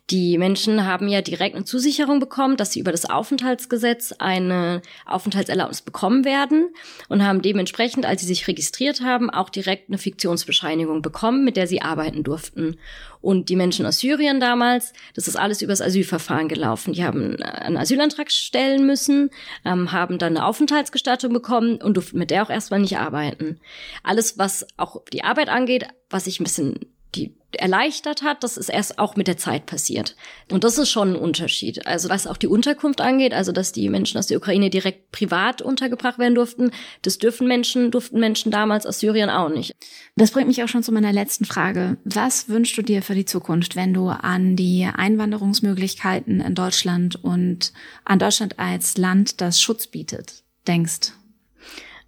Die 0.09 0.37
Menschen 0.37 0.85
haben 0.85 1.07
ja 1.07 1.21
direkt 1.21 1.55
eine 1.55 1.63
Zusicherung 1.63 2.19
bekommen, 2.19 2.57
dass 2.57 2.73
sie 2.73 2.81
über 2.81 2.91
das 2.91 3.09
Aufenthaltsgesetz 3.09 4.13
eine 4.19 4.81
Aufenthaltserlaubnis 5.05 5.81
bekommen 5.81 6.25
werden 6.25 6.73
und 7.07 7.25
haben 7.25 7.41
dementsprechend, 7.41 8.05
als 8.05 8.19
sie 8.19 8.27
sich 8.27 8.45
registriert 8.49 8.99
haben, 8.99 9.29
auch 9.29 9.49
direkt 9.49 9.89
eine 9.89 9.97
Fiktionsbescheinigung 9.97 11.01
bekommen, 11.01 11.45
mit 11.45 11.55
der 11.55 11.67
sie 11.67 11.81
arbeiten 11.81 12.23
durften. 12.23 12.75
Und 13.21 13.47
die 13.47 13.55
Menschen 13.55 13.85
aus 13.85 13.99
Syrien 13.99 14.41
damals, 14.41 14.91
das 15.15 15.29
ist 15.29 15.37
alles 15.37 15.61
übers 15.61 15.81
Asylverfahren 15.81 16.49
gelaufen. 16.49 16.91
Die 16.91 17.05
haben 17.05 17.41
einen 17.41 17.77
Asylantrag 17.77 18.29
stellen 18.29 18.85
müssen, 18.85 19.29
ähm, 19.63 19.93
haben 19.93 20.17
dann 20.17 20.35
eine 20.35 20.45
Aufenthaltsgestattung 20.45 21.31
bekommen 21.31 21.81
und 21.81 21.95
durften 21.95 22.19
mit 22.19 22.29
der 22.29 22.43
auch 22.43 22.49
erstmal 22.49 22.81
nicht 22.81 22.97
arbeiten. 22.97 23.61
Alles, 24.03 24.37
was 24.37 24.67
auch 24.75 25.01
die 25.13 25.23
Arbeit 25.23 25.47
angeht, 25.47 25.87
was 26.09 26.27
ich 26.27 26.41
ein 26.41 26.43
bisschen 26.43 26.92
die 27.15 27.35
erleichtert 27.55 28.23
hat, 28.23 28.43
das 28.43 28.57
ist 28.57 28.69
erst 28.69 28.99
auch 28.99 29.15
mit 29.15 29.27
der 29.27 29.37
Zeit 29.37 29.65
passiert. 29.65 30.15
Und 30.51 30.63
das 30.63 30.77
ist 30.77 30.89
schon 30.89 31.13
ein 31.13 31.15
Unterschied. 31.15 31.85
Also 31.85 32.09
was 32.09 32.27
auch 32.27 32.37
die 32.37 32.47
Unterkunft 32.47 33.01
angeht, 33.01 33.33
also 33.33 33.51
dass 33.51 33.71
die 33.71 33.89
Menschen 33.89 34.17
aus 34.17 34.27
der 34.27 34.37
Ukraine 34.37 34.69
direkt 34.69 35.11
privat 35.11 35.61
untergebracht 35.61 36.19
werden 36.19 36.35
durften, 36.35 36.71
das 37.01 37.17
dürfen 37.17 37.47
Menschen, 37.47 37.91
durften 37.91 38.19
Menschen 38.19 38.51
damals 38.51 38.85
aus 38.85 38.99
Syrien 38.99 39.29
auch 39.29 39.49
nicht. 39.49 39.75
Das 40.15 40.31
bringt 40.31 40.47
mich 40.47 40.63
auch 40.63 40.67
schon 40.67 40.83
zu 40.83 40.91
meiner 40.91 41.13
letzten 41.13 41.45
Frage. 41.45 41.97
Was 42.05 42.49
wünschst 42.49 42.77
du 42.77 42.81
dir 42.81 43.01
für 43.01 43.15
die 43.15 43.25
Zukunft, 43.25 43.75
wenn 43.75 43.93
du 43.93 44.07
an 44.07 44.55
die 44.55 44.87
Einwanderungsmöglichkeiten 44.91 46.41
in 46.41 46.55
Deutschland 46.55 47.23
und 47.23 47.73
an 48.05 48.19
Deutschland 48.19 48.59
als 48.59 48.97
Land, 48.97 49.41
das 49.41 49.61
Schutz 49.61 49.87
bietet, 49.87 50.43
denkst? 50.67 51.11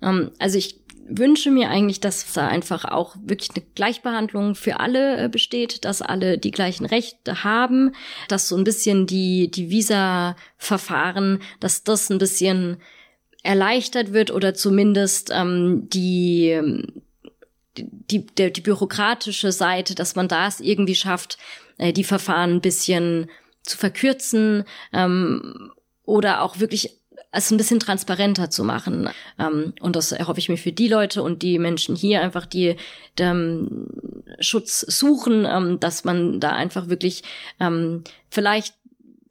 Ähm, 0.02 0.32
also 0.40 0.58
ich 0.58 0.85
wünsche 1.08 1.52
mir 1.52 1.70
eigentlich, 1.70 2.00
dass 2.00 2.34
da 2.34 2.48
einfach 2.48 2.86
auch 2.86 3.16
wirklich 3.24 3.52
eine 3.52 3.66
Gleichbehandlung 3.76 4.56
für 4.56 4.80
alle 4.80 5.26
äh, 5.26 5.30
besteht, 5.30 5.86
dass 5.86 6.02
alle 6.02 6.38
die 6.38 6.52
gleichen 6.52 6.86
Rechte 6.86 7.44
haben, 7.44 7.94
dass 8.28 8.48
so 8.48 8.58
ein 8.58 8.64
bisschen 8.64 9.06
die, 9.06 9.50
die 9.50 9.70
Visa-Verfahren, 9.70 11.42
dass 11.60 11.84
das 11.84 12.10
ein 12.10 12.18
bisschen 12.18 12.78
erleichtert 13.44 14.14
wird 14.14 14.32
oder 14.32 14.56
zumindest 14.56 15.30
ähm, 15.32 15.88
die, 15.90 16.84
die, 17.78 18.26
der, 18.26 18.50
die 18.50 18.62
bürokratische 18.62 19.52
Seite, 19.52 19.94
dass 19.94 20.16
man 20.16 20.28
das 20.28 20.60
irgendwie 20.60 20.96
schafft, 20.96 21.38
äh, 21.78 21.94
die 21.94 22.04
Verfahren 22.04 22.56
ein 22.56 22.62
bisschen 22.62 23.30
zu 23.62 23.78
verkürzen 23.78 24.64
ähm, 24.94 25.72
oder 26.04 26.42
auch 26.42 26.60
wirklich 26.60 27.00
es 27.36 27.52
ein 27.52 27.58
bisschen 27.58 27.80
transparenter 27.80 28.50
zu 28.50 28.64
machen. 28.64 29.10
Ähm, 29.38 29.74
und 29.82 29.96
das 29.96 30.12
erhoffe 30.12 30.40
ich 30.40 30.50
mir 30.50 30.58
für 30.58 30.72
die 30.72 30.88
Leute 30.88 31.22
und 31.22 31.42
die 31.42 31.60
Menschen 31.60 31.96
hier 31.96 32.22
einfach, 32.22 32.46
die 32.46 32.76
ähm, 33.20 33.88
Schutz 34.40 34.80
suchen, 34.82 35.46
ähm, 35.46 35.80
dass 35.80 36.04
man 36.04 36.40
da 36.40 36.52
einfach 36.52 36.88
wirklich 36.88 37.24
ähm, 37.60 38.04
vielleicht 38.30 38.74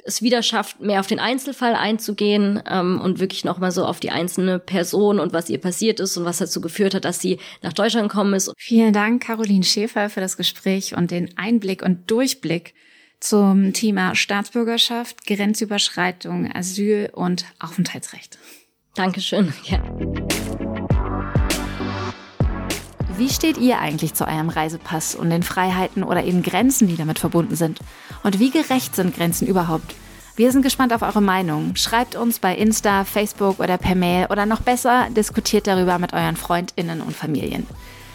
es 0.07 0.21
wieder 0.21 0.43
schafft, 0.43 0.81
mehr 0.81 1.01
auf 1.01 1.07
den 1.07 1.19
Einzelfall 1.19 1.75
einzugehen 1.75 2.63
ähm, 2.71 3.01
und 3.01 3.21
wirklich 3.21 3.45
nochmal 3.45 3.73
so 3.73 3.87
auf 3.87 4.01
die 4.01 4.11
einzelne 4.11 4.59
Person 4.59 5.19
und 5.19 5.33
was 5.33 5.49
ihr 5.49 5.59
passiert 5.59 5.99
ist 5.99 6.17
und 6.19 6.27
was 6.27 6.39
dazu 6.39 6.61
geführt 6.61 6.95
hat, 6.95 7.07
dass 7.07 7.21
sie 7.21 7.39
nach 7.63 7.73
Deutschland 7.73 8.11
gekommen 8.11 8.35
ist. 8.35 8.53
Vielen 8.59 8.93
Dank, 8.93 9.23
Caroline 9.23 9.65
Schäfer, 9.65 10.11
für 10.11 10.21
das 10.21 10.37
Gespräch 10.37 10.95
und 10.95 11.11
den 11.11 11.37
Einblick 11.39 11.83
und 11.83 12.11
Durchblick 12.11 12.75
zum 13.25 13.72
Thema 13.72 14.14
Staatsbürgerschaft, 14.14 15.27
Grenzüberschreitung, 15.27 16.55
Asyl 16.55 17.09
und 17.14 17.47
Aufenthaltsrecht. 17.59 18.39
Dankeschön. 18.95 19.53
Ja. 19.64 19.83
Wie 23.16 23.31
steht 23.31 23.57
ihr 23.57 23.79
eigentlich 23.79 24.12
zu 24.12 24.29
eurem 24.29 24.51
Reisepass 24.51 25.14
und 25.14 25.31
den 25.31 25.43
Freiheiten 25.43 26.05
oder 26.05 26.25
eben 26.25 26.43
Grenzen, 26.43 26.87
die 26.87 26.97
damit 26.97 27.18
verbunden 27.18 27.57
sind? 27.57 27.79
Und 28.22 28.41
wie 28.41 28.51
gerecht 28.51 28.95
sind 28.95 29.16
Grenzen 29.16 29.49
überhaupt? 29.49 29.95
Wir 30.37 30.53
sind 30.53 30.62
gespannt 30.62 30.93
auf 30.93 31.03
eure 31.03 31.22
Meinung. 31.22 31.77
Schreibt 31.77 32.16
uns 32.16 32.41
bei 32.41 32.55
Insta, 32.55 33.05
Facebook 33.05 33.59
oder 33.59 33.79
per 33.79 33.95
Mail 33.95 34.27
oder 34.31 34.45
noch 34.45 34.61
besser, 34.61 35.09
diskutiert 35.16 35.66
darüber 35.66 35.99
mit 35.99 36.12
euren 36.12 36.37
Freundinnen 36.37 37.01
und 37.01 37.16
Familien. 37.16 37.66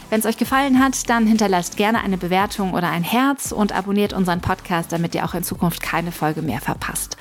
Wenn 0.10 0.20
es 0.20 0.26
euch 0.26 0.38
gefallen 0.38 0.80
hat, 0.80 1.08
dann 1.10 1.28
hinterlasst 1.28 1.78
gerne 1.78 2.04
eine 2.04 2.18
Bewertung 2.18 2.74
oder 2.74 2.90
ein 2.90 3.04
Herz 3.04 3.52
und 3.52 3.74
abonniert 3.74 4.14
unseren 4.14 4.42
Podcast, 4.42 4.92
damit 4.92 5.14
ihr 5.14 5.24
auch 5.24 5.36
in 5.36 5.44
Zukunft 5.44 5.84
keine 5.84 6.12
Folge 6.12 6.42
mehr 6.42 6.62
verpasst. 6.62 7.18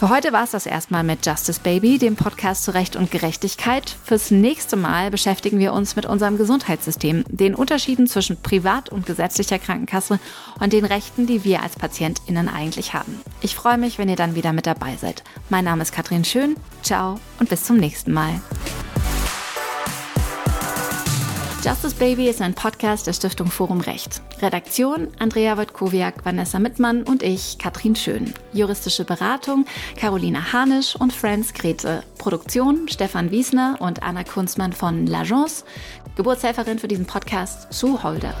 Für 0.00 0.08
heute 0.08 0.32
war 0.32 0.44
es 0.44 0.52
das 0.52 0.64
erstmal 0.64 1.02
mit 1.02 1.26
Justice 1.26 1.60
Baby, 1.62 1.98
dem 1.98 2.16
Podcast 2.16 2.64
zu 2.64 2.72
Recht 2.72 2.96
und 2.96 3.10
Gerechtigkeit. 3.10 3.96
Fürs 4.02 4.30
nächste 4.30 4.76
Mal 4.76 5.10
beschäftigen 5.10 5.58
wir 5.58 5.74
uns 5.74 5.94
mit 5.94 6.06
unserem 6.06 6.38
Gesundheitssystem, 6.38 7.24
den 7.28 7.54
Unterschieden 7.54 8.06
zwischen 8.06 8.40
privat 8.40 8.88
und 8.88 9.04
gesetzlicher 9.04 9.58
Krankenkasse 9.58 10.18
und 10.58 10.72
den 10.72 10.86
Rechten, 10.86 11.26
die 11.26 11.44
wir 11.44 11.62
als 11.62 11.76
PatientInnen 11.76 12.48
eigentlich 12.48 12.94
haben. 12.94 13.20
Ich 13.42 13.54
freue 13.54 13.76
mich, 13.76 13.98
wenn 13.98 14.08
ihr 14.08 14.16
dann 14.16 14.34
wieder 14.34 14.54
mit 14.54 14.66
dabei 14.66 14.96
seid. 14.96 15.22
Mein 15.50 15.64
Name 15.64 15.82
ist 15.82 15.92
Katrin 15.92 16.24
Schön. 16.24 16.56
Ciao 16.82 17.20
und 17.38 17.50
bis 17.50 17.64
zum 17.64 17.76
nächsten 17.76 18.12
Mal. 18.12 18.40
Justice 21.62 21.94
Baby 21.94 22.30
ist 22.30 22.40
ein 22.40 22.54
Podcast 22.54 23.06
der 23.06 23.12
Stiftung 23.12 23.48
Forum 23.48 23.82
Recht. 23.82 24.22
Redaktion 24.40 25.08
Andrea 25.18 25.58
Wojtkowiak, 25.58 26.24
Vanessa 26.24 26.58
Mittmann 26.58 27.02
und 27.02 27.22
ich, 27.22 27.58
Katrin 27.58 27.94
Schön. 27.94 28.32
Juristische 28.54 29.04
Beratung 29.04 29.66
Carolina 29.96 30.54
Hanisch 30.54 30.96
und 30.96 31.12
Franz 31.12 31.52
Grete. 31.52 32.02
Produktion 32.16 32.88
Stefan 32.88 33.30
Wiesner 33.30 33.76
und 33.78 34.02
Anna 34.02 34.24
Kunstmann 34.24 34.72
von 34.72 35.06
L'Agence. 35.06 35.64
Geburtshelferin 36.16 36.78
für 36.78 36.88
diesen 36.88 37.04
Podcast 37.04 37.70
Sue 37.70 38.02
Holder. 38.02 38.34